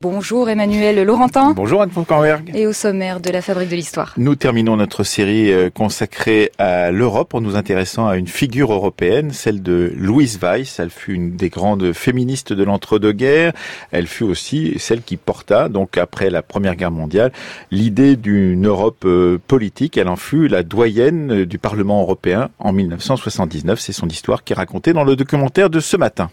Bonjour 0.00 0.48
Emmanuel 0.48 1.02
Laurentin. 1.04 1.54
Bonjour 1.54 1.82
Anne 1.82 1.90
Fonkenberg. 1.90 2.52
Et 2.54 2.68
au 2.68 2.72
sommaire 2.72 3.18
de 3.18 3.30
la 3.30 3.42
Fabrique 3.42 3.68
de 3.68 3.74
l'Histoire. 3.74 4.14
Nous 4.16 4.36
terminons 4.36 4.76
notre 4.76 5.02
série 5.02 5.52
euh, 5.52 5.70
consacrée 5.70 6.52
à 6.56 6.92
l'Europe 6.92 7.34
en 7.34 7.40
nous 7.40 7.56
intéressant 7.56 8.06
à 8.06 8.16
une 8.16 8.28
figure 8.28 8.72
européenne, 8.72 9.32
celle 9.32 9.60
de 9.60 9.92
Louise 9.96 10.38
Weiss. 10.40 10.78
Elle 10.78 10.90
fut 10.90 11.14
une 11.14 11.34
des 11.34 11.48
grandes 11.48 11.92
féministes 11.94 12.52
de 12.52 12.62
l'entre-deux-guerres. 12.62 13.54
Elle 13.90 14.06
fut 14.06 14.22
aussi 14.22 14.74
celle 14.78 15.02
qui 15.02 15.16
porta, 15.16 15.68
donc 15.68 15.98
après 15.98 16.30
la 16.30 16.42
Première 16.42 16.76
Guerre 16.76 16.92
mondiale, 16.92 17.32
l'idée 17.72 18.14
d'une 18.14 18.68
Europe 18.68 19.02
euh, 19.04 19.40
politique. 19.48 19.96
Elle 19.96 20.06
en 20.06 20.14
fut 20.14 20.46
la 20.46 20.62
doyenne 20.62 21.44
du 21.44 21.58
Parlement 21.58 22.02
européen 22.02 22.50
en 22.60 22.72
1979. 22.72 23.80
C'est 23.80 23.92
son 23.92 24.06
histoire 24.06 24.44
qui 24.44 24.52
est 24.52 24.56
racontée 24.56 24.92
dans 24.92 25.02
le 25.02 25.16
documentaire 25.16 25.70
de 25.70 25.80
ce 25.80 25.96
matin. 25.96 26.30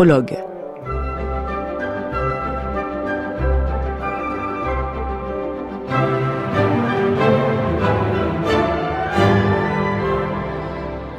En 0.00 0.06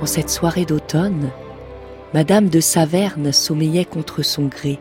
cette 0.06 0.32
soirée 0.32 0.66
d'automne, 0.66 1.30
Madame 2.16 2.50
de 2.50 2.60
Saverne 2.60 3.32
sommeillait 3.32 3.86
contre 3.86 4.24
son 4.24 4.48
gré, 4.48 4.80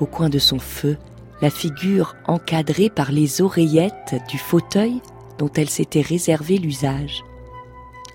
au 0.00 0.06
coin 0.06 0.30
de 0.30 0.38
son 0.38 0.58
feu, 0.58 0.96
la 1.42 1.50
figure 1.50 2.16
encadrée 2.26 2.88
par 2.88 3.12
les 3.12 3.42
oreillettes 3.42 4.14
du 4.30 4.38
fauteuil 4.38 5.02
dont 5.36 5.50
elle 5.54 5.68
s'était 5.68 6.00
réservé 6.00 6.56
l'usage. 6.56 7.24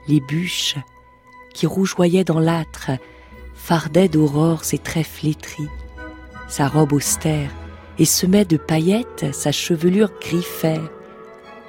Les 0.08 0.22
bûches 0.22 0.78
qui 1.54 1.68
rougeoyaient 1.68 2.24
dans 2.24 2.40
l'âtre 2.40 2.90
fardait 3.64 4.09
d'aurore 4.09 4.66
ses 4.66 4.78
traits 4.78 5.08
flétris, 5.08 5.69
sa 6.50 6.67
robe 6.67 6.92
austère, 6.92 7.50
et 7.97 8.03
semait 8.03 8.44
de 8.44 8.58
paillettes 8.58 9.33
sa 9.33 9.53
chevelure 9.53 10.11
griffée, 10.19 10.81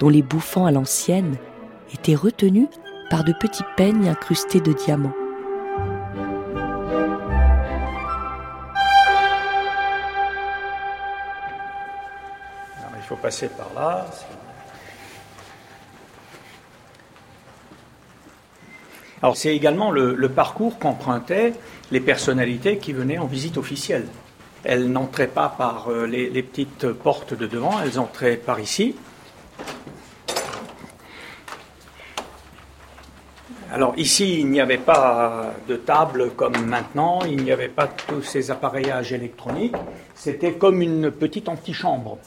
dont 0.01 0.09
les 0.09 0.23
bouffants 0.23 0.67
à 0.67 0.73
l'ancienne 0.73 1.37
étaient 1.93 2.17
retenus 2.17 2.67
par 3.11 3.23
de 3.23 3.33
petits 3.33 3.63
peignes 3.77 4.09
incrustés 4.09 4.61
de 4.61 4.73
diamants. 4.73 5.15
il 12.97 13.07
faut 13.07 13.17
passer 13.17 13.49
par 13.49 13.71
là. 13.75 14.07
Alors 19.25 19.39
c'est 19.39 19.57
également 19.57 19.91
le, 19.91 20.29
parcours 20.29 20.79
qu'empruntait 20.79 21.55
les 21.91 22.01
personnalités 22.01 22.77
qui 22.77 22.93
venaient 22.93 23.17
en 23.17 23.25
visite 23.25 23.57
officielle. 23.57 24.07
Elles 24.65 24.93
n'entraient 24.93 25.29
pas 25.29 25.49
par 25.49 25.89
euh, 25.89 26.05
les, 26.05 26.43
petites 26.43 26.93
portes 26.93 27.33
de 27.33 27.47
devant, 27.47 27.81
elles 27.83 27.99
entraient 27.99 28.37
par 28.37 28.61
ici. 28.61 28.95
Alors 33.73 33.95
ici, 33.97 34.41
il 34.41 34.51
n'y 34.51 34.61
avait 34.61 34.77
pas 34.77 35.55
de 35.69 35.77
table 35.77 36.33
comme 36.37 36.67
maintenant, 36.67 37.21
il 37.27 37.45
n'y 37.45 37.51
avait 37.51 37.69
pas 37.69 37.87
tous 37.87 38.21
ces 38.21 38.51
appareillages 38.51 39.15
électroniques. 39.15 39.77
C'était 40.15 40.53
comme 40.53 40.83
une 40.83 41.11
petite 41.11 41.49
antichambre 41.49 42.19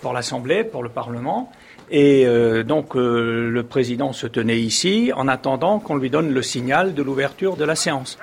pour 0.00 0.12
l'Assemblée, 0.12 0.62
pour 0.62 0.84
le 0.84 0.90
Parlement. 0.90 1.50
Et 1.90 2.26
euh, 2.26 2.62
donc 2.62 2.96
euh, 2.96 3.50
le 3.50 3.62
président 3.62 4.12
se 4.12 4.26
tenait 4.26 4.58
ici 4.58 5.12
en 5.14 5.28
attendant 5.28 5.78
qu'on 5.80 5.96
lui 5.96 6.10
donne 6.10 6.32
le 6.32 6.42
signal 6.42 6.94
de 6.94 7.02
l'ouverture 7.02 7.56
de 7.56 7.64
la 7.64 7.76
séance. 7.76 8.18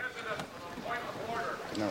Non. 1.77 1.85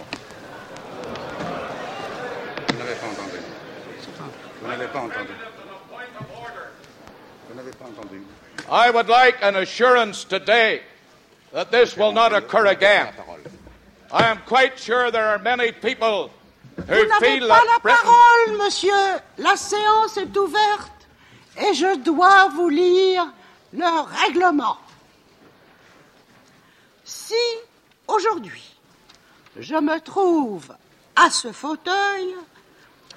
Vous 2.69 2.78
n'avez 2.78 2.94
pas 2.94 3.06
entendu. 3.06 3.38
Vous 4.60 4.69
n'avez 4.69 4.86
pas 4.86 4.98
entendu. 4.98 5.32
Vous 7.48 7.56
n'avez 7.56 7.70
pas 7.70 7.84
entendu. 7.84 8.22
I 8.72 8.91
would 8.91 9.09
like 9.09 9.36
an 9.42 9.54
assurance 9.56 10.25
today 10.25 10.82
that 11.53 11.70
this 11.70 11.97
will 11.97 12.12
not 12.12 12.32
occur 12.32 12.66
again. 12.66 13.09
I 14.12 14.25
am 14.25 14.38
quite 14.44 14.76
sure 14.76 15.10
there 15.12 15.26
are 15.26 15.38
many 15.38 15.70
people 15.70 16.30
who 16.76 16.94
vous 16.94 17.20
feel 17.20 17.47
pas 17.47 17.62
la 17.64 17.78
parole, 17.80 18.59
monsieur. 18.59 19.20
La 19.38 19.56
séance 19.56 20.16
est 20.16 20.36
ouverte 20.36 21.00
et 21.56 21.75
je 21.75 21.97
dois 21.99 22.49
vous 22.49 22.69
lire 22.69 23.33
le 23.72 24.00
règlement. 24.22 24.78
Si 27.05 27.34
aujourd'hui 28.06 28.77
je 29.59 29.75
me 29.75 29.99
trouve 30.00 30.75
à 31.16 31.31
ce 31.31 31.53
fauteuil, 31.53 32.34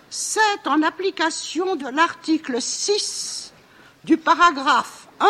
c'est 0.10 0.68
en 0.68 0.82
application 0.82 1.76
de 1.76 1.88
l'article 1.88 2.62
6 2.62 3.54
du 4.04 4.18
paragraphe 4.18 5.08
1 5.20 5.28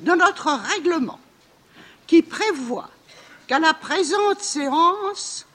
de 0.00 0.12
notre 0.12 0.50
règlement 0.50 1.20
qui 2.06 2.22
prévoit 2.22 2.90
qu'à 3.46 3.58
la 3.58 3.74
présente 3.74 4.40
séance, 4.40 5.46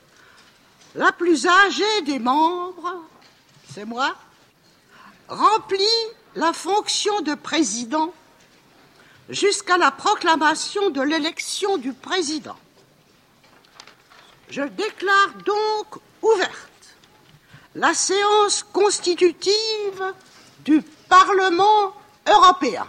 la 0.95 1.11
plus 1.11 1.47
âgée 1.47 2.01
des 2.05 2.19
membres, 2.19 3.03
c'est 3.71 3.85
moi, 3.85 4.15
remplit 5.27 5.85
la 6.35 6.53
fonction 6.53 7.21
de 7.21 7.33
président 7.33 8.13
jusqu'à 9.29 9.77
la 9.77 9.91
proclamation 9.91 10.89
de 10.89 11.01
l'élection 11.01 11.77
du 11.77 11.93
président. 11.93 12.57
Je 14.49 14.61
déclare 14.61 15.33
donc 15.45 16.01
ouverte 16.21 16.95
la 17.75 17.93
séance 17.93 18.63
constitutive 18.63 20.13
du 20.65 20.81
Parlement 21.07 21.93
européen. 22.27 22.87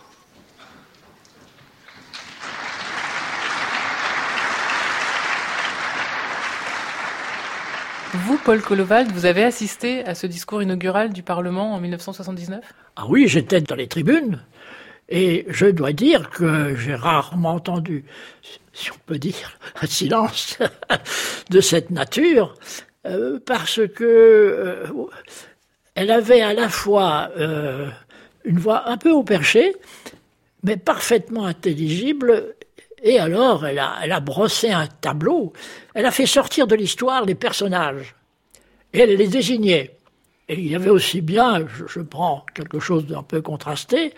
Vous, 8.12 8.38
Paul 8.38 8.60
Colovald, 8.60 9.12
vous 9.12 9.24
avez 9.24 9.44
assisté 9.44 10.04
à 10.04 10.16
ce 10.16 10.26
discours 10.26 10.62
inaugural 10.62 11.12
du 11.12 11.22
Parlement 11.22 11.74
en 11.74 11.80
1979 11.80 12.64
Ah 12.96 13.06
oui, 13.08 13.28
j'étais 13.28 13.60
dans 13.60 13.76
les 13.76 13.88
tribunes. 13.88 14.40
Et 15.08 15.44
je 15.48 15.66
dois 15.66 15.92
dire 15.92 16.30
que 16.30 16.76
j'ai 16.76 16.94
rarement 16.94 17.54
entendu, 17.54 18.04
si 18.72 18.92
on 18.92 18.98
peut 19.06 19.18
dire, 19.18 19.58
un 19.82 19.86
silence 19.86 20.56
de 21.50 21.60
cette 21.60 21.90
nature, 21.90 22.54
euh, 23.06 23.40
parce 23.44 23.80
que 23.88 24.04
euh, 24.04 24.86
elle 25.96 26.12
avait 26.12 26.42
à 26.42 26.54
la 26.54 26.68
fois 26.68 27.30
euh, 27.36 27.88
une 28.44 28.58
voix 28.58 28.88
un 28.88 28.96
peu 28.96 29.10
au 29.10 29.24
perché, 29.24 29.74
mais 30.62 30.76
parfaitement 30.76 31.44
intelligible. 31.44 32.54
Et 33.02 33.18
alors, 33.18 33.66
elle 33.66 33.78
a, 33.78 33.96
elle 34.02 34.12
a 34.12 34.20
brossé 34.20 34.70
un 34.70 34.86
tableau. 34.86 35.52
Elle 35.94 36.06
a 36.06 36.10
fait 36.10 36.26
sortir 36.26 36.66
de 36.66 36.76
l'histoire 36.76 37.24
les 37.24 37.34
personnages. 37.34 38.14
Et 38.92 39.00
elle 39.00 39.16
les 39.16 39.28
désignait. 39.28 39.96
Et 40.50 40.58
il 40.58 40.66
y 40.66 40.74
avait 40.74 40.90
aussi 40.90 41.20
bien, 41.20 41.64
je, 41.68 41.84
je 41.86 42.00
prends 42.00 42.44
quelque 42.54 42.80
chose 42.80 43.06
d'un 43.06 43.22
peu 43.22 43.41
contrasté, 43.41 44.12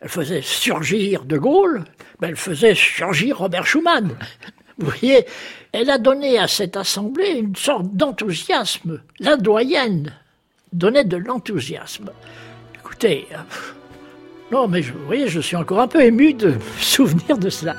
elle 0.00 0.08
faisait 0.08 0.40
surgir 0.40 1.26
De 1.26 1.36
Gaulle, 1.36 1.84
mais 2.20 2.28
elle 2.28 2.36
faisait 2.36 2.74
surgir 2.74 3.36
Robert 3.36 3.66
Schuman. 3.66 4.16
Vous 4.78 4.86
voyez, 4.86 5.26
elle 5.72 5.90
a 5.90 5.98
donné 5.98 6.38
à 6.38 6.48
cette 6.48 6.78
assemblée 6.78 7.32
une 7.32 7.54
sorte 7.54 7.94
d'enthousiasme. 7.94 9.02
La 9.20 9.36
doyenne 9.36 10.14
donnait 10.72 11.04
de 11.04 11.18
l'enthousiasme. 11.18 12.10
Écoutez, 12.76 13.26
euh, 13.32 13.36
non, 14.50 14.66
mais 14.66 14.80
vous 14.80 15.04
voyez, 15.04 15.28
je 15.28 15.40
suis 15.40 15.54
encore 15.54 15.80
un 15.80 15.86
peu 15.86 16.02
ému 16.02 16.32
de 16.32 16.54
souvenir 16.80 17.36
de 17.36 17.50
cela. 17.50 17.76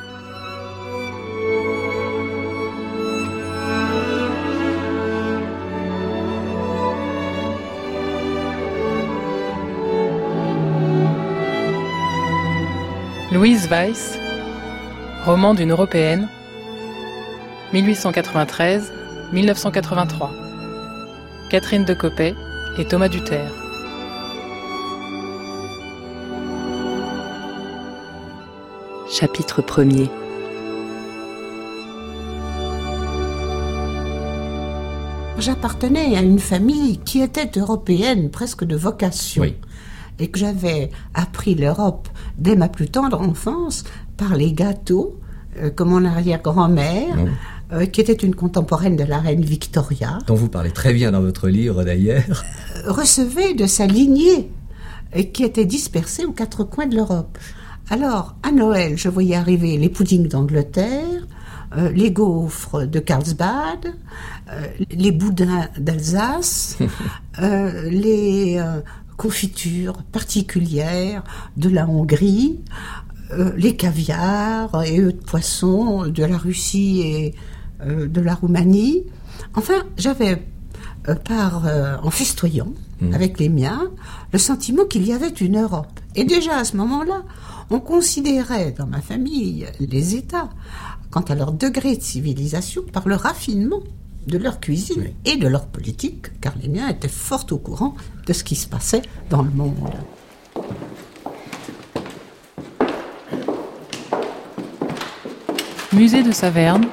Louise 13.36 13.68
Weiss, 13.68 14.18
roman 15.26 15.54
d'une 15.54 15.72
Européenne, 15.72 16.30
1893-1983. 17.74 20.30
Catherine 21.50 21.84
de 21.84 21.94
Coppet 21.94 22.34
et 22.78 22.86
Thomas 22.86 23.10
Duterre. 23.10 23.52
chapitre 29.12 29.62
1er. 29.62 30.10
J'appartenais 35.40 36.16
à 36.16 36.22
une 36.22 36.40
famille 36.40 37.00
qui 37.00 37.20
était 37.20 37.60
européenne 37.60 38.32
presque 38.32 38.64
de 38.64 38.78
vocation. 38.78 39.44
Et 40.20 40.28
que 40.28 40.40
j'avais 40.40 40.92
appris 41.14 41.56
l'Europe 41.56 42.08
dès 42.38 42.56
ma 42.56 42.70
plus 42.70 42.90
tendre 42.90 43.20
enfance 43.20 43.84
par 44.18 44.36
les 44.36 44.54
gâteaux 44.54 45.20
euh, 45.62 45.70
que 45.70 45.84
mon 45.84 46.06
arrière-grand-mère, 46.06 47.18
euh, 47.74 47.86
qui 47.86 48.02
était 48.02 48.14
une 48.14 48.36
contemporaine 48.36 48.96
de 48.96 49.04
la 49.04 49.20
reine 49.20 49.44
Victoria, 49.44 50.20
dont 50.28 50.36
vous 50.36 50.50
parlez 50.50 50.72
très 50.72 50.94
bien 50.94 51.12
dans 51.12 51.22
votre 51.22 51.48
livre 51.50 51.84
d'ailleurs, 51.84 52.44
euh, 52.76 52.92
recevait 52.92 53.54
de 53.54 53.66
sa 53.66 53.88
lignée 53.88 54.52
et 55.14 55.32
qui 55.32 55.44
était 55.44 55.66
dispersée 55.66 56.26
aux 56.26 56.32
quatre 56.32 56.64
coins 56.64 56.88
de 56.88 56.96
l'Europe. 56.96 57.38
Alors, 57.90 58.36
à 58.42 58.52
Noël, 58.52 58.98
je 58.98 59.10
voyais 59.10 59.36
arriver 59.36 59.78
les 59.78 59.90
puddings 59.90 60.28
d'Angleterre, 60.28 61.28
euh, 61.78 61.92
les 61.92 62.12
gaufres 62.12 62.88
de 62.88 63.00
Carlsbad, 63.00 63.94
euh, 64.52 64.68
les 64.92 65.12
boudins 65.12 65.68
d'Alsace, 65.78 66.78
euh, 67.42 67.90
les 67.90 68.62
confitures 69.18 70.04
particulières 70.12 71.24
de 71.58 71.70
la 71.70 71.88
Hongrie, 71.88 72.60
les 73.58 73.76
caviars 73.76 74.84
et 74.84 75.00
œufs 75.00 75.14
de 75.16 75.24
poisson 75.24 76.08
de 76.08 76.24
la 76.24 76.38
Russie 76.38 77.02
et 77.02 77.36
de 77.86 78.22
la 78.22 78.36
Roumanie. 78.36 79.04
Enfin, 79.56 79.84
j'avais 79.98 80.46
par 81.24 81.64
en 82.04 82.10
festoyant 82.12 82.74
mmh. 83.02 83.14
avec 83.14 83.40
les 83.40 83.50
miens 83.50 83.90
le 84.32 84.40
sentiment 84.40 84.86
qu'il 84.86 85.06
y 85.08 85.14
avait 85.14 85.30
une 85.30 85.60
Europe. 85.60 86.00
Et 86.16 86.24
déjà 86.24 86.58
à 86.58 86.64
ce 86.64 86.78
moment-là, 86.78 87.24
on 87.70 87.80
considérait 87.80 88.72
dans 88.72 88.88
ma 88.88 89.02
famille 89.02 89.66
les 89.80 90.16
États 90.16 90.50
quant 91.10 91.22
à 91.22 91.36
leur 91.36 91.52
degré 91.52 91.96
de 91.96 92.02
civilisation 92.02 92.84
par 92.92 93.08
le 93.08 93.16
raffinement 93.16 93.82
de 94.28 94.38
leur 94.38 94.60
cuisine 94.60 95.14
et 95.26 95.38
de 95.38 95.48
leur 95.48 95.68
politique, 95.68 96.40
car 96.42 96.54
les 96.62 96.70
miens 96.70 96.90
étaient 96.90 97.08
fort 97.08 97.46
au 97.52 97.58
courant 97.58 97.96
de 98.26 98.34
ce 98.34 98.44
qui 98.44 98.56
se 98.56 98.68
passait 98.68 99.04
dans 99.30 99.42
le 99.42 99.52
monde. 99.52 99.94
Musée 105.94 106.24
de 106.24 106.32
Saverne, 106.32 106.88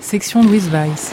section 0.00 0.42
Louise 0.42 0.68
Weiss. 0.70 1.12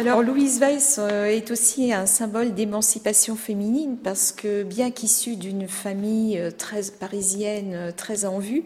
Alors 0.00 0.22
Louise 0.22 0.60
Weiss 0.60 0.96
euh, 0.98 1.26
est 1.26 1.50
aussi 1.50 1.92
un 1.92 2.06
symbole 2.06 2.54
d'émancipation 2.54 3.36
féminine 3.36 3.98
parce 4.02 4.32
que 4.32 4.62
bien 4.62 4.90
qu'issue 4.90 5.36
d'une 5.36 5.68
famille 5.68 6.38
euh, 6.38 6.50
très 6.50 6.84
parisienne, 6.98 7.72
euh, 7.74 7.92
très 7.94 8.24
en 8.24 8.38
vue, 8.38 8.64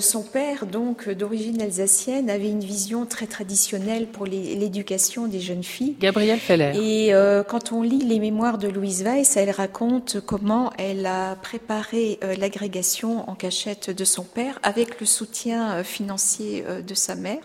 son 0.00 0.22
père, 0.22 0.64
donc 0.64 1.10
d'origine 1.10 1.60
alsacienne, 1.60 2.30
avait 2.30 2.48
une 2.48 2.64
vision 2.64 3.04
très 3.04 3.26
traditionnelle 3.26 4.06
pour 4.06 4.24
l'éducation 4.24 5.26
des 5.26 5.40
jeunes 5.40 5.62
filles. 5.62 5.96
Gabrielle 6.00 6.38
Feller. 6.38 6.72
Et 6.74 7.12
quand 7.46 7.72
on 7.72 7.82
lit 7.82 7.98
les 7.98 8.18
mémoires 8.18 8.56
de 8.56 8.68
Louise 8.68 9.02
Weiss, 9.02 9.36
elle 9.36 9.50
raconte 9.50 10.20
comment 10.24 10.72
elle 10.78 11.04
a 11.04 11.36
préparé 11.36 12.18
l'agrégation 12.38 13.28
en 13.28 13.34
cachette 13.34 13.90
de 13.90 14.04
son 14.06 14.22
père 14.22 14.58
avec 14.62 15.00
le 15.00 15.06
soutien 15.06 15.84
financier 15.84 16.64
de 16.86 16.94
sa 16.94 17.14
mère. 17.14 17.42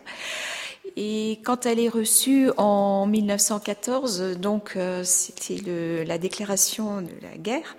Et 1.01 1.39
quand 1.45 1.65
elle 1.65 1.79
est 1.79 1.87
reçue 1.87 2.51
en 2.57 3.05
1914, 3.05 4.37
donc 4.37 4.73
euh, 4.75 5.03
c'était 5.05 6.03
la 6.03 6.17
déclaration 6.17 7.01
de 7.01 7.07
la 7.21 7.37
guerre. 7.37 7.77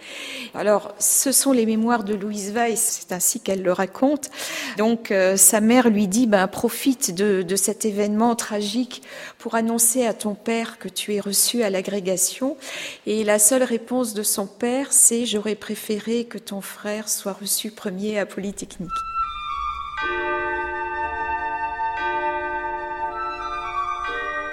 Alors, 0.55 0.95
ce 0.99 1.31
sont 1.31 1.53
les 1.53 1.67
mémoires 1.67 2.03
de 2.03 2.15
Louise 2.15 2.53
Weiss, 2.53 3.01
c'est 3.03 3.15
ainsi 3.15 3.39
qu'elle 3.39 3.61
le 3.61 3.75
raconte. 3.75 4.31
Donc, 4.79 5.11
euh, 5.11 5.37
sa 5.37 5.61
mère 5.61 5.91
lui 5.91 6.09
dit, 6.09 6.27
ben, 6.27 6.47
profite 6.47 7.15
de, 7.15 7.57
cet 7.57 7.85
événement 7.85 8.35
tragique 8.37 9.03
pour 9.37 9.55
annoncer 9.55 10.07
à 10.07 10.15
ton 10.15 10.35
père 10.35 10.79
que 10.79 10.89
tu 10.89 11.15
es 11.15 11.21
reçu 11.21 11.63
à 11.63 11.69
l'agrégation. 11.69 12.57
Et 13.05 13.23
la 13.23 13.39
seule 13.39 13.65
réponse 13.65 14.15
de 14.15 14.23
son 14.23 14.47
père, 14.47 14.95
c'est, 14.95 15.27
j'aurais 15.27 15.57
préféré 15.57 16.25
que 16.25 16.39
ton 16.39 16.63
frère 16.63 17.11
soit 17.11 17.35
reçu 17.35 17.71
premier 17.71 18.19
à 18.19 18.25
Polytechnique. 18.25 18.89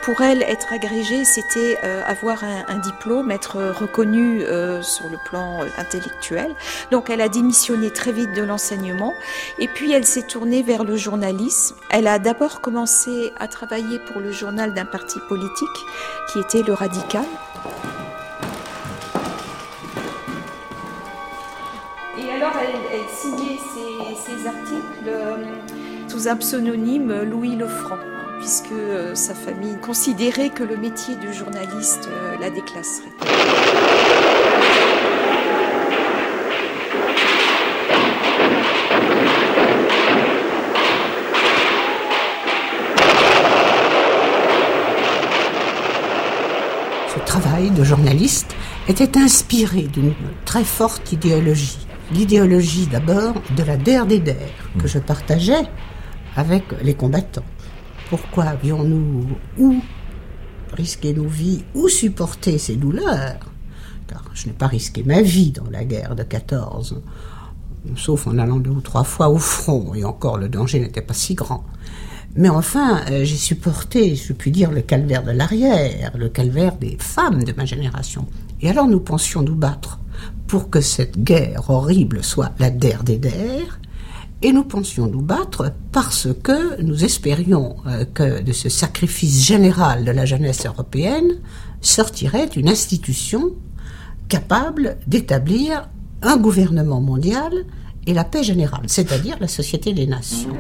Pour 0.07 0.21
elle, 0.21 0.42
être 0.44 0.71
agrégée, 0.71 1.25
c'était 1.25 1.77
euh, 1.83 2.01
avoir 2.07 2.45
un, 2.45 2.77
diplôme, 2.77 3.30
être 3.30 3.57
reconnue 3.77 4.42
euh, 4.42 4.81
sur 4.81 5.09
le 5.09 5.18
plan 5.25 5.62
euh, 5.62 5.68
intellectuel. 5.77 6.56
Donc 6.92 7.09
elle 7.09 7.19
a 7.19 7.27
démissionné 7.27 7.92
très 7.92 8.13
vite 8.13 8.31
de 8.31 8.42
l'enseignement 8.42 9.12
et 9.59 9.68
puis 9.68 9.92
elle 9.92 10.06
s'est 10.06 10.25
tournée 10.25 10.63
vers 10.63 10.86
le 10.86 10.95
journalisme. 10.95 11.75
Elle 11.89 12.07
a 12.07 12.19
d'abord 12.19 12.62
commencé 12.62 13.33
à 13.38 13.50
travailler 13.50 14.00
pour 14.00 14.21
le 14.21 14.31
journal 14.31 14.74
d'un 14.74 14.86
parti 14.86 15.19
politique 15.27 15.77
qui 16.31 16.39
était 16.39 16.63
le 16.65 16.71
Radical. 16.71 17.25
Et 22.18 22.31
alors 22.31 22.54
elle, 22.62 23.09
signait 23.13 23.59
ses, 24.15 24.48
articles 24.48 26.07
sous 26.07 26.30
un 26.30 26.38
pseudonyme 26.38 27.24
Louis 27.24 27.57
Lefranc 27.57 28.17
puisque 28.39 28.72
euh, 28.72 29.16
sa 29.16 29.34
famille 29.34 29.78
considérait 29.78 30.50
que 30.50 30.63
le 30.63 30.78
métier 30.78 31.16
de 31.16 31.31
journaliste 31.31 32.07
euh, 32.12 32.36
la 32.39 32.50
déclasserait. 32.50 33.07
Ce 47.13 47.19
travail 47.25 47.72
de 47.72 47.83
journaliste 47.83 48.56
était 48.88 49.18
inspiré 49.18 49.83
d'une 49.83 50.13
très 50.45 50.63
forte 50.63 51.12
idéologie. 51.12 51.80
L'idéologie 52.13 52.88
d'abord 52.88 53.33
de 53.57 53.63
la 53.63 53.75
DRDR 53.75 54.33
que 54.80 54.88
je 54.88 55.00
partageais 55.00 55.63
avec 56.38 56.63
les 56.81 56.94
combattants. 56.94 57.44
Pourquoi 58.09 58.45
avions-nous 58.45 59.38
ou 59.57 59.81
risqué 60.74 61.13
nos 61.13 61.27
vies 61.27 61.65
ou 61.75 61.89
supporté 61.89 62.57
ces 62.57 62.76
douleurs? 62.76 63.52
Car 64.07 64.23
je 64.33 64.47
n'ai 64.47 64.54
pas 64.54 64.68
risqué 64.68 65.04
ma 65.04 65.21
vie 65.21 65.52
dans 65.52 65.69
la 65.69 65.83
guerre 65.83 66.16
de 66.16 66.23
14, 66.23 67.02
sauf 67.97 68.28
en 68.28 68.37
allant 68.37 68.57
deux 68.57 68.71
ou 68.71 68.81
trois 68.81 69.04
fois 69.04 69.30
au 69.30 69.37
front, 69.37 69.94
et 69.94 70.06
encore 70.06 70.37
le 70.37 70.47
danger 70.47 70.80
n'était 70.80 71.02
pas 71.02 71.14
si 71.14 71.35
grand. 71.35 71.66
Mais 72.35 72.49
enfin, 72.49 73.02
euh, 73.09 73.26
j'ai 73.26 73.35
supporté, 73.35 74.16
je 74.16 74.31
puis 74.31 74.52
dire, 74.52 74.71
le 74.71 74.81
calvaire 74.81 75.23
de 75.23 75.31
l'arrière, 75.31 76.11
le 76.18 76.30
calvaire 76.30 76.78
des 76.78 76.95
femmes 76.99 77.44
de 77.44 77.54
ma 77.54 77.66
génération. 77.66 78.26
Et 78.61 78.69
alors 78.69 78.87
nous 78.87 78.99
pensions 78.99 79.42
nous 79.42 79.56
battre 79.56 79.99
pour 80.47 80.69
que 80.69 80.80
cette 80.81 81.21
guerre 81.21 81.69
horrible 81.69 82.23
soit 82.23 82.52
la 82.59 82.69
der 82.69 83.04
des 83.04 83.18
der, 83.18 83.80
et 84.41 84.53
nous 84.53 84.63
pensions 84.63 85.07
nous 85.07 85.21
battre 85.21 85.73
parce 85.91 86.27
que 86.44 86.81
nous 86.81 87.03
espérions 87.03 87.77
euh, 87.87 88.06
que 88.13 88.41
de 88.41 88.51
ce 88.51 88.69
sacrifice 88.69 89.45
général 89.45 90.06
de 90.06 90.11
la 90.11 90.25
jeunesse 90.25 90.65
européenne 90.65 91.39
sortirait 91.81 92.49
une 92.56 92.69
institution 92.69 93.51
capable 94.29 94.97
d'établir 95.07 95.89
un 96.21 96.37
gouvernement 96.37 97.01
mondial 97.01 97.51
et 98.06 98.13
la 98.13 98.23
paix 98.23 98.44
générale, 98.44 98.83
c'est-à-dire 98.87 99.37
la 99.39 99.47
Société 99.47 99.94
des 99.94 100.07
Nations. 100.07 100.53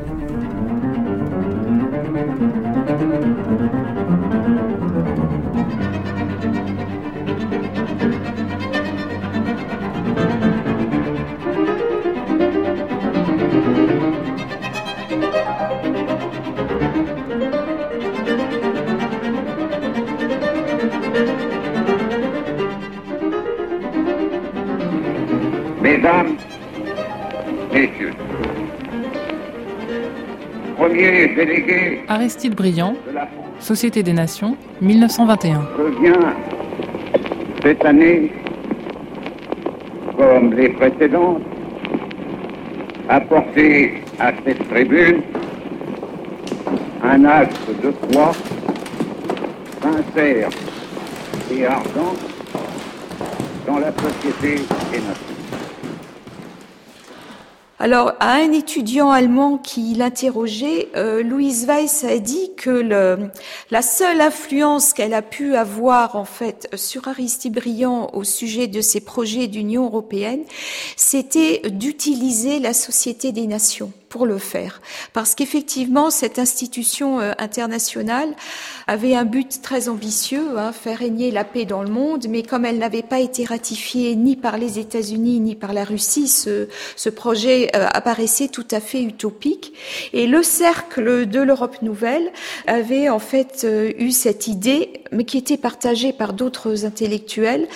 Messieurs, 27.77 28.11
premier 30.77 31.27
délégué 31.35 31.99
Aristide 32.07 32.55
Briand, 32.55 32.95
Société 33.59 34.01
des 34.01 34.13
Nations, 34.13 34.57
1921. 34.81 35.59
Revient 35.77 36.17
cette 37.61 37.85
année, 37.85 38.31
comme 40.17 40.55
les 40.55 40.69
précédentes, 40.69 41.43
apporter 43.09 44.01
à 44.19 44.31
cette 44.43 44.67
tribune 44.69 45.21
un 47.03 47.25
acte 47.25 47.69
de 47.83 47.93
foi 48.11 48.31
sincère 49.83 50.49
et 51.51 51.65
ardent 51.67 52.15
dans 53.67 53.77
la 53.77 53.91
société 53.91 54.63
des 54.91 54.97
nations. 54.97 55.26
Alors, 57.79 58.13
à 58.19 58.33
un 58.33 58.51
étudiant 58.53 59.11
allemand 59.11 59.59
qui 59.59 59.93
l'interrogeait, 59.93 60.89
euh, 60.95 61.21
Louise 61.21 61.67
Weiss 61.67 62.03
a 62.03 62.17
dit 62.17 62.51
que 62.57 62.71
la 63.69 63.81
seule 63.83 64.19
influence 64.19 64.93
qu'elle 64.93 65.13
a 65.13 65.21
pu 65.21 65.55
avoir 65.55 66.15
en 66.15 66.25
fait 66.25 66.69
sur 66.73 67.07
Aristide 67.07 67.53
Briand 67.53 68.09
au 68.13 68.23
sujet 68.23 68.65
de 68.65 68.81
ses 68.81 68.99
projets 68.99 69.45
d'Union 69.45 69.85
européenne, 69.85 70.41
c'était 70.95 71.61
d'utiliser 71.69 72.57
la 72.57 72.73
Société 72.73 73.31
des 73.31 73.45
Nations 73.45 73.91
pour 74.09 74.25
le 74.25 74.37
faire. 74.37 74.81
Parce 75.13 75.35
qu'effectivement, 75.35 76.09
cette 76.09 76.39
institution 76.39 77.19
euh, 77.19 77.33
internationale 77.37 78.35
avait 78.87 79.15
un 79.15 79.25
but 79.25 79.61
très 79.61 79.89
ambitieux, 79.89 80.57
hein, 80.57 80.71
faire 80.71 80.99
régner 80.99 81.31
la 81.31 81.43
paix 81.43 81.65
dans 81.65 81.83
le 81.83 81.89
monde, 81.89 82.25
mais 82.29 82.43
comme 82.43 82.65
elle 82.65 82.77
n'avait 82.77 83.03
pas 83.03 83.19
été 83.19 83.45
ratifiée 83.45 84.15
ni 84.15 84.35
par 84.35 84.57
les 84.57 84.79
États-Unis 84.79 85.39
ni 85.39 85.55
par 85.55 85.73
la 85.73 85.83
Russie, 85.83 86.27
ce, 86.27 86.67
projet 87.09 87.69
euh, 87.75 87.87
apparaissait 87.91 88.47
tout 88.47 88.67
à 88.71 88.79
fait 88.79 89.01
utopique. 89.01 89.73
Et 90.13 90.27
le 90.27 90.43
cercle 90.43 91.25
de 91.25 91.41
l'Europe 91.41 91.81
nouvelle 91.81 92.31
avait 92.67 93.09
en 93.09 93.19
fait 93.19 93.61
euh, 93.63 93.91
eu 93.97 94.11
cette 94.11 94.47
idée, 94.47 95.01
mais 95.11 95.23
qui 95.23 95.37
était 95.37 95.57
partagée 95.57 96.13
par 96.13 96.33
d'autres 96.33 96.85
intellectuels, 96.85 97.67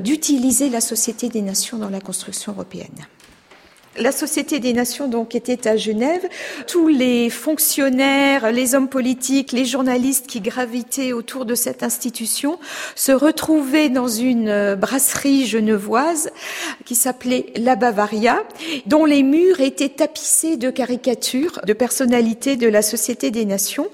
d'utiliser 0.00 0.68
la 0.68 0.80
Société 0.80 1.28
des 1.28 1.42
Nations 1.42 1.78
dans 1.78 1.88
la 1.88 2.00
construction 2.00 2.52
européenne. 2.52 3.06
La 4.00 4.12
Société 4.12 4.60
des 4.60 4.72
Nations 4.72 5.08
donc 5.08 5.34
était 5.34 5.68
à 5.68 5.76
Genève. 5.76 6.26
Tous 6.66 6.88
les 6.88 7.28
fonctionnaires, 7.28 8.50
les 8.50 8.74
hommes 8.74 8.88
politiques, 8.88 9.52
les 9.52 9.66
journalistes 9.66 10.26
qui 10.26 10.40
gravitaient 10.40 11.12
autour 11.12 11.44
de 11.44 11.54
cette 11.54 11.82
institution 11.82 12.58
se 12.94 13.12
retrouvaient 13.12 13.90
dans 13.90 14.08
une 14.08 14.48
euh, 14.48 14.74
brasserie 14.74 15.44
genevoise 15.44 16.30
qui 16.86 16.94
s'appelait 16.94 17.52
La 17.56 17.76
Bavaria, 17.76 18.42
dont 18.86 19.04
les 19.04 19.22
murs 19.22 19.60
étaient 19.60 19.90
tapissés 19.90 20.56
de 20.56 20.70
caricatures 20.70 21.60
de 21.66 21.74
personnalités 21.74 22.56
de 22.56 22.68
la 22.68 22.80
Société 22.80 23.30
des 23.30 23.44
Nations. 23.44 23.88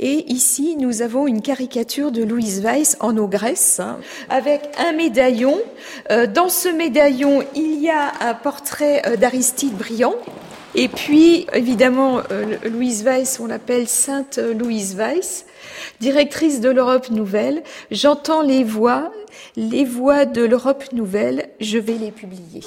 Et 0.00 0.28
ici, 0.32 0.74
nous 0.76 1.02
avons 1.02 1.28
une 1.28 1.40
caricature 1.40 2.10
de 2.10 2.24
Louise 2.24 2.62
Weiss 2.62 2.96
en 2.98 3.16
ogresse, 3.16 3.78
hein, 3.78 3.98
avec 4.28 4.62
un 4.84 4.92
médaillon. 4.92 5.60
Euh, 6.10 6.26
dans 6.26 6.48
ce 6.48 6.68
médaillon, 6.68 7.44
il 7.54 7.80
y 7.80 7.90
a 7.90 8.12
un 8.20 8.34
portrait 8.34 9.02
euh, 9.06 9.16
d'Aristide 9.16 9.51
Et 10.74 10.88
puis, 10.88 11.46
évidemment, 11.52 12.22
euh, 12.30 12.56
Louise 12.64 13.04
Weiss, 13.04 13.38
on 13.40 13.46
l'appelle 13.46 13.86
Sainte 13.88 14.38
Louise 14.38 14.96
Weiss, 14.96 15.44
directrice 16.00 16.60
de 16.60 16.70
l'Europe 16.70 17.10
Nouvelle. 17.10 17.62
J'entends 17.90 18.42
les 18.42 18.64
voix, 18.64 19.12
les 19.56 19.84
voix 19.84 20.24
de 20.24 20.42
l'Europe 20.42 20.84
Nouvelle, 20.92 21.50
je 21.60 21.78
vais 21.78 21.98
les 21.98 22.10
publier. 22.10 22.62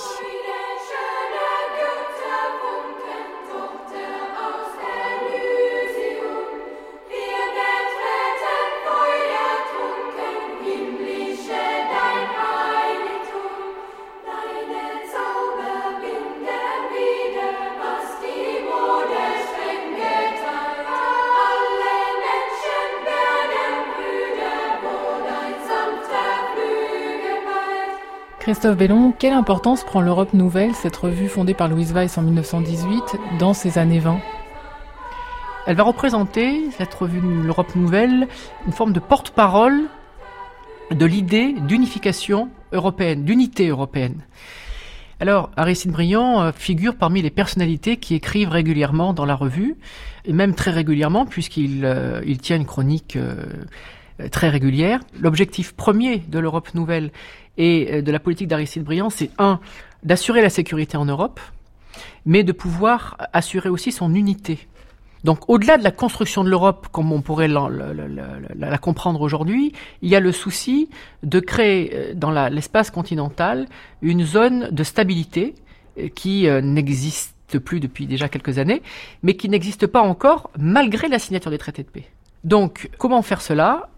Christophe 28.46 28.78
Bellon, 28.78 29.12
quelle 29.12 29.34
importance 29.34 29.84
prend 29.84 30.02
l'Europe 30.02 30.36
nouvelle, 30.36 30.76
cette 30.76 30.96
revue 30.96 31.30
fondée 31.30 31.56
par 31.56 31.68
Louise 31.68 31.94
Weiss 31.94 32.16
en 32.20 32.22
1918, 32.22 33.02
dans 33.40 33.56
ces 33.56 33.80
années 33.80 33.98
20 33.98 34.20
Elle 35.66 35.76
va 35.76 35.82
représenter, 35.82 36.70
cette 36.70 36.94
revue 36.94 37.22
l'Europe 37.22 37.76
nouvelle, 37.76 38.28
une 38.68 38.72
forme 38.72 38.94
de 38.94 39.00
porte-parole 39.00 39.86
de 40.92 41.06
l'idée 41.08 41.54
d'unification 41.54 42.50
européenne, 42.72 43.26
d'unité 43.26 43.70
européenne. 43.70 44.22
Alors, 45.20 45.50
Aristide 45.58 45.90
Briand 45.90 46.44
euh, 46.44 46.52
figure 46.52 46.98
parmi 46.98 47.24
les 47.24 47.32
personnalités 47.32 47.98
qui 47.98 48.14
écrivent 48.14 48.50
régulièrement 48.50 49.14
dans 49.14 49.26
la 49.26 49.34
revue, 49.34 49.76
et 50.24 50.34
même 50.34 50.54
très 50.54 50.70
régulièrement, 50.70 51.26
puisqu'il 51.26 51.84
euh, 51.84 52.22
tient 52.40 52.58
une 52.58 52.68
chronique 52.68 53.16
euh, 53.16 53.44
très 54.32 54.50
régulière. 54.50 55.00
L'objectif 55.20 55.74
premier 55.74 56.20
de 56.20 56.38
l'Europe 56.38 56.76
nouvelle 56.76 57.12
et 57.58 57.88
euh, 57.92 58.02
de 58.02 58.12
la 58.12 58.20
politique 58.20 58.48
d'Aristide 58.48 58.84
Briand, 58.84 59.10
c'est 59.10 59.30
un, 59.38 59.60
d'assurer 60.04 60.42
la 60.42 60.50
sécurité 60.50 60.98
en 60.98 61.06
Europe, 61.06 61.40
mais 62.26 62.44
de 62.44 62.52
pouvoir 62.52 63.18
assurer 63.34 63.70
aussi 63.70 63.92
son 63.92 64.14
unité. 64.14 64.68
Donc 65.24 65.50
au-delà 65.50 65.78
de 65.78 65.84
la 65.84 65.92
construction 65.92 66.44
de 66.44 66.50
l'Europe, 66.50 66.88
comme 66.92 67.12
on 67.12 67.22
pourrait 67.22 67.48
la, 67.48 68.78
comprendre 68.78 69.22
aujourd'hui, 69.22 69.74
il 70.02 70.10
y 70.10 70.16
a 70.16 70.20
le 70.20 70.32
souci 70.32 70.90
de 71.24 71.40
créer 71.40 71.92
euh, 71.94 72.14
dans 72.14 72.32
l'espace 72.50 72.92
continental 72.92 73.68
une 74.02 74.24
zone 74.24 74.70
de 74.72 74.84
stabilité 74.84 75.56
euh, 75.98 76.10
qui 76.10 76.48
n'existe 76.48 77.60
plus 77.64 77.80
depuis 77.80 78.06
déjà 78.06 78.28
quelques 78.28 78.58
années, 78.58 78.82
mais 79.24 79.36
qui 79.36 79.50
n'existe 79.50 79.88
pas 79.88 80.02
encore 80.02 80.50
malgré 80.58 81.08
la 81.08 81.20
signature 81.20 81.52
des 81.52 81.58
traités 81.58 81.84
de 81.84 81.90
paix. 81.90 82.06
Donc 82.44 82.90
comment 82.98 83.22
faire 83.22 83.42
cela? 83.42 83.90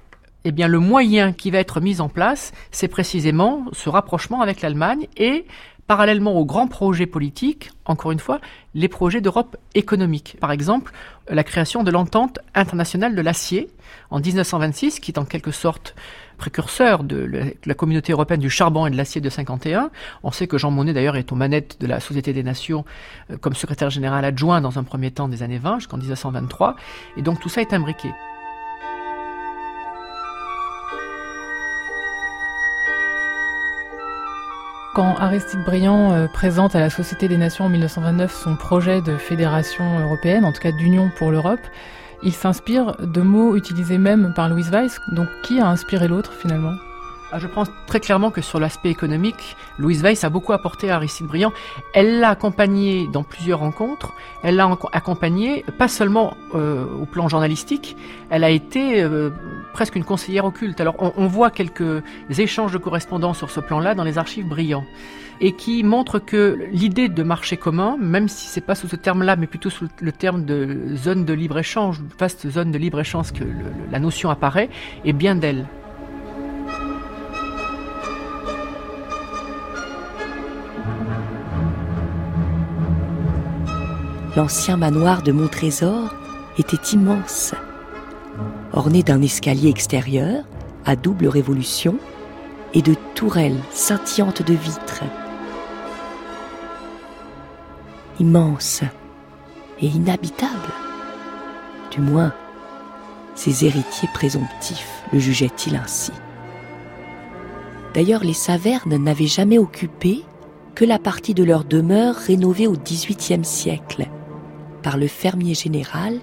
Eh 0.44 0.52
bien, 0.52 0.68
le 0.68 0.80
moyen 0.80 1.34
qui 1.34 1.52
va 1.52 1.60
être 1.60 1.82
mis 1.82 2.00
en 2.00 2.10
place, 2.10 2.54
c'est 2.72 2.88
précisément 2.88 3.66
ce 3.74 3.90
rapprochement 3.90 4.42
avec 4.42 4.62
l'Allemagne 4.62 5.08
et, 5.18 5.46
parallèlement 5.88 6.34
aux 6.34 6.46
grands 6.46 6.68
projets 6.68 7.06
politiques, 7.06 7.72
encore 7.86 8.12
une 8.12 8.20
fois, 8.20 8.40
les 8.76 8.90
projets 8.90 9.22
d'Europe 9.22 9.56
économique. 9.74 10.38
Par 10.40 10.52
exemple, 10.52 10.92
la 11.30 11.44
création 11.44 11.84
de 11.84 11.92
l'entente 11.92 12.40
internationale 12.54 13.16
de 13.16 13.22
l'acier 13.22 13.70
en 14.12 14.20
1926, 14.20 15.00
qui 15.00 15.12
est 15.12 15.18
en 15.18 15.26
quelque 15.26 15.52
sorte 15.52 15.96
précurseur 16.38 17.04
de 17.04 17.56
la 17.66 17.74
communauté 17.74 18.12
européenne 18.12 18.42
du 18.42 18.50
charbon 18.50 18.86
et 18.86 18.92
de 18.92 18.98
l'acier 18.98 19.22
de 19.22 19.30
51. 19.30 19.90
On 20.24 20.32
sait 20.32 20.46
que 20.46 20.58
Jean 20.58 20.72
Monnet 20.72 20.94
d'ailleurs 20.94 21.16
est 21.16 21.32
aux 21.32 21.36
manettes 21.36 21.78
de 21.80 21.88
la 21.88 22.00
Société 22.00 22.32
des 22.32 22.44
Nations 22.44 22.86
euh, 23.32 23.38
comme 23.38 23.56
secrétaire 23.56 23.90
général 23.90 24.24
adjoint 24.24 24.62
dans 24.62 24.78
un 24.78 24.84
premier 24.84 25.10
temps 25.10 25.28
des 25.28 25.42
années 25.42 25.58
20 25.58 25.80
jusqu'en 25.80 25.98
1923. 25.98 26.76
Et 27.16 27.22
donc 27.22 27.40
tout 27.40 27.50
ça 27.50 27.62
est 27.62 27.74
imbriqué. 27.74 28.10
Quand 34.98 35.16
Aristide 35.20 35.64
Briand 35.64 36.12
euh, 36.12 36.28
présente 36.28 36.76
à 36.76 36.80
la 36.80 36.90
Société 36.90 37.28
des 37.28 37.38
Nations 37.38 37.66
en 37.66 37.70
1929 37.70 38.34
son 38.34 38.56
projet 38.56 39.00
de 39.00 39.16
fédération 39.16 40.00
européenne, 40.00 40.44
en 40.44 40.52
tout 40.52 40.60
cas 40.60 40.72
d'union 40.72 41.12
pour 41.16 41.30
l'Europe, 41.30 41.60
il 42.24 42.34
s'inspire 42.34 42.96
de 43.00 43.22
mots 43.22 43.56
utilisés 43.56 44.00
même 44.00 44.34
par 44.36 44.50
Louise 44.50 44.72
Weiss. 44.72 45.00
Donc 45.12 45.28
qui 45.44 45.60
a 45.60 45.68
inspiré 45.68 46.08
l'autre 46.08 46.34
finalement? 46.34 46.74
Ah, 47.32 47.40
je 47.40 47.48
pense 47.48 47.70
très 47.88 48.00
clairement 48.00 48.32
que 48.32 48.42
sur 48.42 48.60
l'aspect 48.60 48.90
économique, 48.90 49.58
Louise 49.78 50.02
Weiss 50.02 50.24
a 50.24 50.30
beaucoup 50.30 50.54
apporté 50.54 50.90
à 50.90 50.96
Aristide 50.96 51.28
Briand. 51.28 51.52
Elle 51.94 52.20
l'a 52.20 52.30
accompagné 52.30 53.08
dans 53.12 53.24
plusieurs 53.24 53.60
rencontres. 53.60 54.14
Elle 54.44 54.56
l'a 54.56 54.70
accompagné 54.94 55.66
pas 55.78 55.90
seulement 55.90 56.38
euh, 56.56 56.86
au 57.02 57.06
plan 57.06 57.28
journalistique, 57.28 57.98
elle 58.30 58.44
a 58.44 58.50
été 58.50 59.02
euh, 59.02 59.30
presque 59.74 59.96
une 59.96 60.06
conseillère 60.06 60.46
occulte. 60.46 60.80
Alors 60.80 60.96
on, 61.00 61.28
voit 61.28 61.52
quelques 61.52 62.02
échanges 62.38 62.72
de 62.72 62.78
correspondance 62.78 63.38
sur 63.38 63.50
ce 63.50 63.60
plan-là 63.60 63.94
dans 63.94 64.06
les 64.06 64.18
archives 64.18 64.48
Briand 64.48 64.86
et 65.42 65.52
qui 65.52 65.84
montrent 65.84 66.20
que 66.20 66.68
l'idée 66.72 67.10
de 67.10 67.24
marché 67.24 67.58
commun, 67.58 67.98
même 68.00 68.28
si 68.28 68.48
c'est 68.48 68.62
pas 68.62 68.76
sous 68.76 68.88
ce 68.88 68.96
terme-là, 68.96 69.36
mais 69.36 69.48
plutôt 69.48 69.70
sous 69.70 69.88
le 70.02 70.12
terme 70.12 70.46
de 70.46 70.96
zone 70.96 71.26
de 71.26 71.34
libre-échange, 71.34 72.02
vaste 72.18 72.50
zone 72.50 72.72
de 72.72 72.78
libre-échange 72.78 73.34
que 73.34 73.44
le, 73.44 73.66
la 73.92 74.00
notion 74.00 74.30
apparaît, 74.30 74.70
est 75.06 75.14
bien 75.14 75.36
d'elle. 75.36 75.68
L'ancien 84.38 84.78
manoir 84.78 85.24
de 85.24 85.32
Montrésor 85.32 86.14
était 86.60 86.94
immense, 86.94 87.56
orné 88.72 89.02
d'un 89.02 89.24
escalier 89.24 89.68
extérieur 89.68 90.44
à 90.86 90.96
double 90.96 91.28
révolution 91.28 91.98
et 92.76 92.84
de 92.84 92.94
tourelles 93.16 93.58
scintillantes 93.72 94.44
de 94.44 94.54
vitres. 94.54 95.04
Immense 98.20 98.84
et 99.82 99.88
inhabitable. 99.88 100.72
Du 101.90 102.02
moins, 102.02 102.32
ses 103.34 103.66
héritiers 103.66 104.10
présomptifs 104.14 105.02
le 105.14 105.18
jugeaient-ils 105.18 105.76
ainsi. 105.76 106.12
D'ailleurs, 107.96 108.24
les 108.24 108.34
Savernes 108.34 108.98
n'avaient 109.04 109.26
jamais 109.26 109.58
occupé 109.58 110.24
que 110.76 110.86
la 110.86 111.00
partie 111.00 111.34
de 111.34 111.44
leur 111.44 111.64
demeure 111.64 112.14
rénovée 112.14 112.68
au 112.68 112.74
XVIIIe 112.74 113.44
siècle, 113.44 114.08
par 114.84 114.98
le 114.98 115.08
fermier 115.08 115.54
général 115.54 116.20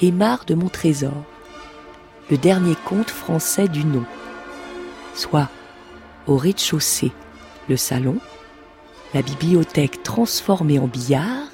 Aymar 0.00 0.44
de 0.44 0.54
Montrésor, 0.54 1.24
le 2.30 2.38
dernier 2.38 2.76
comte 2.84 3.10
français 3.10 3.68
du 3.68 3.84
nom, 3.84 4.04
soit 5.14 5.48
au 6.26 6.36
rez-de-chaussée, 6.36 7.12
le 7.68 7.76
salon, 7.76 8.18
la 9.14 9.22
bibliothèque 9.22 10.02
transformée 10.02 10.78
en 10.78 10.86
billard, 10.86 11.48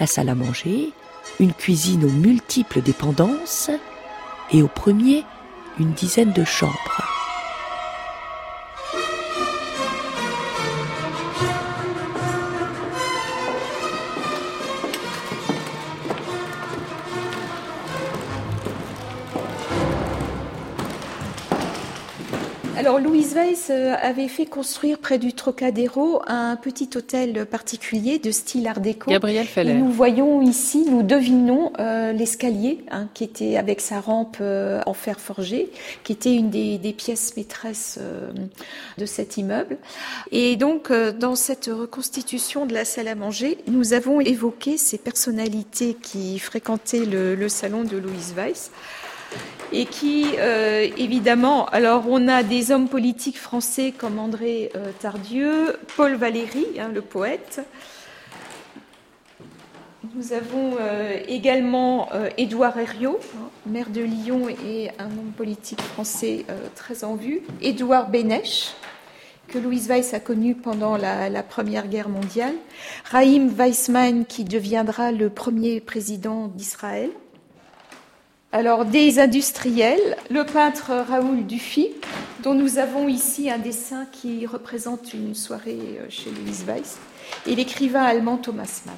la 0.00 0.06
salle 0.06 0.28
à 0.28 0.34
manger, 0.34 0.92
une 1.40 1.52
cuisine 1.52 2.04
aux 2.04 2.10
multiples 2.10 2.80
dépendances 2.80 3.70
et 4.50 4.62
au 4.62 4.68
premier, 4.68 5.24
une 5.78 5.92
dizaine 5.92 6.32
de 6.32 6.44
chambres. 6.44 7.11
Weiss 23.34 23.68
euh, 23.70 23.94
avait 24.00 24.28
fait 24.28 24.46
construire 24.46 24.98
près 24.98 25.18
du 25.18 25.32
Trocadéro 25.32 26.22
un 26.26 26.56
petit 26.56 26.88
hôtel 26.96 27.46
particulier 27.46 28.18
de 28.18 28.30
style 28.30 28.66
art 28.66 28.80
déco. 28.80 29.10
Gabriel 29.10 29.46
Feller. 29.46 29.72
Et 29.72 29.74
nous 29.74 29.90
voyons 29.90 30.42
ici, 30.42 30.84
nous 30.88 31.02
devinons 31.02 31.72
euh, 31.78 32.12
l'escalier 32.12 32.84
hein, 32.90 33.08
qui 33.14 33.24
était 33.24 33.56
avec 33.56 33.80
sa 33.80 34.00
rampe 34.00 34.38
euh, 34.40 34.80
en 34.86 34.94
fer 34.94 35.20
forgé, 35.20 35.70
qui 36.04 36.12
était 36.12 36.34
une 36.34 36.50
des, 36.50 36.78
des 36.78 36.92
pièces 36.92 37.36
maîtresses 37.36 37.98
euh, 38.00 38.30
de 38.98 39.06
cet 39.06 39.36
immeuble. 39.36 39.78
Et 40.30 40.56
donc 40.56 40.92
dans 40.92 41.34
cette 41.34 41.70
reconstitution 41.72 42.66
de 42.66 42.74
la 42.74 42.84
salle 42.84 43.08
à 43.08 43.14
manger, 43.14 43.58
nous 43.66 43.92
avons 43.92 44.20
évoqué 44.20 44.76
ces 44.76 44.98
personnalités 44.98 45.94
qui 46.00 46.38
fréquentaient 46.38 47.04
le, 47.04 47.34
le 47.34 47.48
salon 47.48 47.84
de 47.84 47.96
Louise 47.96 48.34
Weiss 48.36 48.70
et 49.72 49.86
qui, 49.86 50.26
euh, 50.38 50.86
évidemment, 50.96 51.66
alors 51.66 52.04
on 52.08 52.28
a 52.28 52.42
des 52.42 52.70
hommes 52.72 52.88
politiques 52.88 53.38
français 53.38 53.92
comme 53.96 54.18
André 54.18 54.70
euh, 54.76 54.90
Tardieu, 55.00 55.78
Paul 55.96 56.14
Valéry, 56.14 56.66
hein, 56.78 56.90
le 56.92 57.00
poète. 57.00 57.60
Nous 60.14 60.32
avons 60.32 60.76
euh, 60.80 61.18
également 61.26 62.08
Édouard 62.36 62.78
Herriot, 62.78 63.18
hein, 63.36 63.48
maire 63.66 63.88
de 63.88 64.02
Lyon 64.02 64.48
et 64.48 64.90
un 64.98 65.06
homme 65.06 65.32
politique 65.36 65.80
français 65.80 66.44
très 66.74 67.04
en 67.04 67.14
vue. 67.14 67.40
Édouard 67.62 68.10
Bénèche, 68.10 68.74
que 69.48 69.58
Louise 69.58 69.88
Weiss 69.88 70.12
a 70.12 70.20
connu 70.20 70.54
pendant 70.54 70.96
la, 70.96 71.30
la 71.30 71.42
Première 71.42 71.86
Guerre 71.86 72.08
mondiale. 72.08 72.54
Raïm 73.10 73.48
Weissman, 73.48 74.26
qui 74.26 74.44
deviendra 74.44 75.12
le 75.12 75.30
premier 75.30 75.80
président 75.80 76.48
d'Israël. 76.48 77.10
Alors, 78.54 78.84
des 78.84 79.18
industriels, 79.18 80.14
le 80.28 80.44
peintre 80.44 80.92
Raoul 81.08 81.46
Dufy, 81.46 81.88
dont 82.42 82.52
nous 82.52 82.76
avons 82.76 83.08
ici 83.08 83.50
un 83.50 83.56
dessin 83.56 84.04
qui 84.12 84.44
représente 84.44 85.14
une 85.14 85.34
soirée 85.34 85.78
euh, 86.00 86.06
chez 86.10 86.30
Louise 86.30 86.64
Weiss, 86.66 86.98
et 87.46 87.54
l'écrivain 87.54 88.02
allemand 88.02 88.36
Thomas 88.36 88.82
Mann. 88.84 88.94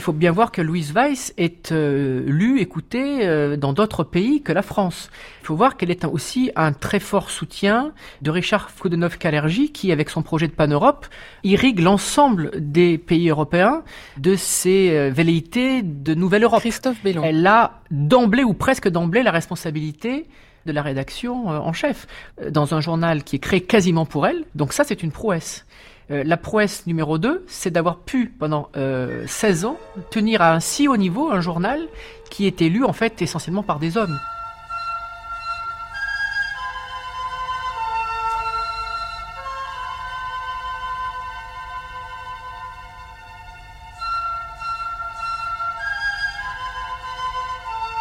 Il 0.00 0.02
faut 0.02 0.14
bien 0.14 0.32
voir 0.32 0.50
que 0.50 0.62
Louise 0.62 0.94
Weiss 0.94 1.34
est 1.36 1.72
euh, 1.72 2.22
lue, 2.24 2.58
écoutée 2.62 3.28
euh, 3.28 3.58
dans 3.58 3.74
d'autres 3.74 4.02
pays 4.02 4.40
que 4.40 4.50
la 4.50 4.62
France. 4.62 5.10
Il 5.42 5.46
faut 5.46 5.56
voir 5.56 5.76
qu'elle 5.76 5.90
est 5.90 6.06
aussi 6.06 6.50
un 6.56 6.72
très 6.72 7.00
fort 7.00 7.28
soutien 7.28 7.92
de 8.22 8.30
Richard 8.30 8.70
Foudenov-Kalergi 8.70 9.72
qui, 9.72 9.92
avec 9.92 10.08
son 10.08 10.22
projet 10.22 10.48
de 10.48 10.52
Pan-Europe, 10.52 11.06
irrigue 11.44 11.80
l'ensemble 11.80 12.50
des 12.56 12.96
pays 12.96 13.28
européens 13.28 13.82
de 14.16 14.36
ses 14.36 14.96
euh, 14.96 15.10
velléités 15.10 15.82
de 15.82 16.14
nouvelle 16.14 16.44
Europe. 16.44 16.60
Christophe 16.60 17.02
Bellon. 17.04 17.22
Elle 17.22 17.46
a 17.46 17.82
d'emblée 17.90 18.42
ou 18.42 18.54
presque 18.54 18.88
d'emblée 18.88 19.22
la 19.22 19.32
responsabilité 19.32 20.24
de 20.66 20.72
la 20.72 20.82
rédaction 20.82 21.50
euh, 21.50 21.58
en 21.58 21.72
chef 21.72 22.06
euh, 22.40 22.50
dans 22.50 22.74
un 22.74 22.80
journal 22.80 23.24
qui 23.24 23.36
est 23.36 23.40
créé 23.40 23.60
quasiment 23.60 24.06
pour 24.06 24.26
elle. 24.26 24.44
Donc 24.54 24.72
ça, 24.72 24.84
c'est 24.84 25.02
une 25.02 25.12
prouesse. 25.12 25.66
Euh, 26.10 26.24
la 26.24 26.36
prouesse 26.36 26.86
numéro 26.86 27.18
2, 27.18 27.44
c'est 27.46 27.70
d'avoir 27.70 27.98
pu, 27.98 28.26
pendant 28.26 28.68
euh, 28.76 29.24
16 29.28 29.64
ans, 29.64 29.78
tenir 30.10 30.42
à 30.42 30.52
un 30.52 30.60
si 30.60 30.88
haut 30.88 30.96
niveau 30.96 31.30
un 31.30 31.40
journal 31.40 31.86
qui 32.30 32.46
est 32.46 32.62
élu 32.62 32.84
en 32.84 32.92
fait 32.92 33.22
essentiellement 33.22 33.62
par 33.62 33.78
des 33.78 33.96
hommes. 33.96 34.18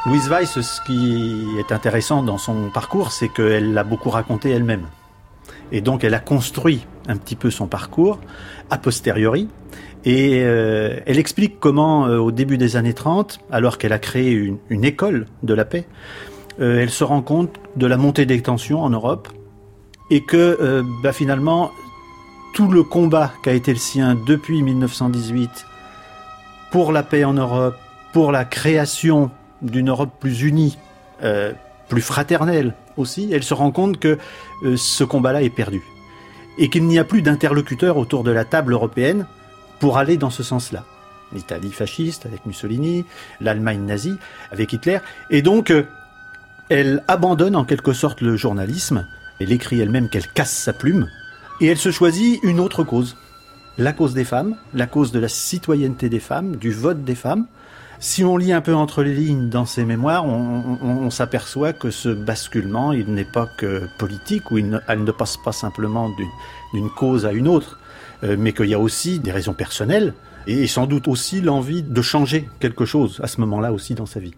Louise 0.06 0.30
Weiss, 0.30 0.60
ce 0.60 0.82
qui 0.82 1.46
est 1.60 1.72
intéressant 1.72 2.24
dans 2.24 2.40
son 2.40 2.72
parcours, 2.72 3.12
c'est 3.12 3.30
qu'elle 3.30 3.74
l'a 3.74 3.84
beaucoup 3.84 4.10
raconté 4.10 4.50
elle-même. 4.50 4.88
Et 5.72 5.82
donc 5.82 6.04
elle 6.04 6.14
a 6.14 6.20
construit 6.20 6.86
un 7.08 7.18
petit 7.18 7.36
peu 7.36 7.50
son 7.50 7.68
parcours 7.68 8.20
a 8.70 8.78
posteriori. 8.78 9.48
Et 10.06 10.42
euh, 10.44 11.00
elle 11.06 11.20
explique 11.20 11.60
comment, 11.60 12.08
euh, 12.08 12.18
au 12.18 12.32
début 12.32 12.58
des 12.58 12.78
années 12.78 12.94
30, 12.94 13.40
alors 13.52 13.78
qu'elle 13.78 13.94
a 13.94 14.00
créé 14.00 14.32
une, 14.32 14.86
école 14.86 15.26
de 15.44 15.54
la 15.54 15.66
paix, 15.66 15.86
euh, 16.62 16.80
elle 16.82 16.90
se 16.90 17.04
rend 17.04 17.22
compte 17.22 17.56
de 17.76 17.86
la 17.86 17.98
montée 17.98 18.26
des 18.26 18.42
tensions 18.42 18.82
en 18.82 18.90
Europe 18.90 19.28
et 20.12 20.24
que 20.24 20.84
bah, 21.04 21.14
finalement 21.14 21.72
tout 22.56 22.68
le 22.68 22.82
combat 22.82 23.32
qui 23.44 23.50
a 23.50 23.54
été 23.54 23.72
le 23.72 23.78
sien 23.78 24.18
depuis 24.26 24.64
1918 24.64 25.66
pour 26.72 26.92
la 26.92 27.04
paix 27.04 27.24
en 27.24 27.34
Europe, 27.34 27.76
pour 28.12 28.32
la 28.32 28.44
création 28.44 29.30
d'une 29.62 29.90
Europe 29.90 30.10
plus 30.20 30.42
unie, 30.42 30.80
plus 31.90 32.02
fraternelle 32.02 32.74
aussi, 32.98 33.30
elle 33.32 33.44
se 33.44 33.54
rend 33.54 33.70
compte 33.70 34.00
que 34.00 34.18
ce 34.76 35.04
combat-là 35.04 35.42
est 35.42 35.50
perdu 35.50 35.82
et 36.58 36.70
qu'il 36.70 36.86
n'y 36.86 37.00
a 37.00 37.04
plus 37.04 37.22
d'interlocuteurs 37.22 37.98
autour 37.98 38.24
de 38.24 38.32
la 38.32 38.46
table 38.46 38.74
européenne 38.74 39.26
pour 39.80 39.98
aller 39.98 40.18
dans 40.18 40.30
ce 40.30 40.44
sens-là. 40.44 40.86
L'Italie 41.34 41.72
fasciste 41.72 42.26
avec 42.26 42.46
Mussolini, 42.46 43.06
l'Allemagne 43.40 43.86
nazie 43.86 44.18
avec 44.52 44.74
Hitler, 44.74 45.00
et 45.30 45.42
donc 45.42 45.72
euh, 45.72 45.86
elle 46.70 47.04
abandonne 47.08 47.56
en 47.56 47.66
quelque 47.66 47.94
sorte 47.94 48.22
le 48.22 48.36
journalisme. 48.36 49.08
Elle 49.40 49.52
écrit 49.52 49.80
elle-même 49.80 50.10
qu'elle 50.10 50.28
casse 50.28 50.54
sa 50.54 50.74
plume 50.74 51.08
et 51.62 51.68
elle 51.68 51.78
se 51.78 51.92
choisit 51.92 52.40
une 52.44 52.60
autre 52.60 52.84
cause, 52.84 53.16
la 53.78 53.94
cause 53.94 54.14
des 54.14 54.26
femmes, 54.26 54.58
la 54.74 54.88
cause 54.88 55.12
de 55.12 55.20
la 55.20 55.30
citoyenneté 55.30 56.10
des 56.10 56.20
femmes, 56.20 56.58
du 56.58 56.72
vote 56.72 57.04
des 57.04 57.16
femmes. 57.16 57.48
Si 58.02 58.24
on 58.24 58.38
lit 58.38 58.54
un 58.54 58.62
peu 58.62 58.74
entre 58.74 59.04
les 59.04 59.14
lignes 59.14 59.50
dans 59.50 59.66
ses 59.66 59.84
mémoires, 59.84 60.26
on, 60.26 61.10
s'aperçoit 61.10 61.74
que 61.74 61.92
ce 61.92 62.08
basculement, 62.10 62.94
il 62.94 63.14
n'est 63.14 63.26
pas 63.26 63.46
que 63.58 63.90
politique, 63.98 64.52
ou 64.52 64.60
ne- 64.60 64.80
elle 64.88 65.04
ne 65.04 65.12
passe 65.12 65.36
pas 65.36 65.52
simplement 65.52 66.10
d'une- 66.10 66.30
d'une 66.74 66.90
cause 66.90 67.26
à 67.26 67.34
une 67.34 67.48
autre, 67.48 67.78
euh, 68.24 68.38
mais 68.40 68.54
qu'il 68.54 68.68
y 68.68 68.74
a 68.74 68.80
aussi 68.80 69.20
des 69.20 69.32
raisons 69.32 69.54
personnelles, 69.54 70.14
et 70.48 70.66
sans 70.68 70.86
doute 70.88 71.10
aussi 71.10 71.42
l'envie 71.42 71.84
de 71.84 72.02
changer 72.02 72.48
quelque 72.62 72.86
chose 72.86 73.20
à 73.22 73.28
ce 73.28 73.42
moment-là 73.42 73.74
aussi 73.74 73.96
dans 73.96 74.06
sa 74.06 74.22
vie. 74.22 74.34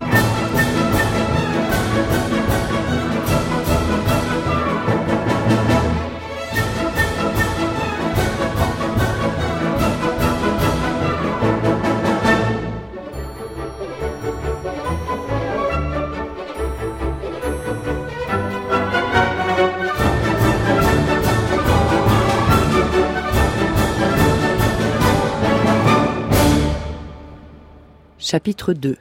Chapitre 28.31 28.71
2 28.71 28.95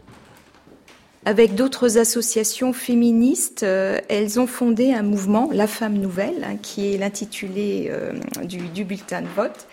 Avec 1.25 1.55
d'autres 1.55 1.99
associations 1.99 2.73
féministes, 2.73 3.63
euh, 3.63 4.01
elles 4.09 4.41
ont 4.41 4.49
fondé 4.49 4.93
un 4.93 5.05
mouvement, 5.05 5.51
La 5.53 5.69
Femme 5.69 5.99
Nouvelle, 5.99 6.43
hein, 6.43 6.57
qui 6.61 6.93
est 6.93 6.99
l'intitulé 6.99 7.93
euh, 7.93 8.11
du, 8.43 8.83
bulletin 8.83 9.23
de 9.23 9.29
vote. 9.29 9.69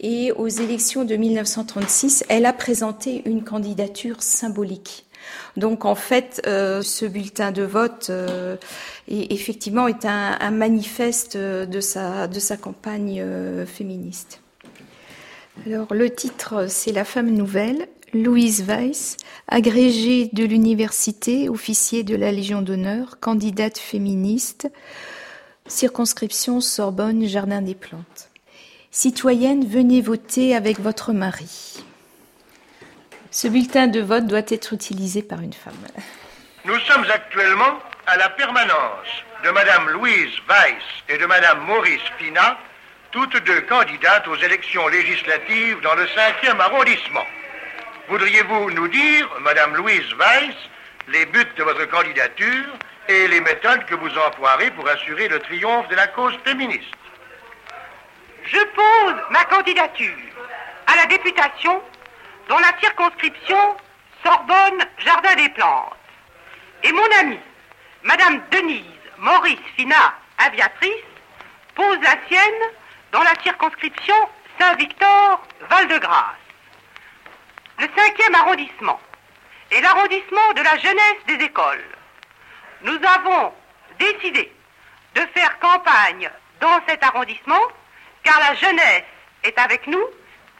Et 0.00 0.32
aux 0.32 0.48
élections 0.48 1.04
de 1.04 1.14
1936, 1.14 2.24
elle 2.30 2.46
a 2.46 2.54
présenté 2.54 3.20
une 3.26 3.44
candidature 3.44 4.22
symbolique. 4.22 5.04
Donc 5.58 5.84
en 5.84 5.94
fait, 5.94 6.40
euh, 6.46 6.80
ce 6.80 7.04
bulletin 7.04 7.52
de 7.52 7.64
vote, 7.64 8.10
est- 9.08 9.30
effectivement, 9.30 9.88
un, 10.04 10.50
manifeste 10.52 11.36
de 11.36 11.80
sa, 11.82 12.28
campagne 12.58 13.22
féministe. 13.66 14.40
Alors, 15.66 15.92
le 15.92 16.08
titre, 16.08 16.66
c'est 16.70 16.92
La 16.92 17.04
femme 17.04 17.30
nouvelle. 17.30 17.88
Louise 18.12 18.64
Weiss, 18.66 19.16
agrégée 19.48 20.30
de 20.32 20.44
l'université, 20.44 21.48
officier 21.48 22.04
de 22.04 22.14
la 22.14 22.30
Légion 22.30 22.62
d'honneur, 22.62 23.18
candidate 23.20 23.78
féministe, 23.78 24.70
circonscription 25.66 26.60
Sorbonne, 26.60 27.26
Jardin 27.26 27.62
des 27.62 27.74
Plantes. 27.74 28.30
Citoyenne, 28.90 29.66
venez 29.66 30.00
voter 30.00 30.54
avec 30.54 30.78
votre 30.78 31.12
mari. 31.12 31.84
Ce 33.30 33.48
bulletin 33.48 33.88
de 33.88 34.00
vote 34.00 34.26
doit 34.26 34.38
être 34.48 34.72
utilisé 34.72 35.22
par 35.22 35.40
une 35.40 35.52
femme. 35.52 35.74
Nous 36.64 36.78
sommes 36.80 37.04
actuellement 37.12 37.78
à 38.06 38.16
la 38.16 38.30
permanence 38.30 39.08
de 39.44 39.50
Madame 39.50 39.90
Louise 39.90 40.32
Weiss 40.48 40.82
et 41.08 41.18
de 41.18 41.26
Madame 41.26 41.66
Maurice 41.66 42.00
Pina 42.18 42.56
toutes 43.10 43.36
deux 43.44 43.62
candidates 43.62 44.28
aux 44.28 44.36
élections 44.36 44.86
législatives 44.88 45.80
dans 45.82 45.94
le 45.94 46.04
5e 46.04 46.60
arrondissement. 46.60 47.24
Voudriez-vous 48.08 48.70
nous 48.70 48.86
dire, 48.86 49.28
Madame 49.40 49.74
Louise 49.74 50.12
Weiss, 50.14 50.54
les 51.08 51.26
buts 51.26 51.44
de 51.56 51.62
votre 51.64 51.84
candidature 51.86 52.64
et 53.08 53.26
les 53.26 53.40
méthodes 53.40 53.84
que 53.86 53.96
vous 53.96 54.16
emploierez 54.16 54.70
pour 54.70 54.88
assurer 54.88 55.26
le 55.26 55.40
triomphe 55.40 55.88
de 55.88 55.96
la 55.96 56.06
cause 56.06 56.36
féministe? 56.44 56.94
Je 58.44 58.58
pose 58.58 59.16
ma 59.30 59.44
candidature 59.46 60.14
à 60.86 60.94
la 60.94 61.06
députation 61.06 61.82
dans 62.48 62.60
la 62.60 62.78
circonscription 62.80 63.76
Sorbonne-Jardin-des-Plantes. 64.22 65.96
Et 66.84 66.92
mon 66.92 67.10
amie, 67.20 67.40
Madame 68.04 68.40
Denise 68.52 68.84
Maurice 69.18 69.58
Finat, 69.76 70.14
aviatrice, 70.38 70.92
pose 71.74 71.98
la 72.02 72.16
sienne 72.28 72.62
dans 73.10 73.24
la 73.24 73.34
circonscription 73.42 74.14
Saint-Victor-Val-de-Grâce. 74.60 76.45
Le 77.78 77.86
cinquième 77.96 78.34
arrondissement 78.34 78.98
est 79.70 79.80
l'arrondissement 79.80 80.52
de 80.56 80.62
la 80.62 80.78
jeunesse 80.78 81.20
des 81.28 81.44
écoles. 81.44 81.84
Nous 82.82 82.94
avons 82.94 83.52
décidé 83.98 84.52
de 85.14 85.20
faire 85.34 85.58
campagne 85.58 86.30
dans 86.60 86.80
cet 86.88 87.02
arrondissement 87.02 87.60
car 88.22 88.38
la 88.40 88.54
jeunesse 88.54 89.04
est 89.44 89.58
avec 89.58 89.86
nous 89.86 90.04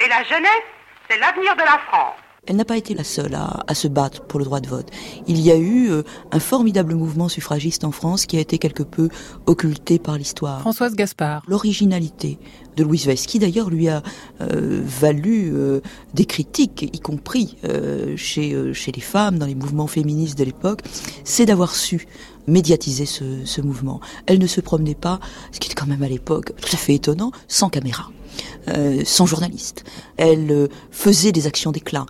et 0.00 0.08
la 0.08 0.22
jeunesse, 0.24 0.66
c'est 1.08 1.18
l'avenir 1.18 1.54
de 1.54 1.62
la 1.62 1.78
France. 1.88 2.16
Elle 2.46 2.56
n'a 2.56 2.64
pas 2.64 2.76
été 2.76 2.94
la 2.94 3.02
seule 3.02 3.34
à, 3.34 3.74
se 3.74 3.88
battre 3.88 4.22
pour 4.22 4.38
le 4.38 4.44
droit 4.44 4.60
de 4.60 4.68
vote. 4.68 4.88
Il 5.26 5.40
y 5.40 5.50
a 5.50 5.56
eu 5.56 5.90
euh, 5.90 6.02
un 6.30 6.38
formidable 6.38 6.94
mouvement 6.94 7.28
suffragiste 7.28 7.82
en 7.82 7.90
France 7.90 8.24
qui 8.26 8.36
a 8.36 8.40
été 8.40 8.58
quelque 8.58 8.84
peu 8.84 9.08
occulté 9.46 9.98
par 9.98 10.16
l'histoire. 10.16 10.60
Françoise 10.60 10.94
Gaspard. 10.94 11.42
L'originalité 11.48 12.38
de 12.76 12.84
Louise 12.84 13.06
Weiss, 13.06 13.26
qui 13.26 13.38
d'ailleurs 13.38 13.70
lui 13.70 13.88
a 13.88 14.02
euh, 14.40 14.82
valu 14.84 15.50
euh, 15.52 15.80
des 16.14 16.24
critiques, 16.24 16.88
y 16.92 17.00
compris 17.00 17.56
chez, 18.16 18.74
chez 18.74 18.92
les 18.92 19.00
femmes, 19.00 19.38
dans 19.38 19.46
les 19.46 19.54
mouvements 19.54 19.86
féministes 19.86 20.38
de 20.38 20.44
l'époque, 20.44 20.80
c'est 21.24 21.46
d'avoir 21.46 21.74
su 21.74 22.06
médiatiser 22.46 23.06
ce, 23.06 23.24
ce 23.44 23.60
mouvement. 23.60 24.00
Elle 24.26 24.38
ne 24.38 24.46
se 24.46 24.60
promenait 24.60 24.94
pas, 24.94 25.20
ce 25.52 25.58
qui 25.58 25.68
était 25.68 25.74
quand 25.74 25.86
même 25.86 26.02
à 26.02 26.08
l'époque 26.08 26.52
tout 26.60 26.70
à 26.72 26.76
fait 26.76 26.94
étonnant, 26.94 27.32
sans 27.48 27.68
caméra. 27.68 28.10
Euh, 28.68 29.02
sans 29.04 29.26
journaliste. 29.26 29.84
Elle 30.16 30.50
euh, 30.50 30.68
faisait 30.90 31.32
des 31.32 31.46
actions 31.46 31.70
d'éclat. 31.70 32.04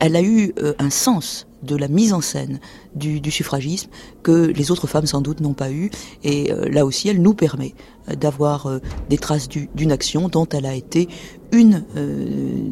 Elle 0.00 0.16
a 0.16 0.22
eu 0.22 0.52
euh, 0.58 0.74
un 0.78 0.90
sens 0.90 1.46
de 1.62 1.76
la 1.76 1.88
mise 1.88 2.12
en 2.12 2.20
scène 2.20 2.60
du, 2.94 3.30
suffragisme 3.30 3.90
que 4.22 4.46
les 4.46 4.70
autres 4.70 4.86
femmes 4.86 5.06
sans 5.06 5.20
doute 5.20 5.40
n'ont 5.40 5.54
pas 5.54 5.70
eu. 5.70 5.90
Et 6.24 6.52
là 6.70 6.84
aussi, 6.84 7.08
elle 7.08 7.22
nous 7.22 7.34
permet 7.34 7.74
d'avoir 8.08 8.68
des 9.08 9.18
traces 9.18 9.48
d'une 9.48 9.92
action 9.92 10.28
dont 10.28 10.46
elle 10.48 10.66
a 10.66 10.74
été 10.74 11.08
une 11.52 11.84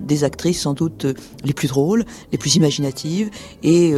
des 0.05 0.25
actrices 0.25 0.63
sans 0.63 0.75
doute 0.75 1.07
les 1.45 1.53
plus 1.53 1.69
drôles, 1.69 2.05
les 2.33 2.39
plus 2.39 2.57
imaginatives 2.57 3.31
et 3.63 3.95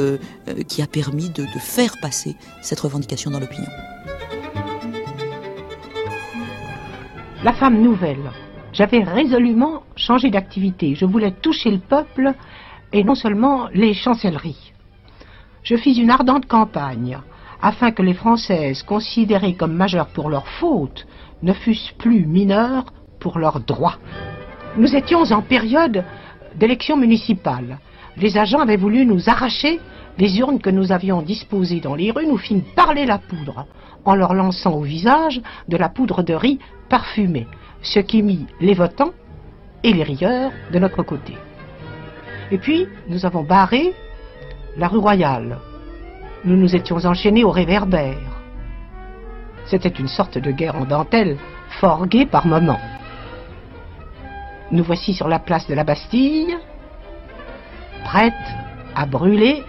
qui 0.68 0.82
a 0.82 0.86
permis 0.86 1.30
de, 1.30 1.42
de 1.42 1.58
faire 1.58 1.96
passer 2.00 2.34
cette 2.62 2.80
revendication 2.80 3.30
dans 3.30 3.40
l'opinion. 3.40 3.70
La 7.42 7.54
femme 7.54 7.80
nouvelle, 7.80 8.30
j'avais 8.74 9.02
résolument 9.02 9.82
changé 9.96 10.28
d'activité. 10.28 10.94
Je 10.94 11.06
voulais 11.06 11.32
toucher 11.32 11.70
le 11.70 11.78
peuple 11.78 12.34
et 12.92 13.02
non 13.02 13.14
seulement 13.14 13.68
les 13.72 13.94
chancelleries. 13.94 14.69
Je 15.62 15.76
fis 15.76 15.94
une 15.94 16.10
ardente 16.10 16.46
campagne 16.46 17.18
afin 17.62 17.90
que 17.90 18.02
les 18.02 18.14
Françaises, 18.14 18.82
considérées 18.82 19.54
comme 19.54 19.74
majeures 19.74 20.08
pour 20.08 20.30
leurs 20.30 20.48
fautes, 20.48 21.06
ne 21.42 21.52
fussent 21.52 21.94
plus 21.98 22.26
mineures 22.26 22.86
pour 23.18 23.38
leurs 23.38 23.60
droits. 23.60 23.98
Nous 24.76 24.96
étions 24.96 25.22
en 25.30 25.42
période 25.42 26.04
d'élection 26.56 26.96
municipale. 26.96 27.78
Les 28.16 28.38
agents 28.38 28.60
avaient 28.60 28.76
voulu 28.76 29.04
nous 29.04 29.28
arracher 29.28 29.80
les 30.18 30.38
urnes 30.38 30.60
que 30.60 30.70
nous 30.70 30.92
avions 30.92 31.22
disposées 31.22 31.80
dans 31.80 31.94
les 31.94 32.10
rues, 32.10 32.26
nous 32.26 32.38
fîmes 32.38 32.62
parler 32.74 33.06
la 33.06 33.18
poudre 33.18 33.66
en 34.04 34.14
leur 34.14 34.34
lançant 34.34 34.72
au 34.72 34.82
visage 34.82 35.40
de 35.68 35.76
la 35.76 35.88
poudre 35.88 36.22
de 36.22 36.34
riz 36.34 36.58
parfumée 36.88 37.46
ce 37.82 38.00
qui 38.00 38.22
mit 38.22 38.46
les 38.60 38.74
votants 38.74 39.12
et 39.82 39.92
les 39.92 40.02
rieurs 40.02 40.52
de 40.72 40.78
notre 40.78 41.02
côté. 41.02 41.34
Et 42.50 42.58
puis, 42.58 42.86
nous 43.08 43.24
avons 43.24 43.42
barré 43.42 43.94
la 44.76 44.88
rue 44.88 44.98
Royale. 44.98 45.58
Nous 46.44 46.56
nous 46.56 46.74
étions 46.74 47.04
enchaînés 47.04 47.44
au 47.44 47.50
réverbère. 47.50 48.40
C'était 49.66 49.88
une 49.88 50.08
sorte 50.08 50.38
de 50.38 50.50
guerre 50.50 50.76
en 50.76 50.84
dentelle, 50.84 51.36
fort 51.80 52.06
gaie 52.06 52.26
par 52.26 52.46
moments. 52.46 52.80
Nous 54.70 54.84
voici 54.84 55.14
sur 55.14 55.28
la 55.28 55.38
place 55.38 55.66
de 55.66 55.74
la 55.74 55.84
Bastille, 55.84 56.56
prêtes 58.04 58.34
à 58.94 59.06
brûler 59.06 59.62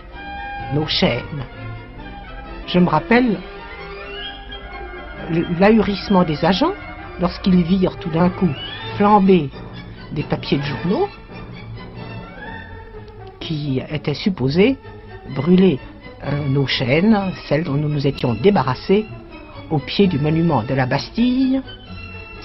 nos 0.73 0.87
chaînes. 0.87 1.45
Je 2.67 2.79
me 2.79 2.87
rappelle 2.87 3.37
l'ahurissement 5.59 6.23
des 6.23 6.43
agents 6.45 6.73
lorsqu'ils 7.19 7.63
virent 7.63 7.97
tout 7.97 8.09
d'un 8.09 8.29
coup 8.29 8.49
flamber 8.97 9.49
des 10.11 10.23
papiers 10.23 10.57
de 10.57 10.63
journaux 10.63 11.07
qui 13.39 13.81
étaient 13.89 14.13
supposés 14.13 14.77
brûler 15.35 15.79
euh, 16.23 16.47
nos 16.47 16.67
chaînes, 16.67 17.17
celles 17.47 17.63
dont 17.63 17.73
nous 17.73 17.89
nous 17.89 18.05
étions 18.05 18.33
débarrassés, 18.33 19.05
au 19.69 19.79
pied 19.79 20.07
du 20.07 20.19
monument 20.19 20.63
de 20.63 20.73
la 20.73 20.85
Bastille, 20.85 21.61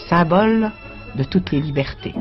symbole 0.09 0.71
de 1.17 1.25
toutes 1.25 1.51
les 1.53 1.61
libertés. 1.61 2.15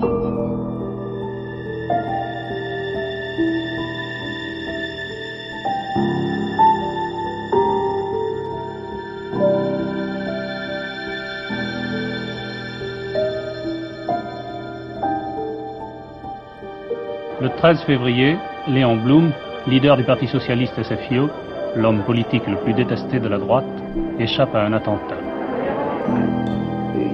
Le 17.41 17.49
13 17.58 17.84
février, 17.84 18.38
Léon 18.67 18.95
Blum, 18.95 19.32
leader 19.67 19.97
du 19.97 20.04
Parti 20.04 20.28
socialiste 20.28 20.82
SFIO, 20.84 21.28
l'homme 21.75 22.04
politique 22.06 22.45
le 22.47 22.56
plus 22.58 22.73
détesté 22.73 23.19
de 23.19 23.28
la 23.28 23.39
droite, 23.39 23.65
échappe 24.19 24.54
à 24.54 24.62
un 24.62 24.73
attentat. 24.73 25.17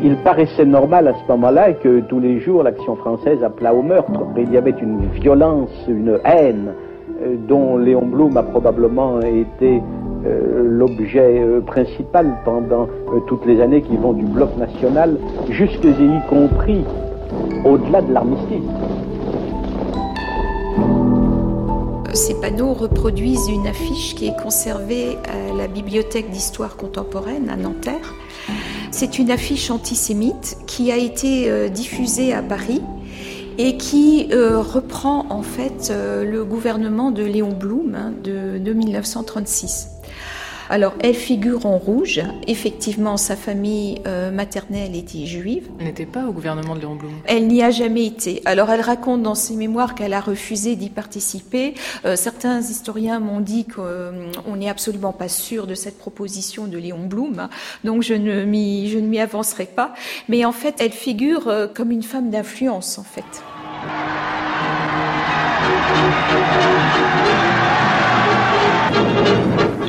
Il 0.04 0.16
paraissait 0.18 0.66
normal 0.66 1.08
à 1.08 1.14
ce 1.14 1.32
moment-là 1.32 1.74
que 1.74 2.02
tous 2.02 2.20
les 2.20 2.40
jours 2.42 2.64
l'action 2.64 2.96
française 2.98 3.42
appelât 3.44 3.74
au 3.74 3.82
meurtre. 3.82 4.20
Il 4.36 4.52
y 4.52 4.58
avait 4.58 4.76
une 4.82 5.06
violence, 5.22 5.70
une 5.88 6.20
haine 6.26 6.74
euh, 7.22 7.36
dont 7.48 7.78
Léon 7.78 8.06
Blum 8.06 8.36
a 8.36 8.44
probablement 8.44 9.22
été 9.22 9.82
euh, 10.26 10.64
l'objet 10.66 11.40
euh, 11.40 11.62
principal 11.62 12.36
pendant 12.44 12.88
toutes 13.28 13.46
les 13.46 13.62
années 13.62 13.82
qui 13.82 13.96
vont 13.96 14.14
du 14.14 14.26
bloc 14.26 14.50
national 14.58 15.18
jusque 15.50 15.84
y 15.86 16.30
compris 16.30 16.84
au-delà 17.64 18.02
de 18.02 18.12
l'armistice. 18.12 18.91
Ces 22.14 22.34
panneaux 22.34 22.74
reproduisent 22.74 23.48
une 23.48 23.68
affiche 23.68 24.16
qui 24.16 24.28
est 24.28 24.36
conservée 24.36 25.18
à 25.26 25.56
la 25.56 25.68
Bibliothèque 25.68 26.30
d'histoire 26.30 26.76
contemporaine 26.76 27.50
à 27.50 27.56
Nanterre. 27.56 28.14
C'est 28.92 29.18
une 29.18 29.32
affiche 29.32 29.72
antisémite 29.72 30.58
qui 30.68 30.92
a 30.92 30.98
été 30.98 31.50
euh, 31.50 31.70
diffusée 31.70 32.34
à 32.34 32.42
Paris 32.42 32.82
et 33.58 33.78
qui 33.78 34.28
euh, 34.32 34.60
reprend 34.60 35.26
en 35.30 35.42
fait 35.42 35.90
euh, 35.90 36.26
le 36.26 36.44
gouvernement 36.44 37.12
de 37.12 37.24
Léon 37.24 37.54
Blum 37.54 37.96
hein, 37.96 38.14
de, 38.24 38.58
de 38.58 38.74
1936. 38.74 40.01
Alors, 40.72 40.94
elle 41.02 41.16
figure 41.16 41.66
en 41.66 41.78
rouge. 41.78 42.22
Effectivement, 42.48 43.18
sa 43.18 43.36
famille 43.36 44.02
euh, 44.08 44.32
maternelle 44.32 44.96
était 44.96 45.26
juive. 45.26 45.68
Elle 45.80 45.88
n'était 45.88 46.06
pas 46.06 46.24
au 46.24 46.32
gouvernement 46.32 46.76
de 46.76 46.80
Léon 46.80 46.96
Blum. 46.96 47.12
Elle 47.26 47.48
n'y 47.48 47.62
a 47.62 47.72
jamais 47.72 48.06
été. 48.06 48.42
Alors, 48.46 48.70
elle 48.70 48.80
raconte 48.80 49.22
dans 49.22 49.36
ses 49.36 49.58
mémoires 49.58 49.96
qu'elle 49.96 50.14
a 50.14 50.22
refusé 50.22 50.78
d'y 50.78 50.90
participer. 50.90 51.74
Euh, 52.06 52.16
certains 52.16 52.62
historiens 52.62 53.20
m'ont 53.20 53.42
dit 53.42 53.66
qu'on 53.66 53.82
euh, 53.84 54.56
n'est 54.56 54.70
absolument 54.70 55.12
pas 55.12 55.28
sûr 55.28 55.68
de 55.68 55.76
cette 55.76 55.98
proposition 55.98 56.68
de 56.68 56.78
Léon 56.78 57.06
Blum, 57.06 57.50
donc 57.84 58.02
je 58.02 58.14
ne 58.14 58.46
m'y, 58.46 58.88
je 58.88 58.98
ne 58.98 59.08
m'y 59.08 59.20
avancerai 59.20 59.66
pas. 59.66 59.94
Mais 60.30 60.46
en 60.46 60.54
fait, 60.54 60.76
elle 60.80 60.94
figure 60.94 61.52
comme 61.74 61.92
une 61.92 62.04
femme 62.04 62.30
d'influence, 62.30 62.98
en 62.98 63.04
fait. 63.04 63.44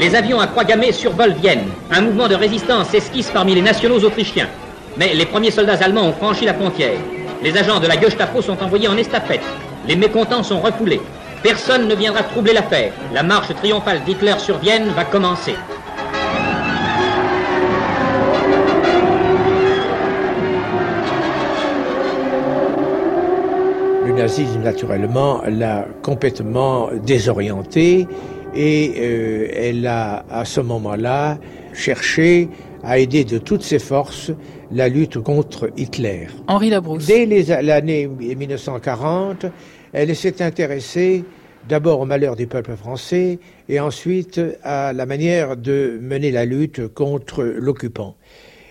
Les 0.02 0.16
avions 0.16 0.40
à 0.40 0.48
croix 0.48 0.64
gammée 0.64 0.90
survolent 0.90 1.36
Vienne. 1.40 1.62
Un 1.92 2.00
mouvement 2.00 2.26
de 2.26 2.34
résistance 2.34 2.88
s'esquisse 2.88 3.30
parmi 3.30 3.54
les 3.54 3.62
nationaux 3.62 4.00
autrichiens. 4.00 4.48
Mais 4.96 5.14
les 5.14 5.26
premiers 5.26 5.52
soldats 5.52 5.78
allemands 5.80 6.08
ont 6.08 6.12
franchi 6.12 6.44
la 6.44 6.54
frontière. 6.54 6.98
Les 7.40 7.56
agents 7.56 7.78
de 7.78 7.86
la 7.86 8.00
Gestapo 8.00 8.42
sont 8.42 8.60
envoyés 8.60 8.88
en 8.88 8.96
estafette. 8.96 9.44
Les 9.86 9.94
mécontents 9.94 10.42
sont 10.42 10.58
refoulés. 10.58 11.00
Personne 11.44 11.86
ne 11.86 11.94
viendra 11.94 12.24
troubler 12.24 12.52
l'affaire. 12.52 12.92
La 13.14 13.22
marche 13.22 13.54
triomphale 13.54 14.02
d'Hitler 14.02 14.34
sur 14.40 14.58
Vienne 14.58 14.88
va 14.96 15.04
commencer. 15.04 15.54
nazisme, 24.22 24.62
naturellement, 24.62 25.42
l'a 25.48 25.86
complètement 26.02 26.90
désorientée 27.04 28.06
et 28.54 28.94
euh, 28.98 29.48
elle 29.54 29.86
a, 29.86 30.24
à 30.30 30.44
ce 30.44 30.60
moment-là, 30.60 31.38
cherché 31.72 32.48
à 32.82 32.98
aider 32.98 33.24
de 33.24 33.38
toutes 33.38 33.62
ses 33.62 33.78
forces 33.78 34.32
la 34.72 34.88
lutte 34.88 35.18
contre 35.18 35.70
Hitler. 35.76 36.28
Henri 36.48 36.70
Labrousse. 36.70 37.06
Dès 37.06 37.26
l'année 37.62 38.06
1940, 38.08 39.46
elle 39.92 40.14
s'est 40.16 40.42
intéressée 40.42 41.24
d'abord 41.68 42.00
au 42.00 42.06
malheur 42.06 42.36
des 42.36 42.46
peuples 42.46 42.76
français 42.76 43.38
et 43.68 43.78
ensuite 43.78 44.40
à 44.62 44.92
la 44.92 45.06
manière 45.06 45.56
de 45.56 45.98
mener 46.00 46.30
la 46.30 46.44
lutte 46.44 46.88
contre 46.88 47.44
l'occupant. 47.44 48.16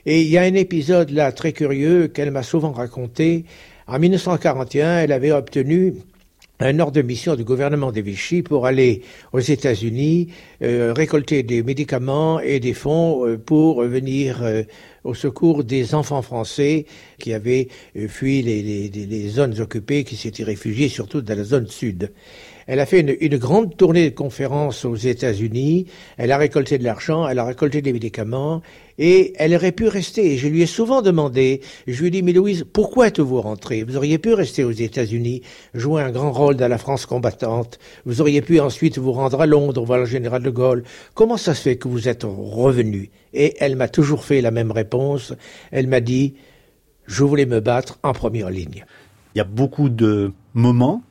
Et 0.05 0.21
il 0.21 0.27
y 0.27 0.37
a 0.37 0.41
un 0.41 0.55
épisode 0.55 1.11
là 1.11 1.31
très 1.31 1.53
curieux 1.53 2.07
qu'elle 2.07 2.31
m'a 2.31 2.43
souvent 2.43 2.71
raconté. 2.71 3.45
En 3.87 3.99
1941, 3.99 4.99
elle 4.99 5.11
avait 5.11 5.31
obtenu 5.31 5.93
un 6.61 6.79
ordre 6.79 6.93
de 6.93 7.01
mission 7.01 7.35
du 7.35 7.43
gouvernement 7.43 7.91
de 7.91 8.01
Vichy 8.01 8.43
pour 8.43 8.67
aller 8.67 9.01
aux 9.33 9.39
États-Unis 9.39 10.27
euh, 10.61 10.93
récolter 10.95 11.41
des 11.41 11.63
médicaments 11.63 12.39
et 12.39 12.59
des 12.59 12.73
fonds 12.73 13.25
euh, 13.25 13.37
pour 13.37 13.81
venir 13.81 14.43
euh, 14.43 14.63
au 15.03 15.15
secours 15.15 15.63
des 15.63 15.95
enfants 15.95 16.21
français 16.21 16.85
qui 17.17 17.33
avaient 17.33 17.67
fui 18.07 18.43
les, 18.43 19.27
zones 19.29 19.59
occupées, 19.59 20.03
qui 20.03 20.15
s'étaient 20.15 20.43
réfugiés 20.43 20.89
surtout 20.89 21.21
dans 21.21 21.35
la 21.35 21.43
zone 21.43 21.67
sud. 21.67 22.11
Elle 22.67 22.79
a 22.79 22.85
fait 22.85 23.01
une, 23.01 23.15
une, 23.19 23.37
grande 23.37 23.75
tournée 23.75 24.09
de 24.09 24.15
conférences 24.15 24.85
aux 24.85 24.95
États-Unis. 24.95 25.87
Elle 26.17 26.31
a 26.31 26.37
récolté 26.37 26.77
de 26.77 26.83
l'argent, 26.83 27.27
elle 27.27 27.39
a 27.39 27.45
récolté 27.45 27.81
des 27.81 27.93
médicaments, 27.93 28.61
et 28.97 29.33
elle 29.37 29.55
aurait 29.55 29.71
pu 29.71 29.87
rester. 29.87 30.37
Je 30.37 30.47
lui 30.47 30.61
ai 30.61 30.65
souvent 30.65 31.01
demandé, 31.01 31.61
je 31.87 31.99
lui 32.01 32.07
ai 32.07 32.11
dit, 32.11 32.21
mais 32.21 32.33
Louise, 32.33 32.65
pourquoi 32.71 33.07
êtes-vous 33.07 33.41
rentrée? 33.41 33.83
Vous 33.83 33.97
auriez 33.97 34.17
pu 34.19 34.33
rester 34.33 34.63
aux 34.63 34.71
États-Unis, 34.71 35.41
jouer 35.73 36.03
un 36.03 36.11
grand 36.11 36.31
rôle 36.31 36.55
dans 36.55 36.67
la 36.67 36.77
France 36.77 37.05
combattante. 37.05 37.79
Vous 38.05 38.21
auriez 38.21 38.41
pu 38.41 38.59
ensuite 38.59 38.97
vous 38.97 39.11
rendre 39.11 39.41
à 39.41 39.45
Londres, 39.45 39.83
voir 39.83 39.99
le 39.99 40.05
général 40.05 40.43
de 40.43 40.49
Gaulle. 40.49 40.83
Comment 41.15 41.37
ça 41.37 41.55
se 41.55 41.61
fait 41.61 41.77
que 41.77 41.87
vous 41.87 42.07
êtes 42.07 42.23
revenu 42.23 43.09
Et 43.33 43.55
elle 43.59 43.75
m'a 43.75 43.87
toujours 43.87 44.23
fait 44.23 44.41
la 44.41 44.51
même 44.51 44.71
réponse. 44.71 45.33
Elle 45.71 45.87
m'a 45.87 45.99
dit, 45.99 46.35
je 47.07 47.23
voulais 47.23 47.45
me 47.45 47.59
battre 47.59 47.99
en 48.03 48.13
première 48.13 48.49
ligne. 48.49 48.85
Il 49.33 49.39
y 49.39 49.41
a 49.41 49.45
beaucoup 49.45 49.89
de 49.89 50.31
moments 50.53 51.01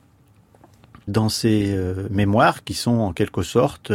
dans 1.07 1.29
ces 1.29 1.73
euh, 1.73 2.07
mémoires 2.09 2.63
qui 2.63 2.73
sont 2.73 2.99
en 2.99 3.13
quelque 3.13 3.43
sorte 3.43 3.91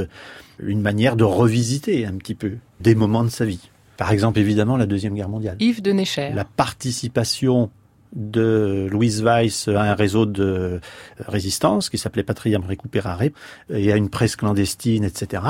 une 0.58 0.80
manière 0.80 1.16
de 1.16 1.24
revisiter 1.24 2.06
un 2.06 2.14
petit 2.14 2.34
peu 2.34 2.52
des 2.80 2.94
moments 2.94 3.24
de 3.24 3.28
sa 3.28 3.44
vie. 3.44 3.70
Par 3.96 4.12
exemple, 4.12 4.38
évidemment, 4.38 4.76
la 4.76 4.86
Deuxième 4.86 5.14
Guerre 5.14 5.28
mondiale. 5.28 5.56
Yves 5.60 5.82
de 5.82 5.92
Necher. 5.92 6.30
La 6.34 6.44
participation 6.44 7.70
de 8.14 8.88
Louise 8.90 9.22
Weiss 9.22 9.68
à 9.68 9.82
un 9.82 9.94
réseau 9.94 10.26
de 10.26 10.80
résistance 11.18 11.90
qui 11.90 11.98
s'appelait 11.98 12.22
Patriam 12.22 12.64
Recuperare 12.64 13.22
et 13.70 13.92
à 13.92 13.96
une 13.96 14.08
presse 14.08 14.36
clandestine, 14.36 15.04
etc. 15.04 15.42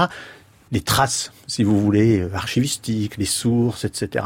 Les 0.72 0.80
traces, 0.80 1.32
si 1.46 1.62
vous 1.62 1.78
voulez, 1.78 2.26
archivistiques, 2.34 3.18
les 3.18 3.24
sources, 3.24 3.84
etc., 3.84 4.24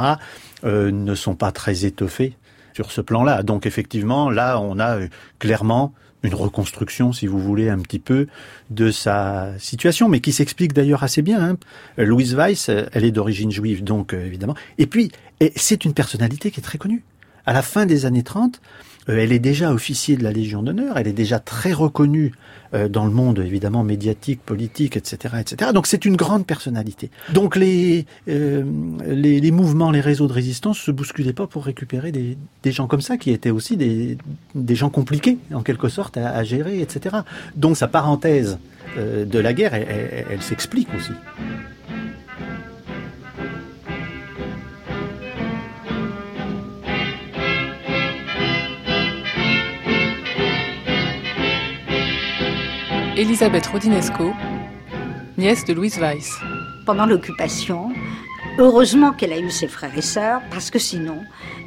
euh, 0.64 0.90
ne 0.90 1.14
sont 1.14 1.34
pas 1.34 1.52
très 1.52 1.84
étoffées 1.84 2.34
sur 2.72 2.92
ce 2.92 3.00
plan-là. 3.00 3.42
Donc 3.42 3.66
effectivement, 3.66 4.30
là, 4.30 4.58
on 4.60 4.78
a 4.78 5.00
clairement 5.38 5.92
une 6.22 6.35
reconstruction, 6.35 7.12
si 7.12 7.26
vous 7.26 7.38
voulez, 7.38 7.68
un 7.68 7.78
petit 7.78 7.98
peu 7.98 8.26
de 8.70 8.90
sa 8.90 9.50
situation, 9.59 10.09
mais 10.09 10.20
qui 10.20 10.33
s'explique 10.33 10.72
d'ailleurs 10.72 11.02
assez 11.02 11.22
bien. 11.22 11.40
Hein. 11.42 11.56
Louise 11.96 12.35
Weiss, 12.35 12.68
elle 12.68 13.04
est 13.04 13.11
d'origine 13.11 13.50
juive, 13.50 13.83
donc 13.83 14.12
euh, 14.12 14.24
évidemment. 14.24 14.54
Et 14.78 14.87
puis, 14.87 15.11
c'est 15.56 15.85
une 15.85 15.94
personnalité 15.94 16.50
qui 16.50 16.61
est 16.61 16.62
très 16.62 16.78
connue. 16.78 17.02
À 17.46 17.52
la 17.52 17.62
fin 17.62 17.87
des 17.87 18.04
années 18.04 18.22
30, 18.22 18.61
euh, 18.61 18.89
elle 19.08 19.32
est 19.32 19.38
déjà 19.38 19.72
officier 19.72 20.16
de 20.16 20.22
la 20.22 20.32
Légion 20.32 20.62
d'honneur, 20.62 20.98
elle 20.98 21.08
est 21.08 21.12
déjà 21.12 21.38
très 21.38 21.72
reconnue 21.72 22.32
euh, 22.74 22.88
dans 22.88 23.04
le 23.04 23.10
monde 23.10 23.38
évidemment 23.38 23.82
médiatique, 23.82 24.40
politique, 24.44 24.96
etc., 24.96 25.34
etc. 25.40 25.72
Donc 25.72 25.86
c'est 25.86 26.04
une 26.04 26.16
grande 26.16 26.46
personnalité. 26.46 27.10
Donc 27.32 27.56
les, 27.56 28.06
euh, 28.28 28.64
les, 29.06 29.40
les 29.40 29.50
mouvements, 29.50 29.90
les 29.90 30.00
réseaux 30.00 30.26
de 30.26 30.32
résistance 30.32 30.78
se 30.78 30.90
bousculaient 30.90 31.32
pas 31.32 31.46
pour 31.46 31.64
récupérer 31.64 32.12
des, 32.12 32.36
des 32.62 32.72
gens 32.72 32.86
comme 32.86 33.00
ça 33.00 33.16
qui 33.16 33.30
étaient 33.30 33.50
aussi 33.50 33.76
des, 33.76 34.18
des 34.54 34.74
gens 34.74 34.90
compliqués 34.90 35.38
en 35.52 35.62
quelque 35.62 35.88
sorte 35.88 36.16
à, 36.16 36.30
à 36.30 36.44
gérer, 36.44 36.80
etc. 36.80 37.16
Donc 37.56 37.76
sa 37.76 37.88
parenthèse 37.88 38.58
de 38.96 39.38
la 39.38 39.52
guerre, 39.52 39.74
elle, 39.74 40.26
elle 40.30 40.42
s'explique 40.42 40.88
aussi. 40.96 41.12
Elisabeth 53.20 53.66
Rodinesco, 53.66 54.33
nièce 55.37 55.66
de 55.66 55.74
Louise 55.74 55.98
Weiss. 55.98 56.38
Pendant 56.87 57.04
l'occupation, 57.04 57.92
heureusement 58.56 59.12
qu'elle 59.12 59.35
a 59.35 59.38
eu 59.38 59.50
ses 59.50 59.68
frères 59.68 59.94
et 59.94 60.00
sœurs, 60.00 60.40
parce 60.50 60.70
que 60.70 60.78
sinon, 60.78 61.18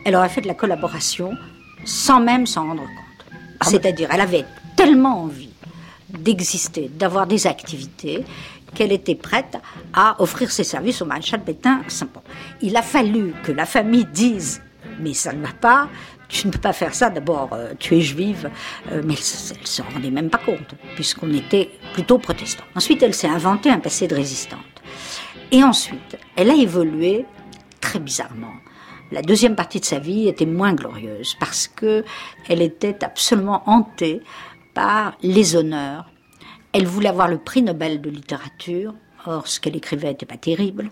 elle 0.03 0.15
aurait 0.15 0.29
fait 0.29 0.41
de 0.41 0.47
la 0.47 0.55
collaboration 0.55 1.37
sans 1.85 2.19
même 2.19 2.47
s'en 2.47 2.69
rendre 2.69 2.81
compte. 2.81 3.37
Ah 3.59 3.65
C'est-à-dire, 3.65 4.09
elle 4.11 4.21
avait 4.21 4.45
tellement 4.75 5.21
envie 5.21 5.51
d'exister, 6.09 6.89
d'avoir 6.91 7.27
des 7.27 7.45
activités, 7.45 8.25
qu'elle 8.73 8.91
était 8.91 9.13
prête 9.13 9.59
à 9.93 10.19
offrir 10.23 10.49
ses 10.49 10.63
services 10.63 11.03
au 11.03 11.05
maréchal 11.05 11.43
Pétain. 11.43 11.81
Il 12.63 12.75
a 12.75 12.81
fallu 12.81 13.31
que 13.43 13.51
la 13.51 13.67
famille 13.67 14.07
dise 14.11 14.59
mais 14.99 15.13
ça 15.13 15.33
ne 15.33 15.41
va 15.45 15.53
pas, 15.53 15.89
tu 16.33 16.47
ne 16.47 16.51
peux 16.51 16.59
pas 16.59 16.73
faire 16.73 16.93
ça. 16.93 17.09
D'abord, 17.09 17.49
euh, 17.53 17.73
tu 17.79 17.95
es 17.95 18.01
juive, 18.01 18.49
euh, 18.91 19.01
mais 19.05 19.13
elle 19.13 19.61
ne 19.61 19.65
se 19.65 19.81
rendait 19.81 20.09
même 20.09 20.29
pas 20.29 20.39
compte, 20.39 20.75
puisqu'on 20.95 21.31
était 21.33 21.69
plutôt 21.93 22.17
protestant. 22.17 22.63
Ensuite, 22.75 23.03
elle 23.03 23.13
s'est 23.13 23.27
inventé 23.27 23.69
un 23.69 23.79
passé 23.79 24.07
de 24.07 24.15
résistante. 24.15 24.59
Et 25.51 25.63
ensuite, 25.63 26.17
elle 26.35 26.49
a 26.49 26.55
évolué 26.55 27.25
très 27.79 27.99
bizarrement. 27.99 28.53
La 29.11 29.21
deuxième 29.21 29.55
partie 29.55 29.79
de 29.79 29.85
sa 29.85 29.99
vie 29.99 30.27
était 30.27 30.47
moins 30.47 30.73
glorieuse 30.73 31.35
parce 31.39 31.67
que 31.67 32.03
elle 32.49 32.63
était 32.63 33.03
absolument 33.03 33.61
hantée 33.67 34.21
par 34.73 35.15
les 35.21 35.55
honneurs. 35.55 36.09
Elle 36.71 36.87
voulait 36.87 37.09
avoir 37.09 37.27
le 37.27 37.37
prix 37.37 37.61
Nobel 37.61 38.01
de 38.01 38.09
littérature. 38.09 38.95
Or, 39.27 39.47
ce 39.47 39.59
qu'elle 39.59 39.75
écrivait 39.75 40.07
n'était 40.07 40.25
pas 40.25 40.37
terrible. 40.37 40.89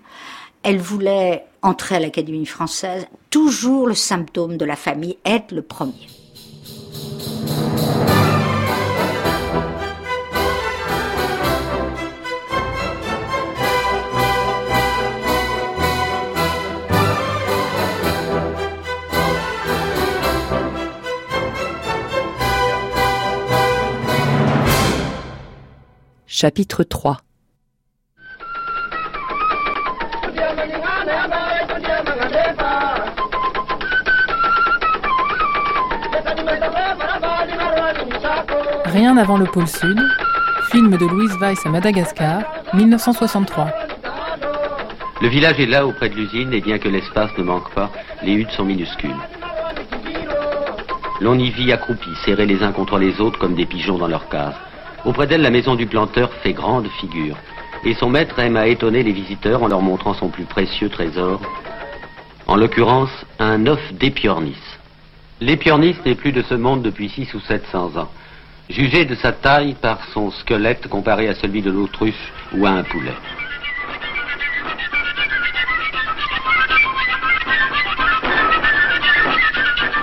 Elle 0.63 0.79
voulait 0.79 1.45
entrer 1.63 1.95
à 1.95 1.99
l'Académie 1.99 2.45
française. 2.45 3.07
Toujours 3.29 3.87
le 3.87 3.95
symptôme 3.95 4.57
de 4.57 4.65
la 4.65 4.75
famille 4.75 5.17
est 5.25 5.51
le 5.51 5.61
premier. 5.61 6.07
Chapitre 26.27 26.83
3 26.83 27.21
Rien 38.91 39.15
avant 39.15 39.37
le 39.37 39.45
pôle 39.45 39.69
Sud, 39.69 39.97
film 40.69 40.97
de 40.97 41.05
Louise 41.05 41.37
Weiss 41.39 41.65
à 41.65 41.69
Madagascar, 41.69 42.41
1963. 42.73 43.71
Le 45.21 45.27
village 45.29 45.61
est 45.61 45.65
là 45.65 45.87
auprès 45.87 46.09
de 46.09 46.15
l'usine 46.15 46.51
et 46.51 46.59
bien 46.59 46.77
que 46.77 46.89
l'espace 46.89 47.31
ne 47.37 47.43
manque 47.43 47.71
pas, 47.73 47.89
les 48.21 48.33
huttes 48.33 48.51
sont 48.51 48.65
minuscules. 48.65 49.15
L'on 51.21 51.39
y 51.39 51.51
vit 51.51 51.71
accroupis, 51.71 52.17
serrés 52.25 52.45
les 52.45 52.63
uns 52.63 52.73
contre 52.73 52.97
les 52.97 53.21
autres 53.21 53.39
comme 53.39 53.55
des 53.55 53.65
pigeons 53.65 53.97
dans 53.97 54.09
leur 54.09 54.27
cave. 54.27 54.55
Auprès 55.05 55.25
d'elle, 55.25 55.41
la 55.41 55.51
maison 55.51 55.75
du 55.75 55.87
planteur 55.87 56.29
fait 56.43 56.51
grande 56.51 56.89
figure. 56.99 57.37
Et 57.85 57.93
son 57.93 58.09
maître 58.09 58.39
aime 58.39 58.57
à 58.57 58.67
étonner 58.67 59.03
les 59.03 59.13
visiteurs 59.13 59.63
en 59.63 59.69
leur 59.69 59.81
montrant 59.81 60.15
son 60.15 60.27
plus 60.27 60.43
précieux 60.43 60.89
trésor, 60.89 61.39
en 62.45 62.57
l'occurrence 62.57 63.25
un 63.39 63.67
œuf 63.67 63.93
d'épiornis. 63.93 64.61
L'épiornis 65.39 65.95
n'est 66.05 66.15
plus 66.15 66.33
de 66.33 66.41
ce 66.41 66.55
monde 66.55 66.81
depuis 66.81 67.07
six 67.07 67.33
ou 67.33 67.39
700 67.39 67.95
ans. 67.95 68.09
Jugez 68.71 69.03
de 69.03 69.15
sa 69.15 69.33
taille 69.33 69.75
par 69.81 69.99
son 70.13 70.31
squelette 70.31 70.87
comparé 70.87 71.27
à 71.27 71.35
celui 71.35 71.61
de 71.61 71.69
l'autruche 71.69 72.31
ou 72.53 72.65
à 72.65 72.69
un 72.69 72.83
poulet. 72.83 73.11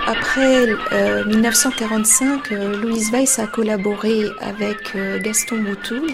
Après 0.07 0.67
euh, 0.93 1.25
1945, 1.25 2.53
euh, 2.53 2.77
Louise 2.83 3.11
Weiss 3.11 3.39
a 3.39 3.47
collaboré 3.47 4.25
avec 4.41 4.95
euh, 4.97 5.19
Gaston 5.19 5.63
Boutoul 5.63 6.07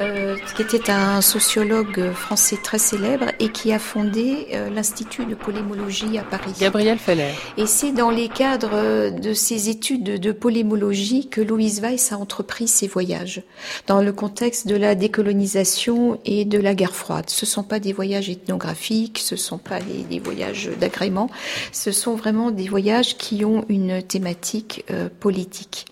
euh, 0.00 0.36
qui 0.54 0.62
était 0.62 0.90
un 0.90 1.20
sociologue 1.20 2.12
français 2.12 2.58
très 2.62 2.78
célèbre 2.78 3.26
et 3.38 3.50
qui 3.50 3.72
a 3.72 3.78
fondé 3.78 4.48
euh, 4.52 4.70
l'Institut 4.70 5.26
de 5.26 5.34
polémologie 5.34 6.18
à 6.18 6.22
Paris. 6.22 6.52
Gabriel 6.58 6.98
Feller. 6.98 7.32
Et 7.56 7.66
c'est 7.66 7.92
dans 7.92 8.10
les 8.10 8.28
cadres 8.28 9.10
de 9.10 9.32
ces 9.32 9.68
études 9.68 10.20
de 10.20 10.32
polémologie 10.32 11.28
que 11.28 11.40
Louise 11.40 11.80
Weiss 11.80 12.12
a 12.12 12.18
entrepris 12.18 12.68
ses 12.68 12.86
voyages, 12.86 13.42
dans 13.86 14.02
le 14.02 14.12
contexte 14.12 14.66
de 14.66 14.76
la 14.76 14.94
décolonisation 14.94 16.18
et 16.24 16.44
de 16.44 16.58
la 16.58 16.74
guerre 16.74 16.94
froide. 16.94 17.28
Ce 17.28 17.44
ne 17.44 17.48
sont 17.48 17.62
pas 17.62 17.80
des 17.80 17.92
voyages 17.92 18.28
ethnographiques, 18.28 19.18
ce 19.18 19.34
ne 19.34 19.38
sont 19.40 19.58
pas 19.58 19.80
des, 19.80 20.02
des 20.02 20.18
voyages 20.18 20.70
d'agrément, 20.78 21.30
ce 21.72 21.92
sont 21.92 22.14
vraiment 22.14 22.50
des 22.50 22.68
voyages 22.68 23.16
qui 23.16 23.44
ont 23.44 23.64
une 23.68 24.02
thématique 24.02 24.84
euh, 24.90 25.08
politique. 25.20 25.86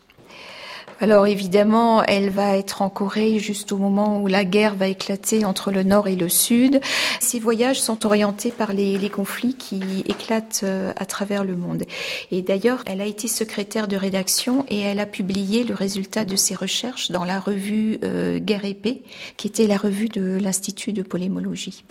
Alors 0.98 1.26
évidemment, 1.26 2.02
elle 2.04 2.30
va 2.30 2.56
être 2.56 2.80
en 2.80 2.88
Corée 2.88 3.38
juste 3.38 3.70
au 3.70 3.76
moment 3.76 4.22
où 4.22 4.28
la 4.28 4.46
guerre 4.46 4.74
va 4.74 4.88
éclater 4.88 5.44
entre 5.44 5.70
le 5.70 5.82
nord 5.82 6.08
et 6.08 6.16
le 6.16 6.30
sud. 6.30 6.80
Ces 7.20 7.38
voyages 7.38 7.80
sont 7.80 8.06
orientés 8.06 8.50
par 8.50 8.72
les, 8.72 8.96
les 8.96 9.10
conflits 9.10 9.54
qui 9.54 9.82
éclatent 10.06 10.62
euh, 10.64 10.92
à 10.96 11.04
travers 11.04 11.44
le 11.44 11.54
monde. 11.54 11.84
Et 12.30 12.40
d'ailleurs, 12.40 12.82
elle 12.86 13.02
a 13.02 13.06
été 13.06 13.28
secrétaire 13.28 13.88
de 13.88 13.96
rédaction 13.96 14.64
et 14.68 14.80
elle 14.80 14.98
a 14.98 15.06
publié 15.06 15.64
le 15.64 15.74
résultat 15.74 16.24
de 16.24 16.36
ses 16.36 16.54
recherches 16.54 17.10
dans 17.10 17.24
la 17.24 17.40
revue 17.40 17.98
euh, 18.02 18.38
Guerre 18.38 18.64
et 18.64 18.74
Paix, 18.74 19.02
qui 19.36 19.48
était 19.48 19.66
la 19.66 19.76
revue 19.76 20.08
de 20.08 20.38
l'Institut 20.40 20.94
de 20.94 21.02
polémologie. 21.02 21.84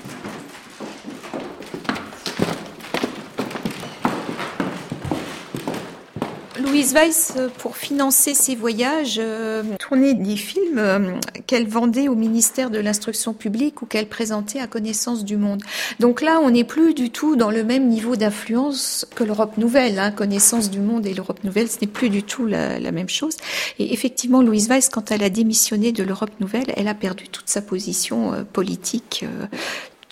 Louise 6.75 6.93
Weiss, 6.93 7.33
euh, 7.37 7.47
pour 7.57 7.77
financer 7.77 8.33
ses 8.33 8.53
voyages, 8.53 9.15
euh, 9.17 9.63
tournait 9.79 10.13
des 10.13 10.35
films 10.35 10.77
euh, 10.77 11.13
qu'elle 11.47 11.69
vendait 11.69 12.09
au 12.09 12.15
ministère 12.15 12.69
de 12.69 12.79
l'Instruction 12.79 13.33
publique 13.33 13.81
ou 13.81 13.85
qu'elle 13.85 14.09
présentait 14.09 14.59
à 14.59 14.67
connaissance 14.67 15.23
du 15.23 15.37
monde. 15.37 15.63
Donc 16.01 16.21
là, 16.21 16.41
on 16.43 16.49
n'est 16.49 16.65
plus 16.65 16.93
du 16.93 17.11
tout 17.11 17.37
dans 17.37 17.49
le 17.49 17.63
même 17.63 17.87
niveau 17.87 18.17
d'influence 18.17 19.07
que 19.15 19.23
l'Europe 19.23 19.57
nouvelle. 19.57 19.99
Hein. 19.99 20.11
Connaissance 20.11 20.69
du 20.69 20.81
monde 20.81 21.05
et 21.05 21.13
l'Europe 21.13 21.45
nouvelle, 21.45 21.69
ce 21.69 21.77
n'est 21.79 21.87
plus 21.87 22.09
du 22.09 22.23
tout 22.23 22.45
la, 22.45 22.91
même 22.91 23.07
chose. 23.07 23.37
Et 23.79 23.93
effectivement, 23.93 24.41
Louise 24.41 24.67
Weiss, 24.67 24.89
quand 24.89 25.11
elle 25.11 25.23
a 25.23 25.29
démissionné 25.29 25.93
de 25.93 26.03
l'Europe 26.03 26.37
nouvelle, 26.41 26.73
elle 26.75 26.89
a 26.89 26.93
perdu 26.93 27.29
toute 27.29 27.47
sa 27.47 27.61
position 27.61 28.45
politique. 28.51 29.23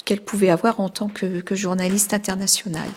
Qu'elle 0.06 0.22
pouvait 0.22 0.50
avoir 0.50 0.80
en 0.80 0.90
tant 0.90 1.08
que, 1.08 1.56
journaliste 1.56 2.14
internationale. 2.14 2.90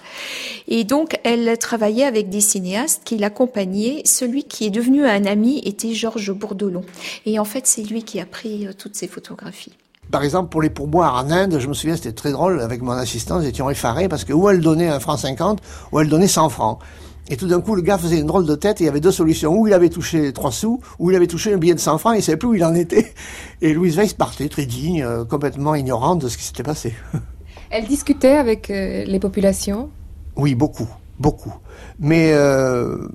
Et 0.67 0.85
donc, 0.85 1.19
elle 1.25 1.57
travaillait 1.59 2.05
avec 2.05 2.29
des 2.29 2.41
cinéastes 2.41 3.03
qui 3.05 3.17
l'accompagnaient. 3.17 4.03
Celui 4.05 4.45
qui 4.45 4.67
est 4.67 4.71
devenu 4.71 5.07
un 5.07 5.25
ami 5.25 5.61
était 5.65 5.95
Georges 5.95 6.33
Bourdelon. 6.33 6.85
Et 7.25 7.39
en 7.39 7.45
fait, 7.45 7.67
c'est 7.67 7.83
lui 7.83 8.03
qui 8.03 8.21
a 8.21 8.27
pris 8.27 8.67
euh, 8.67 8.73
toutes 8.77 8.97
ces 8.97 9.07
photographies. 9.07 9.73
Par 10.11 10.23
exemple, 10.23 10.51
pour 10.51 10.63
les 10.63 10.71
pourboires 10.71 11.17
en 11.17 11.31
Inde, 11.31 11.59
je 11.59 11.67
me 11.67 11.75
souviens, 11.75 11.97
c'était 11.97 12.13
très 12.13 12.33
drôle, 12.33 12.61
avec 12.61 12.81
mon 12.81 12.93
assistant, 12.93 13.39
nous 13.41 13.47
étions 13.47 13.69
effarés 13.71 14.09
parce 14.09 14.25
que 14.25 14.33
où 14.33 14.49
elle 14.49 14.61
donnait 14.61 14.89
un 14.89 15.01
franc 15.01 15.17
50, 15.17 15.61
ou 15.93 16.01
elle 16.01 16.09
donnait 16.09 16.29
100 16.29 16.49
francs. 16.49 16.79
Et 17.29 17.37
tout 17.37 17.49
d'un 17.49 17.61
coup, 17.61 17.75
le 17.75 17.83
gars 17.83 17.99
faisait 17.99 18.19
une 18.19 18.27
drôle 18.27 18.47
de 18.47 18.55
tête 18.55 18.81
et 18.81 18.85
il 18.85 18.87
y 18.87 18.91
avait 18.91 19.01
deux 19.01 19.11
solutions. 19.11 19.57
Ou 19.59 19.67
il 19.67 19.73
avait 19.73 19.89
touché 19.89 20.33
trois 20.33 20.53
sous, 20.53 20.81
ou 20.99 21.11
il 21.11 21.17
avait 21.17 21.27
touché 21.27 21.53
un 21.53 21.59
billet 21.59 21.75
de 21.75 21.81
100 21.81 21.99
francs, 21.99 22.15
il 22.17 22.23
savait 22.23 22.37
plus 22.37 22.49
où 22.49 22.55
il 22.55 22.65
en 22.65 22.75
était. 22.75 23.13
Et 23.63 23.73
Louise 23.73 23.97
Weiss 23.97 24.15
partait 24.15 24.49
très 24.49 24.67
digne, 24.67 25.03
euh, 25.03 25.25
complètement 25.25 25.75
ignorante 25.75 26.21
de 26.21 26.29
ce 26.29 26.37
qui 26.37 26.45
s'était 26.45 26.63
passé. 26.63 26.95
Elle 27.71 27.87
discutait 27.87 28.37
avec 28.37 28.71
euh, 28.71 29.05
les 29.05 29.19
populations? 29.19 29.91
Oui, 30.37 30.55
beaucoup, 30.55 30.89
beaucoup. 31.19 31.53
Mais 31.99 32.31
euh, 32.33 33.09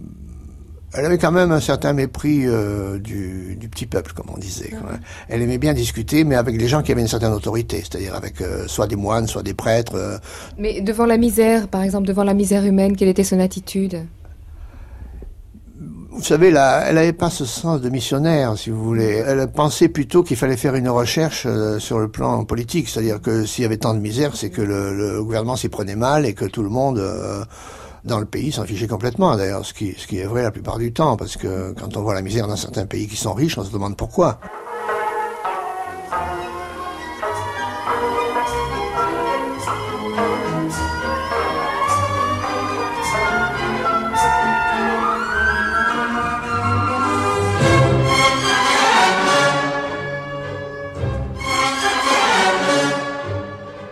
elle 0.93 1.05
avait 1.05 1.17
quand 1.17 1.31
même 1.31 1.51
un 1.51 1.59
certain 1.59 1.93
mépris 1.93 2.41
euh, 2.45 2.99
du, 2.99 3.55
du, 3.55 3.69
petit 3.69 3.85
peuple, 3.85 4.11
comme 4.13 4.27
on 4.33 4.37
disait. 4.37 4.71
Elle 5.29 5.41
aimait 5.41 5.57
bien 5.57 5.73
discuter, 5.73 6.23
mais 6.23 6.35
avec 6.35 6.59
les 6.59 6.67
gens 6.67 6.81
qui 6.81 6.91
avaient 6.91 7.01
une 7.01 7.07
certaine 7.07 7.31
autorité, 7.31 7.77
c'est-à-dire 7.79 8.13
avec 8.15 8.41
euh, 8.41 8.67
soit 8.67 8.87
des 8.87 8.97
moines, 8.97 9.27
soit 9.27 9.43
des 9.43 9.53
prêtres. 9.53 9.95
Euh. 9.95 10.17
Mais 10.57 10.81
devant 10.81 11.05
la 11.05 11.17
misère, 11.17 11.67
par 11.69 11.81
exemple, 11.83 12.07
devant 12.07 12.23
la 12.23 12.33
misère 12.33 12.65
humaine, 12.65 12.97
quelle 12.97 13.07
était 13.07 13.23
son 13.23 13.39
attitude? 13.39 14.05
Vous 16.13 16.23
savez, 16.23 16.51
là, 16.51 16.83
elle 16.87 16.95
n'avait 16.95 17.13
pas 17.13 17.29
ce 17.29 17.45
sens 17.45 17.79
de 17.79 17.89
missionnaire, 17.89 18.57
si 18.57 18.69
vous 18.69 18.83
voulez. 18.83 19.23
Elle 19.25 19.47
pensait 19.49 19.87
plutôt 19.87 20.23
qu'il 20.23 20.35
fallait 20.35 20.57
faire 20.57 20.75
une 20.75 20.89
recherche 20.89 21.45
euh, 21.45 21.79
sur 21.79 21.99
le 21.99 22.09
plan 22.09 22.43
politique, 22.43 22.89
c'est-à-dire 22.89 23.21
que 23.21 23.45
s'il 23.45 23.61
y 23.61 23.65
avait 23.65 23.77
tant 23.77 23.93
de 23.93 23.99
misère, 23.99 24.35
c'est 24.35 24.49
que 24.49 24.61
le, 24.61 24.93
le 24.93 25.23
gouvernement 25.23 25.55
s'y 25.55 25.69
prenait 25.69 25.95
mal 25.95 26.25
et 26.25 26.33
que 26.33 26.43
tout 26.43 26.63
le 26.63 26.69
monde 26.69 26.99
euh, 26.99 27.45
dans 28.03 28.19
le 28.19 28.25
pays 28.25 28.51
s'en 28.51 28.65
fichait 28.65 28.87
complètement. 28.87 29.35
D'ailleurs, 29.35 29.65
ce 29.65 29.73
qui, 29.73 29.93
ce 29.97 30.07
qui 30.07 30.17
est 30.19 30.25
vrai 30.25 30.43
la 30.43 30.51
plupart 30.51 30.77
du 30.77 30.91
temps, 30.93 31.17
parce 31.17 31.37
que 31.37 31.73
quand 31.73 31.95
on 31.97 32.01
voit 32.01 32.13
la 32.13 32.21
misère 32.21 32.47
dans 32.47 32.55
certains 32.55 32.85
pays 32.85 33.07
qui 33.07 33.15
sont 33.17 33.33
riches, 33.33 33.57
on 33.57 33.63
se 33.63 33.71
demande 33.71 33.97
pourquoi. 33.97 34.39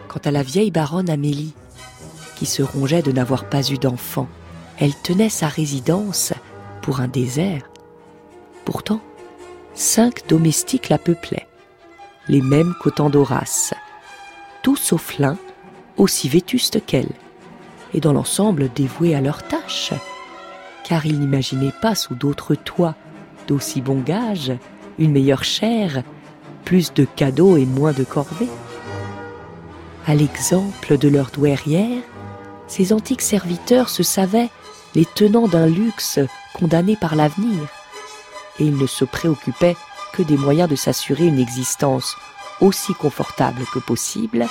Quant 0.08 0.19
à 0.26 0.32
la 0.32 0.43
vieille 0.43 0.72
baronne 0.72 1.10
Amélie, 1.10 1.54
qui 2.39 2.45
se 2.45 2.63
rongeait 2.63 3.02
de 3.02 3.12
n'avoir 3.12 3.49
pas 3.49 3.69
eu 3.69 3.78
d'enfant, 3.78 4.30
elle 4.80 4.95
tenait 4.95 5.28
sa 5.28 5.49
résidence 5.49 6.32
pour 6.82 7.02
un 7.02 7.10
désert. 7.10 7.69
Pourtant, 8.63 9.02
cinq 9.73 10.25
domestiques 10.30 10.88
la 10.88 10.97
peuplaient, 10.97 11.47
les 12.30 12.41
mêmes 12.41 12.73
qu'au 12.82 13.10
d'Horace, 13.10 13.73
tous 14.62 14.78
sauf 14.78 15.19
l'un, 15.19 15.38
aussi 15.97 16.30
vétustes 16.30 16.86
qu'elle, 16.86 17.12
et 17.93 17.99
dans 17.99 18.13
l'ensemble 18.13 18.71
dévoués 18.73 19.15
à 19.15 19.21
leur 19.21 19.45
tâche, 19.45 19.91
car 20.86 21.06
ils 21.06 21.19
n'imaginaient 21.19 21.73
pas 21.82 21.93
sous 21.93 22.15
d'autres 22.15 22.56
toits 22.56 22.95
d'aussi 23.49 23.82
bons 23.82 23.99
gages, 23.99 24.54
une 24.97 25.12
meilleure 25.12 25.43
chair, 25.43 26.04
plus 26.63 26.93
de 26.93 27.04
cadeaux 27.04 27.58
et 27.58 27.65
moins 27.65 27.91
de 27.91 28.06
corvées. 28.06 28.47
À 30.08 30.15
l'exemple 30.15 30.97
de 30.97 31.10
leur 31.10 31.32
douairière, 31.32 32.02
ces 32.69 32.93
antiques 32.93 33.21
serviteurs 33.21 33.89
se 33.89 34.03
savaient 34.03 34.49
les 34.95 35.05
tenants 35.05 35.47
d'un 35.47 35.67
luxe 35.67 36.19
condamné 36.53 36.95
par 36.95 37.15
l'avenir, 37.15 37.60
et 38.60 38.65
ils 38.65 38.77
ne 38.77 38.88
se 38.88 39.05
préoccupaient 39.05 39.75
que 40.13 40.23
des 40.23 40.38
moyens 40.38 40.69
de 40.69 40.75
s'assurer 40.75 41.25
une 41.25 41.39
existence 41.39 42.15
aussi 42.62 42.93
confortable 42.93 43.62
que 43.73 43.79
possible 43.79 44.47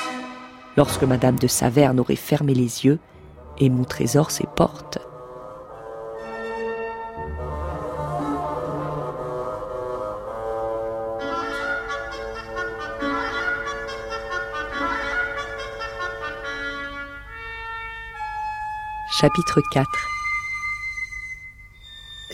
lorsque 0.77 1.05
Madame 1.05 1.39
de 1.39 1.47
Saverne 1.47 2.01
aurait 2.01 2.17
fermé 2.17 2.55
les 2.55 2.85
yeux 2.85 2.99
et 3.59 3.69
mon 3.69 3.85
trésor 3.85 4.31
ses 4.31 4.47
portes. 4.47 4.99
Chapitre 19.21 19.61
4 19.73 19.89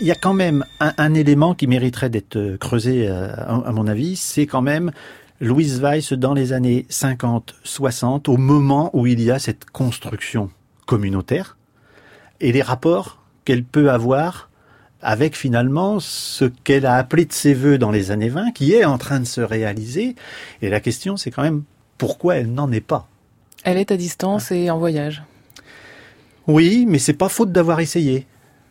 Il 0.02 0.06
y 0.06 0.10
a 0.10 0.14
quand 0.14 0.34
même 0.34 0.66
un, 0.80 0.92
un 0.98 1.14
élément 1.14 1.54
qui 1.54 1.66
mériterait 1.66 2.10
d'être 2.10 2.56
creusé, 2.60 3.08
euh, 3.08 3.34
à, 3.34 3.68
à, 3.68 3.72
mon 3.72 3.86
avis, 3.86 4.16
c'est 4.16 4.46
quand 4.46 4.60
même 4.60 4.92
Louise 5.40 5.80
Weiss 5.80 6.12
dans 6.12 6.34
les 6.34 6.52
années 6.52 6.84
50-60, 6.90 8.28
au 8.28 8.36
moment 8.36 8.90
où 8.92 9.06
il 9.06 9.22
y 9.22 9.30
a 9.30 9.38
cette 9.38 9.64
construction 9.64 10.50
communautaire, 10.84 11.56
et 12.40 12.52
les 12.52 12.60
rapports 12.60 13.22
qu'elle 13.46 13.64
peut 13.64 13.90
avoir 13.90 14.50
avec 15.00 15.36
finalement 15.36 16.00
ce 16.00 16.44
qu'elle 16.44 16.84
a 16.84 16.96
appelé 16.96 17.24
de 17.24 17.32
ses 17.32 17.54
voeux 17.54 17.78
dans 17.78 17.92
les 17.92 18.10
années 18.10 18.28
20, 18.28 18.52
qui 18.52 18.74
est 18.74 18.84
en 18.84 18.98
train 18.98 19.20
de 19.20 19.26
se 19.26 19.40
réaliser. 19.40 20.16
Et 20.60 20.68
la 20.68 20.80
question, 20.80 21.16
c'est 21.16 21.30
quand 21.30 21.42
même 21.42 21.62
pourquoi 21.96 22.36
elle 22.36 22.52
n'en 22.52 22.70
est 22.70 22.82
pas. 22.82 23.08
Elle 23.62 23.78
est 23.78 23.90
à 23.90 23.96
distance 23.96 24.52
et 24.52 24.70
en 24.70 24.78
voyage. 24.78 25.22
Oui, 26.46 26.84
mais 26.86 26.98
c'est 26.98 27.14
pas 27.14 27.28
faute 27.28 27.52
d'avoir 27.52 27.80
essayé, 27.80 28.26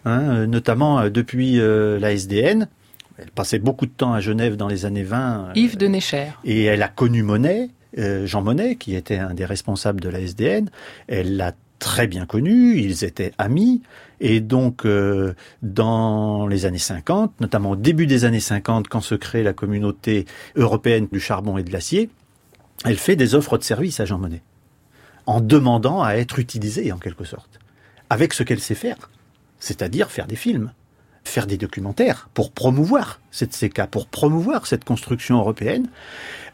hein, 0.06 0.46
notamment 0.48 1.10
depuis 1.10 1.60
euh, 1.60 2.00
la 2.00 2.14
SDN. 2.14 2.68
Elle 3.18 3.32
passait 3.32 3.60
beaucoup 3.60 3.86
de 3.86 3.92
temps 3.92 4.14
à 4.14 4.20
Genève 4.20 4.56
dans 4.56 4.68
les 4.68 4.86
années 4.86 5.04
20. 5.04 5.54
Yves 5.56 5.78
de 5.78 5.88
Necher. 5.88 6.30
Et 6.46 6.64
elle 6.64 6.82
a 6.82 6.88
connu 6.88 7.24
Monet, 7.24 7.70
euh, 7.98 8.26
Jean 8.26 8.42
Monnet, 8.42 8.76
qui 8.76 8.96
était 8.96 9.18
un 9.18 9.34
des 9.34 9.46
responsables 9.46 10.02
de 10.02 10.10
la 10.10 10.20
SDN. 10.20 10.70
Elle 11.08 11.38
l'a 11.38 11.54
très 11.80 12.08
bien 12.08 12.26
connu, 12.26 12.78
ils 12.78 13.04
étaient 13.04 13.34
amis, 13.38 13.82
et 14.22 14.40
donc 14.40 14.86
euh, 14.86 15.34
dans 15.62 16.48
les 16.48 16.66
années 16.66 16.78
50, 16.78 17.42
notamment 17.42 17.72
au 17.72 17.76
début 17.76 18.08
des 18.08 18.24
années 18.24 18.40
50, 18.40 18.88
quand 18.88 19.02
se 19.02 19.16
crée 19.16 19.44
la 19.44 19.52
communauté 19.52 20.26
européenne 20.56 21.08
du 21.12 21.20
charbon 21.20 21.58
et 21.58 21.64
de 21.64 21.74
l'acier, 21.74 22.10
elle 22.86 22.98
fait 22.98 23.18
des 23.18 23.36
offres 23.36 23.58
de 23.58 23.64
service 23.64 24.00
à 24.00 24.06
Jean 24.06 24.18
Monnet, 24.18 24.42
en 25.26 25.42
demandant 25.42 26.02
à 26.02 26.14
être 26.14 26.40
utilisée 26.40 26.92
en 26.94 26.98
quelque 26.98 27.26
sorte 27.26 27.60
avec 28.14 28.36
ce 28.36 28.44
qu'elle 28.44 28.60
sait 28.60 28.76
faire, 28.76 29.10
c'est-à-dire 29.60 30.12
faire 30.12 30.28
des 30.28 30.36
films. 30.36 30.72
faire 31.26 31.48
des 31.48 31.58
documentaires 31.58 32.28
pour 32.34 32.52
promouvoir 32.52 33.22
cette 33.32 33.58
CK, 33.58 33.88
pour 33.90 34.08
promouvoir 34.08 34.68
cette 34.68 34.84
construction 34.84 35.40
européenne. 35.40 35.88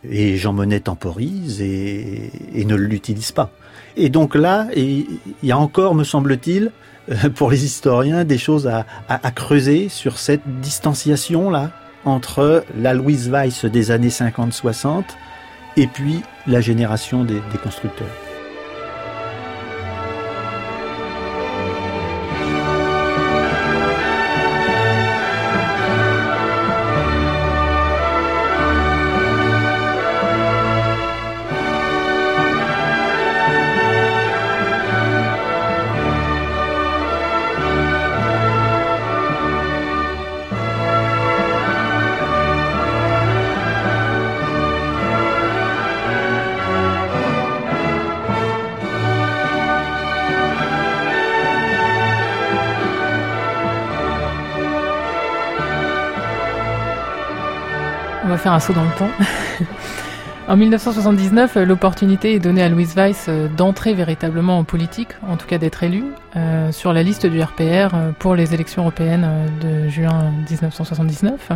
Et 0.07 0.37
Jean 0.37 0.53
Monnet 0.53 0.79
temporise 0.79 1.59
et, 1.59 2.31
ne 2.53 2.75
l'utilise 2.75 3.31
pas. 3.31 3.51
Et 3.97 4.09
donc 4.09 4.35
là, 4.35 4.67
il 4.75 5.07
y 5.41 5.51
a 5.51 5.57
encore, 5.57 5.95
me 5.95 6.03
semble-t-il, 6.03 6.71
pour 7.35 7.49
les 7.49 7.65
historiens, 7.65 8.23
des 8.23 8.37
choses 8.37 8.67
à, 8.67 9.31
creuser 9.31 9.89
sur 9.89 10.17
cette 10.19 10.47
distanciation-là 10.61 11.71
entre 12.05 12.63
la 12.77 12.93
Louise 12.93 13.27
Weiss 13.29 13.65
des 13.65 13.89
années 13.89 14.09
50-60 14.09 15.03
et 15.77 15.87
puis 15.87 16.21
la 16.45 16.61
génération 16.61 17.25
des 17.25 17.41
constructeurs. 17.61 18.28
Faire 58.39 58.53
un 58.53 58.59
saut 58.59 58.73
dans 58.73 58.83
le 58.83 58.97
temps. 58.97 59.09
en 60.47 60.55
1979, 60.55 61.55
l'opportunité 61.57 62.33
est 62.35 62.39
donnée 62.39 62.63
à 62.63 62.69
Louise 62.69 62.95
Weiss 62.95 63.25
euh, 63.27 63.49
d'entrer 63.49 63.93
véritablement 63.93 64.57
en 64.57 64.63
politique, 64.63 65.09
en 65.27 65.35
tout 65.35 65.45
cas 65.45 65.57
d'être 65.57 65.83
élue, 65.83 66.05
euh, 66.37 66.71
sur 66.71 66.93
la 66.93 67.03
liste 67.03 67.25
du 67.25 67.41
RPR 67.41 67.93
euh, 67.93 68.11
pour 68.17 68.35
les 68.35 68.53
élections 68.53 68.83
européennes 68.83 69.27
de 69.61 69.89
juin 69.89 70.31
1979. 70.49 71.51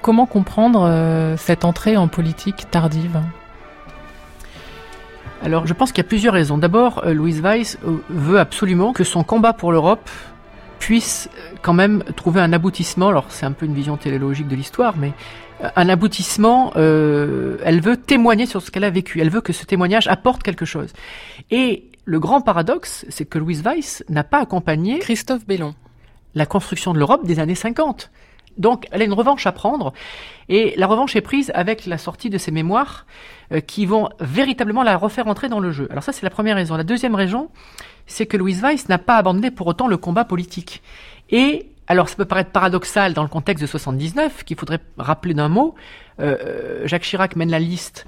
Comment 0.00 0.24
comprendre 0.24 1.36
cette 1.36 1.64
entrée 1.64 1.96
en 1.96 2.08
politique 2.08 2.66
tardive? 2.70 3.20
Alors 5.44 5.66
je 5.66 5.74
pense 5.74 5.92
qu'il 5.92 6.02
y 6.02 6.06
a 6.06 6.08
plusieurs 6.08 6.34
raisons. 6.34 6.58
D'abord, 6.58 7.04
Louise 7.06 7.40
Weiss 7.40 7.78
veut 8.08 8.40
absolument 8.40 8.92
que 8.92 9.04
son 9.04 9.22
combat 9.22 9.52
pour 9.52 9.70
l'Europe 9.70 10.08
puisse 10.80 11.28
quand 11.62 11.74
même 11.74 12.02
trouver 12.16 12.40
un 12.40 12.52
aboutissement. 12.52 13.08
Alors 13.08 13.26
c'est 13.28 13.46
un 13.46 13.52
peu 13.52 13.66
une 13.66 13.74
vision 13.74 13.96
téléologique 13.96 14.48
de 14.48 14.56
l'histoire, 14.56 14.94
mais 14.96 15.12
un 15.76 15.88
aboutissement, 15.88 16.72
euh, 16.76 17.58
elle 17.64 17.80
veut 17.80 17.96
témoigner 17.96 18.46
sur 18.46 18.62
ce 18.62 18.70
qu'elle 18.70 18.84
a 18.84 18.90
vécu, 18.90 19.20
elle 19.20 19.30
veut 19.30 19.40
que 19.40 19.52
ce 19.52 19.64
témoignage 19.64 20.08
apporte 20.08 20.42
quelque 20.42 20.64
chose. 20.64 20.92
Et 21.50 21.90
le 22.04 22.18
grand 22.18 22.40
paradoxe, 22.40 23.06
c'est 23.08 23.24
que 23.24 23.38
Louise 23.38 23.62
Weiss 23.62 24.04
n'a 24.08 24.24
pas 24.24 24.40
accompagné 24.40 24.98
Christophe 24.98 25.46
Bellon 25.46 25.74
la 26.34 26.46
construction 26.46 26.92
de 26.92 26.98
l'Europe 26.98 27.26
des 27.26 27.38
années 27.38 27.54
50. 27.54 28.10
Donc 28.58 28.86
elle 28.90 29.00
a 29.00 29.04
une 29.04 29.14
revanche 29.14 29.46
à 29.46 29.52
prendre, 29.52 29.94
et 30.48 30.74
la 30.76 30.86
revanche 30.86 31.16
est 31.16 31.22
prise 31.22 31.50
avec 31.54 31.86
la 31.86 31.96
sortie 31.96 32.28
de 32.28 32.36
ses 32.36 32.50
mémoires 32.50 33.06
euh, 33.50 33.60
qui 33.60 33.86
vont 33.86 34.10
véritablement 34.20 34.82
la 34.82 34.96
refaire 34.96 35.26
entrer 35.26 35.48
dans 35.48 35.60
le 35.60 35.72
jeu. 35.72 35.88
Alors 35.90 36.02
ça 36.02 36.12
c'est 36.12 36.24
la 36.24 36.30
première 36.30 36.56
raison. 36.56 36.76
La 36.76 36.84
deuxième 36.84 37.14
raison, 37.14 37.48
c'est 38.06 38.26
que 38.26 38.36
Louise 38.36 38.62
Weiss 38.62 38.88
n'a 38.90 38.98
pas 38.98 39.16
abandonné 39.16 39.50
pour 39.50 39.66
autant 39.66 39.86
le 39.86 39.96
combat 39.96 40.24
politique. 40.24 40.82
Et 41.30 41.71
alors 41.92 42.08
ça 42.08 42.16
peut 42.16 42.24
paraître 42.24 42.50
paradoxal 42.50 43.12
dans 43.12 43.22
le 43.22 43.28
contexte 43.28 43.60
de 43.60 43.66
79, 43.66 44.44
qu'il 44.44 44.56
faudrait 44.56 44.80
rappeler 44.96 45.34
d'un 45.34 45.50
mot. 45.50 45.74
Euh, 46.20 46.38
euh, 46.40 46.86
Jacques 46.86 47.02
Chirac 47.02 47.36
mène 47.36 47.50
la 47.50 47.58
liste 47.58 48.06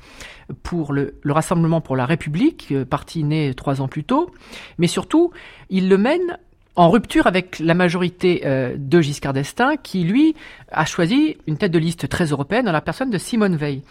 pour 0.63 0.95
le, 0.95 1.21
Rassemblement 1.27 1.83
pour 1.83 1.95
la 1.95 2.07
République, 2.07 2.69
euh, 2.73 2.87
parti 2.87 3.25
né 3.25 3.53
trois 3.53 3.83
ans 3.83 3.89
plus 3.89 4.05
tôt, 4.05 4.31
mais 4.79 4.87
surtout, 4.87 5.33
il 5.69 5.91
le 5.91 5.99
mène 5.99 6.39
en 6.77 6.89
rupture 6.89 7.27
avec 7.27 7.59
la 7.59 7.75
majorité 7.75 8.43
de 8.77 9.01
Giscard 9.01 9.33
d'Estaing, 9.33 9.77
qui 9.77 10.03
lui 10.03 10.35
a 10.73 10.85
choisi 10.85 11.37
une 11.47 11.57
tête 11.57 11.71
de 11.71 11.79
liste 11.79 12.09
très 12.09 12.25
européenne 12.25 12.65
dans 12.65 12.73
la 12.73 12.81
personne 12.81 13.11
de 13.11 13.19
Simone 13.19 13.55
Veil. 13.55 13.83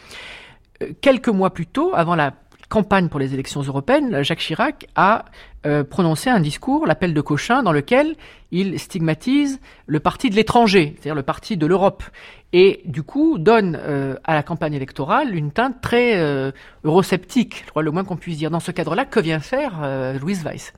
quelques 0.99 1.29
mois 1.29 1.53
plus 1.53 1.65
tôt, 1.65 1.91
avant 1.93 2.15
la 2.15 2.33
campagne 2.73 3.07
pour 3.07 3.19
les 3.19 3.35
élections 3.35 3.61
européennes, 3.61 4.23
Jacques 4.23 4.39
Chirac 4.39 4.87
a 4.95 5.25
euh, 5.67 5.83
prononcé 5.83 6.31
un 6.31 6.39
discours, 6.39 6.87
l'appel 6.87 7.13
de 7.13 7.21
Cochin, 7.21 7.61
dans 7.61 7.71
lequel 7.71 8.15
il 8.51 8.79
stigmatise 8.79 9.59
le 9.85 9.99
parti 9.99 10.31
de 10.31 10.35
l'étranger, 10.35 10.95
c'est-à-dire 10.95 11.13
le 11.13 11.21
parti 11.21 11.55
de 11.55 11.67
l'Europe, 11.67 12.03
et 12.51 12.81
du 12.85 13.03
coup 13.03 13.37
donne 13.37 13.77
euh, 13.79 14.15
à 14.23 14.33
la 14.33 14.41
campagne 14.41 14.73
électorale 14.73 15.35
une 15.35 15.51
teinte 15.51 15.81
très 15.81 16.19
euh, 16.19 16.51
eurosceptique, 16.83 17.61
je 17.63 17.69
crois 17.69 17.83
le 17.83 17.91
moins 17.91 18.03
qu'on 18.03 18.17
puisse 18.17 18.39
dire. 18.39 18.49
Dans 18.49 18.59
ce 18.59 18.71
cadre-là, 18.71 19.05
que 19.05 19.19
vient 19.19 19.39
faire 19.39 19.73
Louise 20.19 20.43
Weiss? 20.43 20.73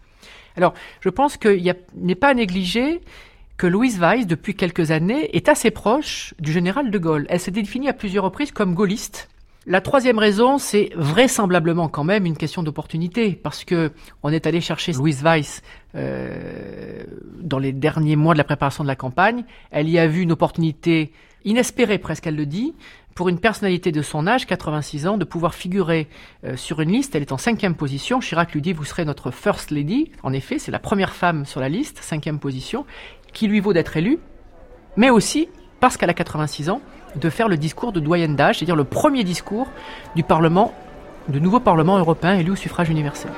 Alors, 0.58 0.74
je 1.00 1.08
pense 1.08 1.38
qu'il 1.38 1.76
n'est 1.96 2.16
pas 2.16 2.28
à 2.28 2.34
négliger 2.34 3.00
que 3.56 3.68
Louise 3.68 4.02
Weiss, 4.02 4.28
depuis 4.28 4.54
quelques 4.54 4.92
années, 4.92 5.34
est 5.34 5.48
assez 5.48 5.72
proche 5.72 6.34
du 6.40 6.52
général 6.52 6.92
de 6.92 6.98
Gaulle. 6.98 7.26
Elle 7.30 7.40
s'est 7.40 7.52
définie 7.52 7.88
à 7.88 7.94
plusieurs 7.94 8.26
reprises 8.26 8.52
comme 8.52 8.74
gaulliste. 8.74 9.30
La 9.68 9.82
troisième 9.82 10.20
raison, 10.20 10.60
c'est 10.60 10.92
vraisemblablement 10.96 11.90
quand 11.90 12.04
même 12.04 12.28
une 12.28 12.38
question 12.38 12.62
d'opportunité, 12.62 13.32
parce 13.32 13.64
que 13.64 13.92
on 14.22 14.32
est 14.32 14.46
allé 14.46 14.62
chercher 14.62 14.94
Louise 14.94 15.24
Weiss 15.24 15.64
euh, 15.96 17.04
dans 17.42 17.58
les 17.58 17.72
derniers 17.72 18.16
mois 18.16 18.36
de 18.36 18.38
la 18.38 18.44
préparation 18.44 18.84
de 18.84 18.88
la 18.88 18.96
campagne. 18.96 19.44
Elle 19.72 19.90
y 19.90 19.98
a 19.98 20.06
vu 20.06 20.22
une 20.22 20.32
opportunité 20.32 21.14
inespérée, 21.46 21.98
presque 21.98 22.28
elle 22.28 22.36
le 22.36 22.46
dit, 22.46 22.76
pour 23.16 23.28
une 23.28 23.40
personnalité 23.40 23.92
de 23.92 24.04
son 24.04 24.28
âge, 24.28 24.46
86 24.46 25.08
ans, 25.08 25.18
de 25.18 25.26
pouvoir 25.26 25.56
figurer 25.56 26.10
euh, 26.44 26.56
sur 26.58 26.80
une 26.82 26.92
liste. 26.92 27.16
Elle 27.16 27.24
est 27.24 27.32
en 27.32 27.40
cinquième 27.40 27.74
position. 27.74 28.20
Chirac 28.20 28.54
lui 28.54 28.62
dit, 28.62 28.74
vous 28.74 28.86
serez 28.86 29.04
notre 29.04 29.32
first 29.32 29.72
lady. 29.72 30.12
En 30.22 30.32
effet, 30.32 30.60
c'est 30.60 30.72
la 30.72 30.80
première 30.80 31.14
femme 31.14 31.44
sur 31.44 31.60
la 31.60 31.70
liste, 31.70 32.04
cinquième 32.04 32.38
position, 32.38 32.86
qui 33.34 33.48
lui 33.48 33.62
vaut 33.62 33.74
d'être 33.74 33.98
élue, 33.98 34.20
mais 34.96 35.10
aussi 35.10 35.50
parce 35.80 35.98
qu'elle 35.98 36.10
a 36.10 36.14
86 36.14 36.70
ans, 36.70 36.82
de 37.16 37.30
faire 37.30 37.48
le 37.48 37.58
discours 37.58 37.92
de 37.92 38.00
doyenne 38.00 38.36
d'âge, 38.36 38.60
c'est-à-dire 38.60 38.76
le 38.76 38.84
premier 38.84 39.24
discours 39.24 39.68
du 40.16 40.24
Parlement, 40.24 40.74
du 41.28 41.42
nouveau 41.42 41.60
Parlement 41.60 41.98
européen 41.98 42.36
élu 42.36 42.52
au 42.52 42.56
suffrage 42.56 42.90
universel. 42.90 43.32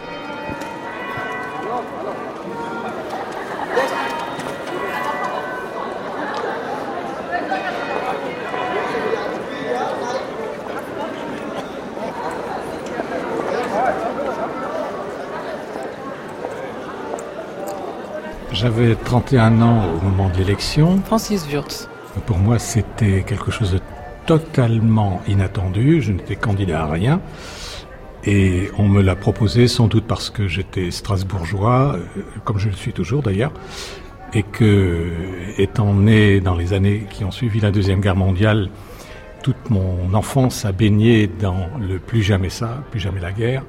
J'avais 18.60 18.96
31 18.96 19.62
ans 19.62 19.84
au 19.86 20.04
moment 20.04 20.30
de 20.30 20.38
l'élection. 20.38 21.00
Francis 21.06 21.46
Wurtz. 21.48 21.88
Pour 22.26 22.38
moi, 22.38 22.60
c'était 22.60 23.24
quelque 23.24 23.52
chose 23.52 23.74
de 23.74 23.80
totalement 24.28 25.22
inattendu. 25.28 26.02
Je 26.02 26.12
n'étais 26.12 26.36
candidat 26.36 26.84
à 26.84 26.92
rien. 26.92 27.22
Et 28.26 28.70
on 28.78 28.88
me 28.88 29.02
l'a 29.02 29.16
proposé 29.16 29.68
sans 29.68 29.88
doute 29.88 30.06
parce 30.06 30.30
que 30.30 30.48
j'étais 30.48 30.92
strasbourgeois, 30.92 31.96
euh, 31.96 32.22
comme 32.44 32.60
je 32.60 32.68
le 32.68 32.76
suis 32.76 32.92
toujours 32.92 33.24
d'ailleurs, 33.24 33.54
et 34.34 34.44
que, 34.44 35.14
étant 35.58 35.94
né 35.94 36.42
dans 36.42 36.56
les 36.56 36.74
années 36.74 37.06
qui 37.10 37.24
ont 37.24 37.32
suivi 37.32 37.62
la 37.62 37.72
Deuxième 37.72 38.02
Guerre 38.02 38.18
mondiale, 38.18 38.70
toute 39.44 39.70
mon 39.70 40.14
enfance 40.14 40.66
a 40.66 40.74
baigné 40.74 41.28
dans 41.28 41.70
le 41.80 42.00
plus 42.00 42.22
jamais 42.22 42.50
ça, 42.50 42.84
plus 42.92 43.00
jamais 43.00 43.22
la 43.22 43.32
guerre, 43.32 43.64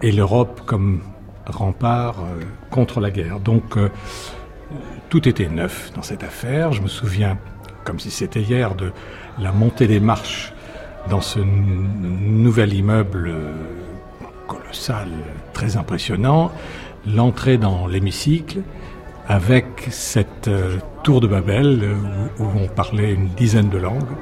et 0.00 0.12
l'Europe 0.12 0.60
comme 0.64 1.00
rempart 1.46 2.20
euh, 2.20 2.40
contre 2.70 3.00
la 3.00 3.10
guerre. 3.10 3.40
Donc, 3.40 3.76
euh, 3.76 3.88
tout 5.08 5.28
était 5.28 5.48
neuf 5.48 5.90
dans 5.94 6.02
cette 6.02 6.22
affaire. 6.22 6.72
Je 6.72 6.82
me 6.82 6.88
souviens 6.88 7.36
comme 7.84 7.98
si 7.98 8.10
c'était 8.10 8.40
hier, 8.40 8.74
de 8.74 8.92
la 9.38 9.52
montée 9.52 9.86
des 9.86 10.00
marches 10.00 10.52
dans 11.10 11.20
ce 11.20 11.40
nouvel 11.40 12.74
immeuble 12.74 13.28
euh, 13.28 13.52
colossal, 14.46 15.08
très 15.52 15.76
impressionnant, 15.76 16.52
l'entrée 17.06 17.58
dans 17.58 17.86
l'hémicycle 17.86 18.60
avec 19.28 19.66
cette 19.90 20.48
euh, 20.48 20.76
tour 21.02 21.20
de 21.20 21.26
Babel 21.26 21.80
euh, 21.82 21.94
où, 22.38 22.46
on 22.60 22.68
parlait 22.68 23.12
une 23.12 23.28
dizaine 23.28 23.68
de 23.68 23.78
langues. 23.78 24.16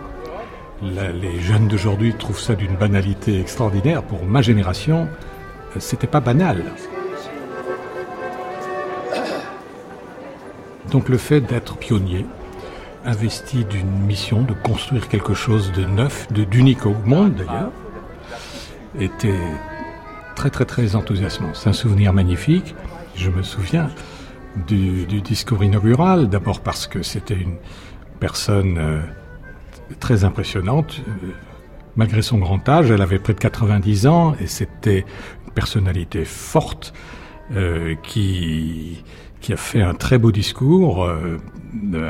les 0.83 1.41
jeunes 1.41 1.69
d'aujourd'hui 1.69 2.15
trouvent 2.15 2.41
ça 2.41 2.55
d'une 2.55 2.77
banalité 2.77 3.41
extraordinaire. 3.41 4.03
Pour 4.03 4.25
ma 4.25 4.41
génération, 4.41 5.09
c'était 5.79 6.07
pas 6.07 6.21
banal. 6.21 6.65
Donc 10.91 11.09
le 11.09 11.19
fait 11.19 11.41
d'être 11.41 11.77
pionnier, 11.77 12.27
investi 13.05 13.65
d'une 13.65 13.91
mission 14.07 14.43
de 14.43 14.53
construire 14.53 15.09
quelque 15.09 15.35
chose 15.35 15.73
de 15.73 15.85
neuf, 15.85 16.31
de 16.33 16.45
d'unique 16.45 16.87
au 16.87 16.95
monde 17.05 17.35
d'ailleurs, 17.35 17.73
était 18.99 19.41
très 20.35 20.51
très 20.51 20.65
très 20.65 20.95
enthousiasmant. 20.97 21.51
C'est 21.55 21.69
un 21.69 21.75
souvenir 21.75 22.13
magnifique. 22.13 22.75
Je 23.15 23.31
me 23.31 23.43
souviens 23.43 23.91
du, 24.67 25.07
discours 25.23 25.63
inaugural, 25.65 26.29
d'abord 26.29 26.61
parce 26.61 26.87
que 26.87 27.03
c'était 27.03 27.35
une 27.35 27.57
personne 28.19 28.79
euh, 28.79 29.01
très 29.99 30.25
impressionnante. 30.25 31.01
Malgré 31.97 32.23
son 32.23 32.39
grand 32.39 32.69
âge, 32.69 32.91
elle 32.91 33.03
avait 33.03 33.19
près 33.19 33.35
de 33.35 33.39
90 33.39 34.07
ans 34.07 34.35
et 34.41 34.47
c'était 34.47 35.05
une 35.47 35.53
personnalité 35.53 36.25
forte 36.25 36.93
euh, 37.53 37.95
qui, 38.03 39.03
qui 39.41 39.53
a 39.53 39.57
fait 39.57 39.83
un 39.83 39.95
très 39.95 40.19
beau 40.19 40.33
discours 40.33 41.05
euh, 41.05 41.39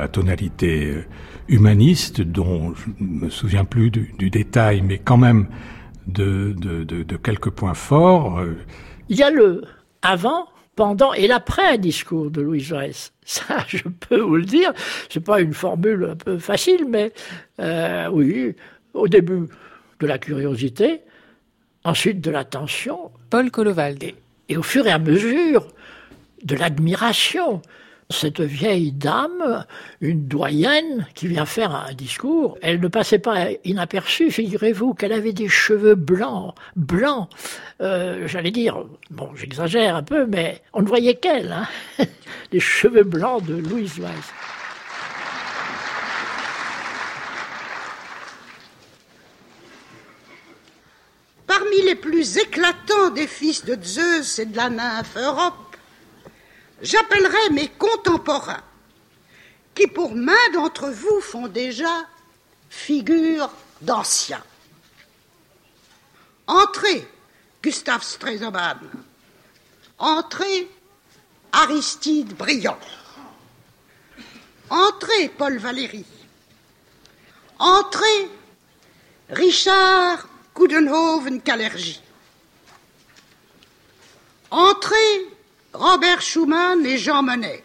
à 0.03 0.09
tonalité 0.09 1.05
humaniste 1.49 2.21
dont 2.21 2.75
je 2.75 3.05
ne 3.05 3.25
me 3.25 3.31
souviens 3.31 3.65
plus 3.65 3.91
du, 3.91 4.31
détail, 4.31 4.83
mais 4.83 4.99
quand 4.99 5.17
même 5.17 5.49
de, 6.07 6.55
de, 6.59 6.85
de 6.85 7.17
quelques 7.17 7.51
points 7.51 7.75
forts. 7.75 8.43
Il 9.09 9.17
y 9.17 9.23
a 9.23 9.31
le 9.31 9.65
avant 10.03 10.49
pendant 10.81 11.13
et 11.13 11.27
l'après 11.27 11.77
discours 11.77 12.31
de 12.31 12.41
Louis 12.41 12.67
Weiss. 12.71 13.13
Ça, 13.25 13.65
je 13.69 13.83
peux 14.09 14.21
vous 14.21 14.37
le 14.37 14.45
dire. 14.45 14.73
C'est 15.11 15.23
pas 15.23 15.41
une 15.41 15.53
formule 15.53 16.09
un 16.13 16.17
peu 16.17 16.39
facile, 16.39 16.87
mais 16.89 17.13
euh, 17.61 18.09
oui, 18.11 18.55
au 18.95 19.07
début 19.07 19.47
de 20.01 20.07
la 20.07 20.17
curiosité, 20.19 21.01
ensuite 21.85 22.23
de 22.23 22.31
l'attention. 22.31 23.11
Paul 23.29 23.51
Colovald. 23.51 24.03
et, 24.49 24.57
au 24.57 24.63
fur 24.63 24.87
et 24.87 24.91
à 24.91 24.99
mesure 24.99 25.67
de 26.43 26.57
l'admiration 26.57 27.63
cette 28.11 28.41
vieille 28.41 28.93
dame, 28.93 29.65
une 30.01 30.27
doyenne, 30.27 31.07
qui 31.15 31.29
vient 31.29 31.47
faire 31.47 31.75
un 31.75 31.95
discours, 31.95 32.59
elle 32.61 32.81
ne 32.81 32.89
passait 32.89 33.19
pas 33.19 33.49
inaperçue. 33.65 34.31
Figurez-vous 34.31 34.95
qu'elle 34.95 35.13
avait 35.13 35.33
des 35.33 35.49
cheveux 35.49 35.95
blancs, 35.95 36.55
blancs. 36.77 37.29
Euh, 37.81 38.27
j'allais 38.27 38.51
dire, 38.51 38.85
bon, 39.11 39.31
j'exagère 39.35 39.97
un 39.97 40.03
peu, 40.03 40.27
mais 40.27 40.61
on 40.73 40.83
ne 40.83 40.89
voyait 40.89 41.15
qu'elle, 41.15 41.53
hein 41.53 42.05
les 42.53 42.61
cheveux 42.61 43.05
blancs 43.05 43.45
de 43.45 43.55
Louise 43.55 43.99
Weiss. 43.99 44.11
Parmi 51.47 51.83
les 51.85 51.97
plus 51.97 52.39
éclatants 52.39 53.11
des 53.15 53.27
fils 53.27 53.65
de 53.65 53.77
Zeus 53.83 54.39
et 54.39 54.47
de 54.47 54.57
la 54.57 54.71
nymphe 54.71 55.17
Europe, 55.17 55.70
j'appellerai 56.83 57.51
mes 57.51 57.69
contemporains, 57.69 58.63
qui 59.75 59.87
pour 59.87 60.15
main 60.15 60.51
d'entre 60.53 60.91
vous 60.91 61.21
font 61.21 61.49
déjà 61.49 62.07
figure 62.69 63.51
d'anciens. 63.81 64.43
Entrez, 66.47 67.07
Gustave 67.63 68.03
Stresemann. 68.03 68.79
Entrez, 69.99 70.69
Aristide 71.53 72.35
Briand. 72.35 72.79
Entrez, 74.71 75.29
Paul 75.29 75.59
Valéry. 75.59 76.05
Entrez, 77.59 78.29
Richard 79.29 80.27
Coudenhoven-Calergie. 80.55 82.01
Entrez, 84.51 85.30
Robert 85.73 86.21
Schumann 86.21 86.85
et 86.85 86.99
Jean 86.99 87.23
Monnet. 87.23 87.63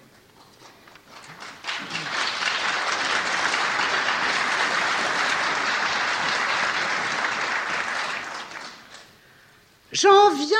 J'en 9.91 10.29
viens 10.31 10.57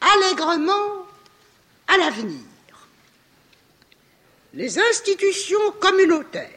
allègrement 0.00 1.06
à 1.86 1.96
l'avenir. 1.96 2.42
Les 4.52 4.78
institutions 4.78 5.72
communautaires 5.80 6.50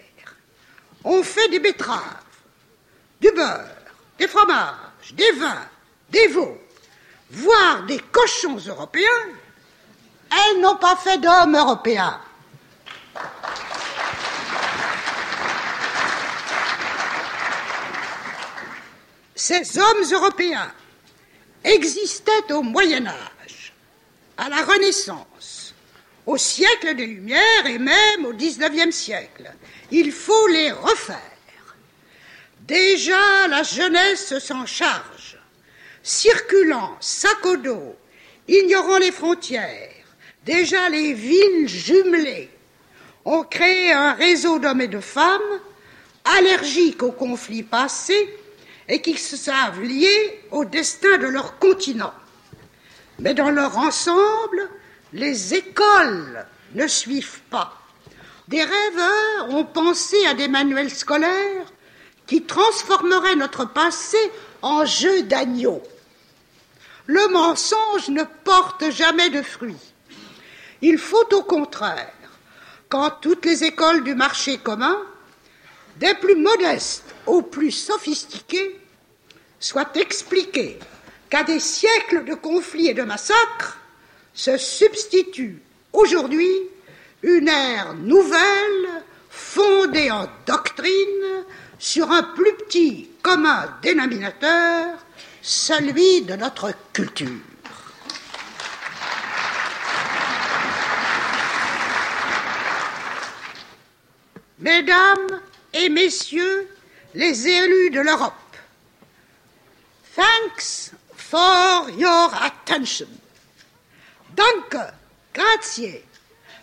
ont 1.06 1.24
fait 1.24 1.48
des 1.50 1.60
betteraves, 1.60 2.02
du 3.22 3.32
beurre, 3.32 3.66
des 4.18 4.28
fromages, 4.28 5.14
des 5.14 5.32
vins, 5.34 5.70
des 6.10 6.28
veaux, 6.28 6.58
voire 7.30 7.84
des 7.84 8.00
cochons 8.00 8.58
européens 8.68 9.28
elles 10.32 10.62
n'ont 10.62 10.76
pas 10.78 10.96
fait 10.96 11.18
d'hommes 11.18 11.56
européens. 11.56 12.20
Ces 19.36 19.80
hommes 19.80 20.04
européens 20.12 20.72
existaient 21.64 22.52
au 22.52 22.62
Moyen 22.62 23.08
Âge, 23.08 23.74
à 24.38 24.50
la 24.50 24.64
Renaissance, 24.64 25.74
au 26.26 26.38
siècle 26.38 26.96
des 26.96 27.08
Lumières 27.08 27.66
et 27.66 27.80
même 27.80 28.26
au 28.26 28.34
XIXe 28.34 28.96
siècle. 28.96 29.52
Il 29.92 30.12
faut 30.12 30.48
les 30.48 30.72
refaire. 30.72 31.18
Déjà 32.62 33.48
la 33.48 33.64
jeunesse 33.64 34.38
s'en 34.38 34.66
charge, 34.66 35.40
circulant 36.04 36.96
sac 37.00 37.44
au 37.46 37.58
dos, 37.58 37.96
ignorant 38.48 39.00
les 39.00 39.12
frontières, 39.12 39.99
Déjà, 40.46 40.90
les 40.90 41.14
villes 41.14 41.68
jumelées 41.68 42.50
ont 43.26 43.44
créé 43.44 43.92
un 43.92 44.14
réseau 44.14 44.60
d'hommes 44.60 44.82
et 44.82 44.88
de 44.88 45.00
femmes 45.00 45.60
allergiques 46.24 47.04
aux 47.04 47.12
conflits 47.12 47.64
passés 47.64 48.34
et 48.88 49.02
qui 49.02 49.18
se 49.18 49.38
savent 49.38 49.82
liés 49.82 50.42
au 50.52 50.66
destin 50.66 51.18
de 51.18 51.28
leur 51.28 51.60
continent. 51.60 52.14
Mais 53.20 53.34
dans 53.34 53.52
leur 53.52 53.78
ensemble, 53.78 54.70
les 55.14 55.54
écoles 55.54 56.46
ne 56.74 56.88
suivent 56.88 57.42
pas. 57.50 57.78
Des 58.48 58.64
rêveurs 58.64 59.50
ont 59.50 59.66
pensé 59.66 60.18
à 60.26 60.34
des 60.34 60.48
manuels 60.48 60.90
scolaires 60.90 61.72
qui 62.26 62.44
transformeraient 62.44 63.36
notre 63.36 63.66
passé 63.66 64.18
en 64.62 64.86
jeu 64.86 65.24
d'agneau. 65.24 65.84
Le 67.06 67.28
mensonge 67.30 68.10
ne 68.10 68.24
porte 68.44 68.90
jamais 68.92 69.30
de 69.30 69.42
fruits. 69.42 69.89
Il 70.82 70.98
faut 70.98 71.34
au 71.34 71.44
contraire 71.44 72.14
qu'en 72.88 73.10
toutes 73.10 73.46
les 73.46 73.64
écoles 73.64 74.04
du 74.04 74.16
marché 74.16 74.58
commun, 74.58 74.98
des 75.98 76.14
plus 76.16 76.36
modestes 76.36 77.14
aux 77.26 77.42
plus 77.42 77.72
sophistiqués, 77.72 78.80
soit 79.60 79.96
expliqué 79.98 80.80
qu'à 81.30 81.44
des 81.44 81.60
siècles 81.60 82.26
de 82.26 82.34
conflits 82.34 82.88
et 82.88 82.94
de 82.94 83.04
massacres 83.04 83.78
se 84.34 84.58
substitue 84.58 85.62
aujourd'hui 85.92 86.50
une 87.22 87.50
ère 87.50 87.94
nouvelle 87.96 89.04
fondée 89.30 90.10
en 90.10 90.28
doctrine 90.46 91.46
sur 91.78 92.10
un 92.12 92.24
plus 92.24 92.54
petit 92.54 93.10
commun 93.22 93.70
dénominateur, 93.82 94.98
celui 95.42 96.22
de 96.22 96.36
notre 96.36 96.74
culture. 96.94 97.49
Mesdames 104.60 105.42
et 105.74 105.88
Messieurs 105.88 106.68
les 107.14 107.48
élus 107.48 107.92
de 107.92 108.02
l'Europe, 108.02 108.34
thanks 110.16 110.92
for 111.16 111.90
your 111.92 112.30
attention. 112.44 113.08
Danke, 114.36 114.94
grazie, 115.34 116.02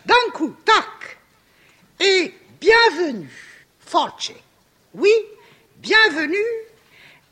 danku, 0.05 0.55
tak, 0.63 1.17
et 1.99 2.35
bienvenue, 2.61 3.65
force. 3.79 4.31
Oui, 4.93 5.11
bienvenue, 5.77 6.37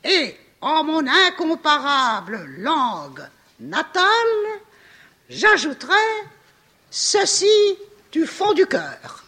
et 0.02 0.36
en 0.60 0.82
mon 0.82 1.06
incomparable 1.06 2.44
langue 2.58 3.24
natale, 3.60 4.04
j'ajouterai 5.28 5.94
ceci 6.90 7.78
du 8.10 8.26
fond 8.26 8.52
du 8.52 8.66
cœur. 8.66 9.25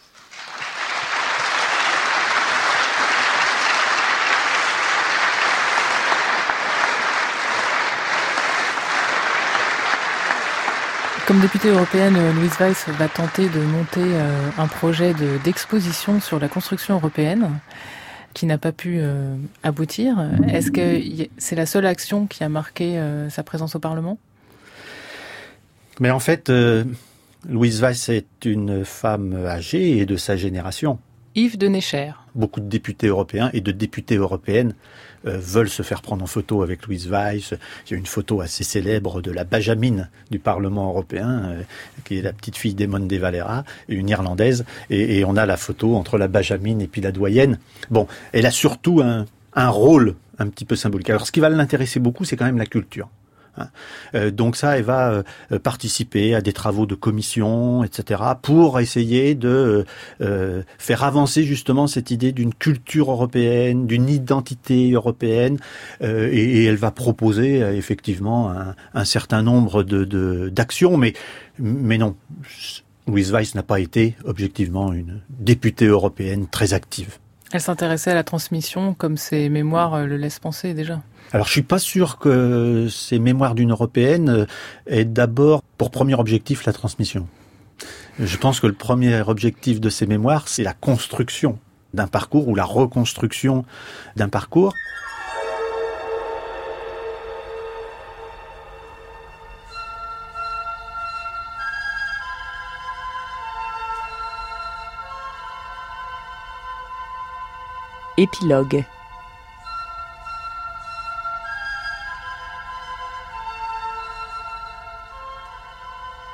Comme 11.29 11.41
députée 11.41 11.69
européenne, 11.69 12.17
Louise 12.33 12.59
Weiss 12.59 12.87
va 12.97 13.07
tenter 13.07 13.49
de 13.49 13.59
monter 13.59 14.01
euh, 14.01 14.49
un 14.57 14.65
projet 14.65 15.13
d'exposition 15.43 16.19
sur 16.19 16.39
la 16.39 16.47
construction 16.47 16.95
européenne 16.95 17.59
qui 18.33 18.47
n'a 18.47 18.57
pas 18.57 18.71
pu 18.71 18.97
euh, 18.97 19.35
aboutir. 19.61 20.27
Est-ce 20.47 20.71
que 20.71 21.27
c'est 21.37 21.55
la 21.55 21.67
seule 21.67 21.85
action 21.85 22.25
qui 22.25 22.43
a 22.43 22.49
marqué 22.49 22.97
euh, 22.97 23.29
sa 23.29 23.43
présence 23.43 23.75
au 23.75 23.79
Parlement? 23.79 24.17
Mais 25.99 26.09
en 26.09 26.19
fait, 26.19 26.51
Louise 27.47 27.79
Weiss 27.79 28.09
est 28.09 28.45
une 28.45 28.83
femme 28.83 29.45
âgée 29.45 29.99
et 29.99 30.07
de 30.07 30.15
sa 30.15 30.35
génération. 30.35 30.97
Yves 31.35 31.57
de 31.57 31.67
Necher. 31.67 32.13
beaucoup 32.33 32.59
de 32.59 32.67
députés 32.67 33.07
européens 33.07 33.49
et 33.53 33.61
de 33.61 33.71
députées 33.71 34.17
européennes 34.17 34.73
euh, 34.73 35.08
veulent 35.23 35.69
se 35.69 35.83
faire 35.83 36.01
prendre 36.01 36.23
en 36.23 36.27
photo 36.27 36.63
avec 36.63 36.85
Louise 36.87 37.07
Weiss. 37.09 37.53
Il 37.87 37.91
y 37.91 37.93
a 37.95 37.97
une 37.97 38.05
photo 38.05 38.41
assez 38.41 38.63
célèbre 38.63 39.21
de 39.21 39.31
la 39.31 39.43
Benjamin 39.43 40.07
du 40.31 40.39
Parlement 40.39 40.89
européen, 40.89 41.43
euh, 41.45 41.61
qui 42.05 42.19
est 42.19 42.21
la 42.21 42.33
petite 42.33 42.57
fille 42.57 42.73
d'Emone 42.73 43.07
de 43.07 43.17
Valera, 43.17 43.63
une 43.87 44.09
Irlandaise, 44.09 44.65
et, 44.89 45.19
et, 45.19 45.25
on 45.25 45.35
a 45.35 45.45
la 45.45 45.57
photo 45.57 45.95
entre 45.95 46.17
la 46.17 46.27
Benjamin 46.27 46.79
et 46.79 46.87
puis 46.87 47.01
la 47.01 47.11
doyenne. 47.11 47.59
Bon, 47.89 48.07
elle 48.31 48.45
a 48.45 48.51
surtout 48.51 49.01
un, 49.01 49.25
un 49.53 49.69
rôle 49.69 50.15
un 50.37 50.47
petit 50.47 50.65
peu 50.65 50.75
symbolique. 50.75 51.09
Alors 51.09 51.27
ce 51.27 51.31
qui 51.31 51.39
va 51.39 51.49
l'intéresser 51.49 51.99
beaucoup, 51.99 52.25
c'est 52.25 52.37
quand 52.37 52.45
même 52.45 52.57
la 52.57 52.65
culture. 52.65 53.09
Hein. 53.57 53.67
Euh, 54.15 54.31
donc 54.31 54.55
ça, 54.55 54.77
elle 54.77 54.83
va 54.83 55.23
euh, 55.51 55.59
participer 55.59 56.35
à 56.35 56.41
des 56.41 56.53
travaux 56.53 56.85
de 56.85 56.95
commission, 56.95 57.83
etc., 57.83 58.21
pour 58.41 58.79
essayer 58.79 59.35
de 59.35 59.85
euh, 60.21 60.63
faire 60.77 61.03
avancer 61.03 61.43
justement 61.43 61.87
cette 61.87 62.11
idée 62.11 62.31
d'une 62.31 62.53
culture 62.53 63.11
européenne, 63.11 63.87
d'une 63.87 64.09
identité 64.09 64.91
européenne, 64.91 65.57
et, 66.01 66.65
elle 66.65 66.75
va 66.75 66.91
proposer 66.91 67.59
effectivement 67.59 68.53
un, 68.93 69.05
certain 69.05 69.41
nombre 69.41 69.83
de 69.83 70.49
d'actions, 70.49 70.97
mais 70.97 71.13
mais 71.57 71.97
non. 71.97 72.15
Louise 73.07 73.31
Weiss 73.31 73.55
n'a 73.55 73.63
pas 73.63 73.79
été 73.79 74.15
objectivement 74.23 74.93
une 74.93 75.21
députée 75.29 75.87
européenne 75.87 76.47
très 76.47 76.73
active. 76.73 77.17
Elle 77.51 77.61
s'intéressait 77.61 78.11
à 78.11 78.15
la 78.15 78.23
transmission 78.23 78.93
comme 78.93 79.17
ses 79.17 79.49
mémoires 79.49 80.05
le 80.05 80.17
laissent 80.17 80.39
penser 80.39 80.73
déjà. 80.73 81.01
Alors 81.31 81.45
je 81.45 81.51
suis 81.51 81.61
pas 81.61 81.77
sûr 81.77 82.17
que 82.17 82.87
ces 82.89 83.19
mémoires 83.19 83.53
d'une 83.53 83.71
européenne 83.71 84.29
euh, 84.29 84.45
aient 84.87 85.05
d'abord 85.05 85.61
pour 85.77 85.91
premier 85.91 86.15
objectif 86.15 86.65
la 86.65 86.73
transmission. 86.73 87.27
Je 88.19 88.37
pense 88.37 88.59
que 88.59 88.67
le 88.67 88.73
premier 88.73 89.21
objectif 89.21 89.79
de 89.79 89.89
ces 89.89 90.07
mémoires, 90.07 90.47
c'est 90.47 90.63
la 90.63 90.73
construction 90.73 91.59
d'un 91.93 92.07
parcours 92.07 92.47
ou 92.47 92.55
la 92.55 92.65
reconstruction 92.65 93.63
d'un 94.15 94.27
parcours. 94.27 94.73
Épilogue 108.17 108.83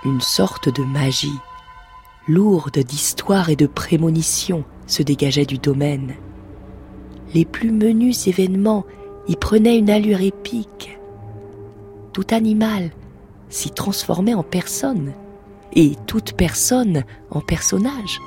une 0.05 0.21
sorte 0.21 0.69
de 0.69 0.83
magie, 0.83 1.39
lourde 2.27 2.77
d'histoire 2.77 3.49
et 3.49 3.55
de 3.55 3.67
prémonition, 3.67 4.63
se 4.87 5.03
dégageait 5.03 5.45
du 5.45 5.57
domaine. 5.57 6.15
Les 7.33 7.43
plus 7.43 7.71
menus 7.71 8.27
événements 8.27 8.85
y 9.27 9.35
prenaient 9.35 9.77
une 9.77 9.89
allure 9.89 10.21
épique. 10.21 10.99
Tout 12.13 12.27
animal 12.29 12.91
s'y 13.49 13.71
transformait 13.71 14.35
en 14.35 14.43
personne, 14.43 15.13
et 15.73 15.95
toute 16.07 16.33
personne 16.33 17.03
en 17.31 17.41
personnage. 17.41 18.21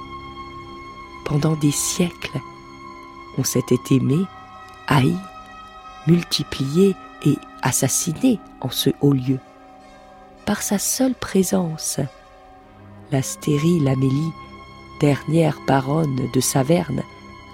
Pendant 1.24 1.56
des 1.56 1.70
siècles, 1.70 2.38
on 3.38 3.44
s'était 3.44 3.94
aimé, 3.94 4.18
haï, 4.88 5.14
multiplié 6.06 6.94
et 7.24 7.36
assassiné 7.62 8.38
en 8.60 8.70
ce 8.70 8.90
haut 9.00 9.12
lieu 9.12 9.38
par 10.48 10.62
sa 10.62 10.78
seule 10.78 11.12
présence. 11.12 12.00
La 13.12 13.20
stérile 13.20 13.86
Amélie, 13.86 14.32
dernière 14.98 15.58
baronne 15.66 16.30
de 16.32 16.40
Saverne, 16.40 17.02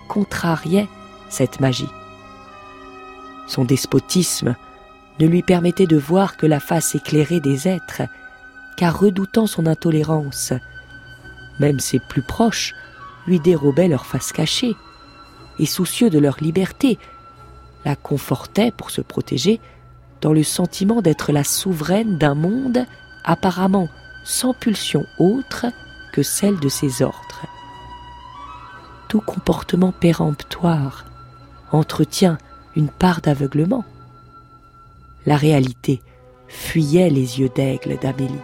contrariait 0.07 0.87
cette 1.29 1.59
magie. 1.59 1.89
Son 3.49 3.65
despotisme 3.65 4.55
ne 5.19 5.27
lui 5.27 5.43
permettait 5.43 5.89
de 5.89 5.97
voir 5.97 6.37
que 6.37 6.47
la 6.47 6.61
face 6.61 6.95
éclairée 6.95 7.41
des 7.41 7.67
êtres, 7.67 8.03
car 8.77 8.97
redoutant 8.97 9.49
son 9.49 9.67
intolérance, 9.67 10.53
même 11.59 11.81
ses 11.81 11.99
plus 11.99 12.23
proches 12.23 12.75
lui 13.27 13.41
dérobaient 13.41 13.89
leur 13.89 14.07
face 14.07 14.31
cachée, 14.31 14.77
et 15.59 15.67
soucieux 15.67 16.11
de 16.11 16.21
leur 16.21 16.37
liberté, 16.41 17.01
la 17.85 17.97
confortaient 17.97 18.71
pour 18.71 18.93
se 18.93 19.01
protéger 19.01 19.61
dans 20.25 20.33
le 20.33 20.43
sentiment 20.43 21.03
d'être 21.03 21.33
la 21.33 21.45
souveraine 21.45 22.17
d'un 22.17 22.35
monde 22.35 22.87
apparemment 23.25 23.91
sans 24.25 24.55
pulsion 24.55 25.05
autre 25.19 25.67
que 26.15 26.23
celle 26.23 26.59
de 26.61 26.71
ses 26.71 27.03
ordres. 27.03 27.45
Tout 29.07 29.21
comportement 29.21 29.93
péremptoire 29.93 31.05
entretient 31.73 32.39
une 32.75 32.89
part 32.89 33.21
d'aveuglement. 33.21 33.85
La 35.27 35.37
réalité 35.37 36.01
fuyait 36.49 37.11
les 37.11 37.41
yeux 37.41 37.51
d'aigle 37.55 37.99
d'Amélie. 38.01 38.35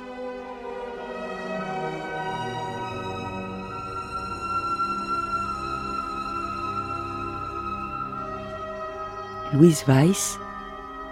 Louise 9.54 9.82
Weiss 9.88 10.38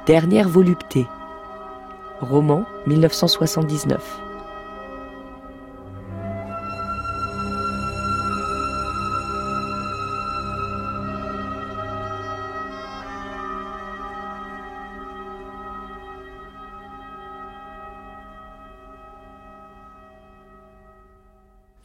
Dernière 0.08 0.48
volupté. 0.48 1.06
Roman 2.22 2.64
1979. 2.86 4.27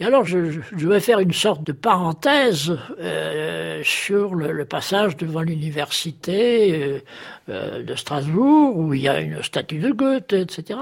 Et 0.03 0.05
alors, 0.05 0.25
je, 0.25 0.37
vais 0.73 0.99
faire 0.99 1.19
une 1.19 1.31
sorte 1.31 1.63
de 1.63 1.71
parenthèse 1.71 2.77
euh, 2.99 3.79
sur 3.85 4.35
le, 4.35 4.65
passage 4.65 5.15
devant 5.15 5.39
l'université 5.39 6.73
euh, 6.73 6.99
euh, 7.47 7.83
de 7.83 7.95
Strasbourg, 7.95 8.75
où 8.75 8.93
il 8.93 9.03
y 9.03 9.07
a 9.07 9.21
une 9.21 9.41
statue 9.41 9.79
de 9.79 9.91
Goethe, 9.91 10.33
etc. 10.33 10.77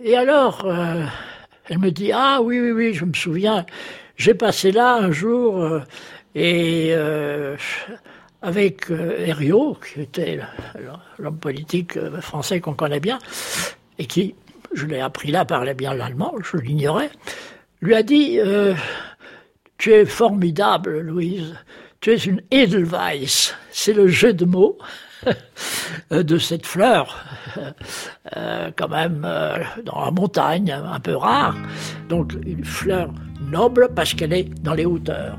Et 0.00 0.16
alors, 0.16 0.64
elle 1.68 1.78
me 1.80 1.90
dit, 1.90 2.12
ah 2.12 2.38
oui, 2.40 2.60
oui, 2.60 2.70
oui, 2.70 2.94
je 2.94 3.04
me 3.04 3.14
souviens, 3.14 3.66
j'ai 4.16 4.34
passé 4.34 4.70
là 4.70 4.94
un 4.94 5.10
jour, 5.10 5.80
et 6.36 6.94
avec 8.42 8.90
Herriot, 8.90 9.76
qui 9.92 10.02
était 10.02 10.38
l'homme 11.18 11.38
politique 11.38 11.98
français 12.20 12.60
qu'on 12.60 12.74
connaît 12.74 13.00
bien, 13.00 13.18
et 13.98 14.06
qui, 14.06 14.36
je 14.72 14.86
l'ai 14.86 15.00
appris 15.00 15.32
là, 15.32 15.44
parlait 15.44 15.74
bien 15.74 15.94
l'allemand, 15.94 16.32
je 16.44 16.58
l'ignorais 16.58 17.10
lui 17.80 17.94
a 17.94 18.02
dit 18.02 18.38
euh, 18.38 18.74
Tu 19.78 19.92
es 19.92 20.04
formidable, 20.04 21.00
Louise. 21.00 21.54
Tu 22.00 22.10
es 22.10 22.16
une 22.16 22.42
Edelweiss. 22.50 23.54
C'est 23.70 23.92
le 23.92 24.08
jeu 24.08 24.32
de 24.32 24.44
mots 24.44 24.78
de 26.10 26.38
cette 26.38 26.66
fleur, 26.66 27.24
euh, 28.36 28.70
quand 28.76 28.88
même 28.88 29.22
euh, 29.24 29.58
dans 29.84 30.04
la 30.04 30.10
montagne, 30.10 30.70
un 30.70 31.00
peu 31.00 31.16
rare. 31.16 31.56
Donc 32.08 32.32
une 32.44 32.64
fleur 32.64 33.12
noble 33.50 33.90
parce 33.94 34.14
qu'elle 34.14 34.32
est 34.32 34.48
dans 34.62 34.74
les 34.74 34.86
hauteurs. 34.86 35.38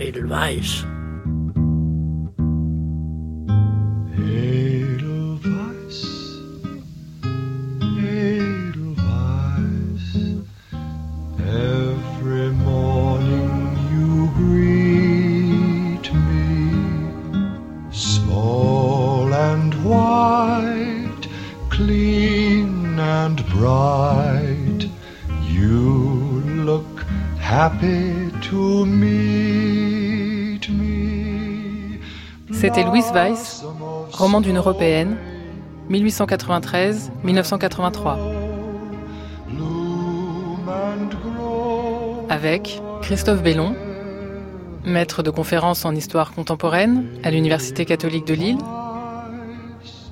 Edelweiss. 0.00 0.84
C'était 32.50 32.82
Louise 32.82 33.12
Weiss, 33.14 33.62
roman 34.10 34.40
d'une 34.40 34.56
européenne, 34.56 35.16
1893-1983. 35.88 38.16
Avec 42.28 42.82
Christophe 43.02 43.40
Bellon, 43.40 43.76
maître 44.84 45.22
de 45.22 45.30
conférences 45.30 45.84
en 45.84 45.94
histoire 45.94 46.32
contemporaine 46.32 47.04
à 47.22 47.30
l'Université 47.30 47.84
catholique 47.84 48.26
de 48.26 48.34
Lille, 48.34 48.58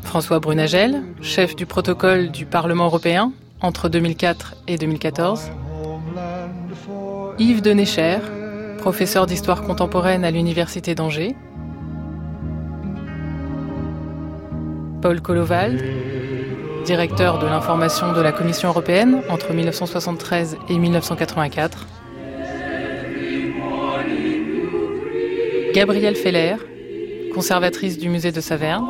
François 0.05 0.39
Brunagel, 0.39 1.03
chef 1.23 1.57
du 1.57 1.67
protocole 1.67 2.31
du 2.31 2.47
Parlement 2.47 2.85
européen 2.85 3.33
entre 3.61 3.89
2004 3.89 4.55
et 4.69 4.79
2014, 4.79 5.51
Yves 7.39 7.63
Denécher, 7.63 8.19
professeur 8.79 9.27
d'histoire 9.27 9.63
contemporaine 9.63 10.25
à 10.25 10.31
l'Université 10.31 10.95
d'Angers. 10.95 11.35
Paul 15.01 15.21
Kolovald, 15.23 15.83
directeur 16.85 17.39
de 17.39 17.47
l'information 17.47 18.13
de 18.13 18.21
la 18.21 18.33
Commission 18.33 18.69
européenne 18.69 19.23
entre 19.31 19.55
1973 19.55 20.59
et 20.69 20.79
1984. 20.79 21.87
Gabrielle 25.73 26.17
Feller, 26.17 26.57
conservatrice 27.35 27.99
du 27.99 28.11
musée 28.11 28.31
de 28.31 28.43
Saverne. 28.43 28.85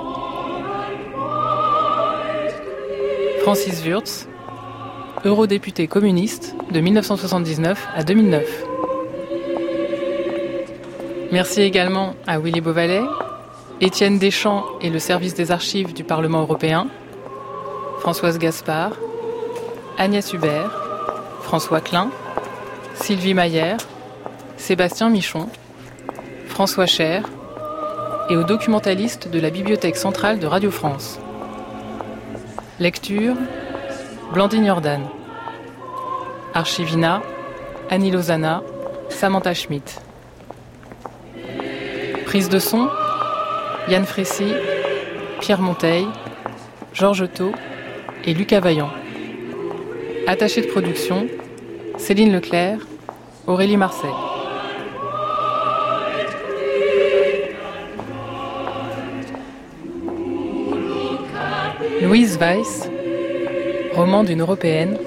Francis 3.43 3.85
Wurtz, 3.85 4.29
eurodéputé 5.25 5.87
communiste 5.87 6.55
de 6.71 6.81
1979 6.81 7.89
à 7.95 8.03
2009. 8.03 8.65
Merci 11.31 11.63
également 11.63 12.15
à 12.27 12.39
Willy 12.39 12.61
Beauvalet, 12.61 13.03
Étienne 13.81 14.19
Deschamps 14.19 14.65
et 14.81 14.91
le 14.91 14.99
service 14.99 15.35
des 15.35 15.51
archives 15.51 15.95
du 15.95 16.05
Parlement 16.05 16.41
européen, 16.41 16.89
Françoise 18.01 18.39
Gaspard, 18.39 18.93
Agnès 19.97 20.33
Hubert, 20.33 20.71
François 21.43 21.81
Klein, 21.81 22.11
Sylvie 22.95 23.35
Maillère, 23.35 23.79
Sébastien 24.57 25.09
Michon, 25.09 25.49
François 26.47 26.87
Cher 26.87 27.25
et 28.29 28.37
aux 28.37 28.45
documentalistes 28.45 29.29
de 29.29 29.41
la 29.41 29.51
Bibliothèque 29.51 29.97
centrale 29.97 30.39
de 30.39 30.47
Radio 30.47 30.71
France. 30.71 31.19
Lecture 32.79 33.37
Blandine 34.33 34.67
Jordan. 34.67 35.03
Archivina 36.55 37.23
Annie 37.91 38.11
Lozana, 38.11 38.63
Samantha 39.11 39.53
Schmidt. 39.53 40.01
Prise 42.25 42.49
de 42.49 42.59
son 42.59 42.89
Yann 43.89 44.07
Frécy, 44.07 44.55
Pierre 45.41 45.61
Monteil, 45.61 46.07
Georges 46.95 47.29
Thau 47.35 47.53
et 48.25 48.33
Lucas 48.33 48.61
Vaillant. 48.61 48.91
Attaché 50.27 50.63
de 50.63 50.67
production 50.67 51.27
Céline 51.99 52.33
Leclerc, 52.33 52.79
Aurélie 53.47 53.77
Marseille. 53.77 54.11
Louise 62.01 62.39
Weiss, 62.39 62.89
roman 63.95 64.25
d'une 64.25 64.41
Européenne, 64.41 64.99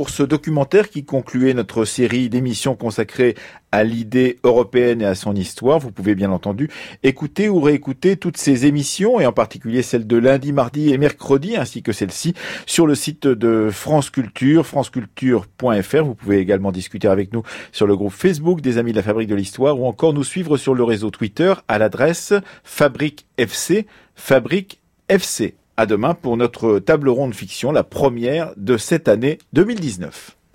Pour 0.01 0.09
ce 0.09 0.23
documentaire 0.23 0.89
qui 0.89 1.05
concluait 1.05 1.53
notre 1.53 1.85
série 1.85 2.27
d'émissions 2.27 2.75
consacrées 2.75 3.35
à 3.71 3.83
l'idée 3.83 4.39
européenne 4.43 5.03
et 5.03 5.05
à 5.05 5.13
son 5.13 5.35
histoire. 5.35 5.77
Vous 5.77 5.91
pouvez 5.91 6.15
bien 6.15 6.31
entendu 6.31 6.71
écouter 7.03 7.49
ou 7.49 7.61
réécouter 7.61 8.17
toutes 8.17 8.37
ces 8.37 8.65
émissions 8.65 9.19
et 9.19 9.27
en 9.27 9.31
particulier 9.31 9.83
celles 9.83 10.07
de 10.07 10.17
lundi, 10.17 10.53
mardi 10.53 10.91
et 10.91 10.97
mercredi 10.97 11.55
ainsi 11.55 11.83
que 11.83 11.91
celle-ci 11.91 12.33
sur 12.65 12.87
le 12.87 12.95
site 12.95 13.27
de 13.27 13.69
France 13.71 14.09
Culture, 14.09 14.65
franceculture.fr. 14.65 16.03
Vous 16.03 16.15
pouvez 16.15 16.39
également 16.39 16.71
discuter 16.71 17.07
avec 17.07 17.31
nous 17.31 17.43
sur 17.71 17.85
le 17.85 17.95
groupe 17.95 18.11
Facebook 18.11 18.59
des 18.59 18.79
Amis 18.79 18.93
de 18.93 18.97
la 18.97 19.03
Fabrique 19.03 19.29
de 19.29 19.35
l'Histoire 19.35 19.79
ou 19.79 19.85
encore 19.85 20.13
nous 20.13 20.23
suivre 20.23 20.57
sur 20.57 20.73
le 20.73 20.83
réseau 20.83 21.11
Twitter 21.11 21.53
à 21.67 21.77
l'adresse 21.77 22.33
Fabrique 22.63 23.27
FC, 23.37 23.85
Fabrique 24.15 24.81
FC. 25.09 25.60
À 25.77 25.85
demain 25.85 26.13
pour 26.13 26.37
notre 26.37 26.79
table 26.79 27.09
ronde 27.09 27.33
fiction, 27.33 27.71
la 27.71 27.83
première 27.83 28.53
de 28.57 28.77
cette 28.77 29.07
année 29.07 29.39
2019. 29.53 30.37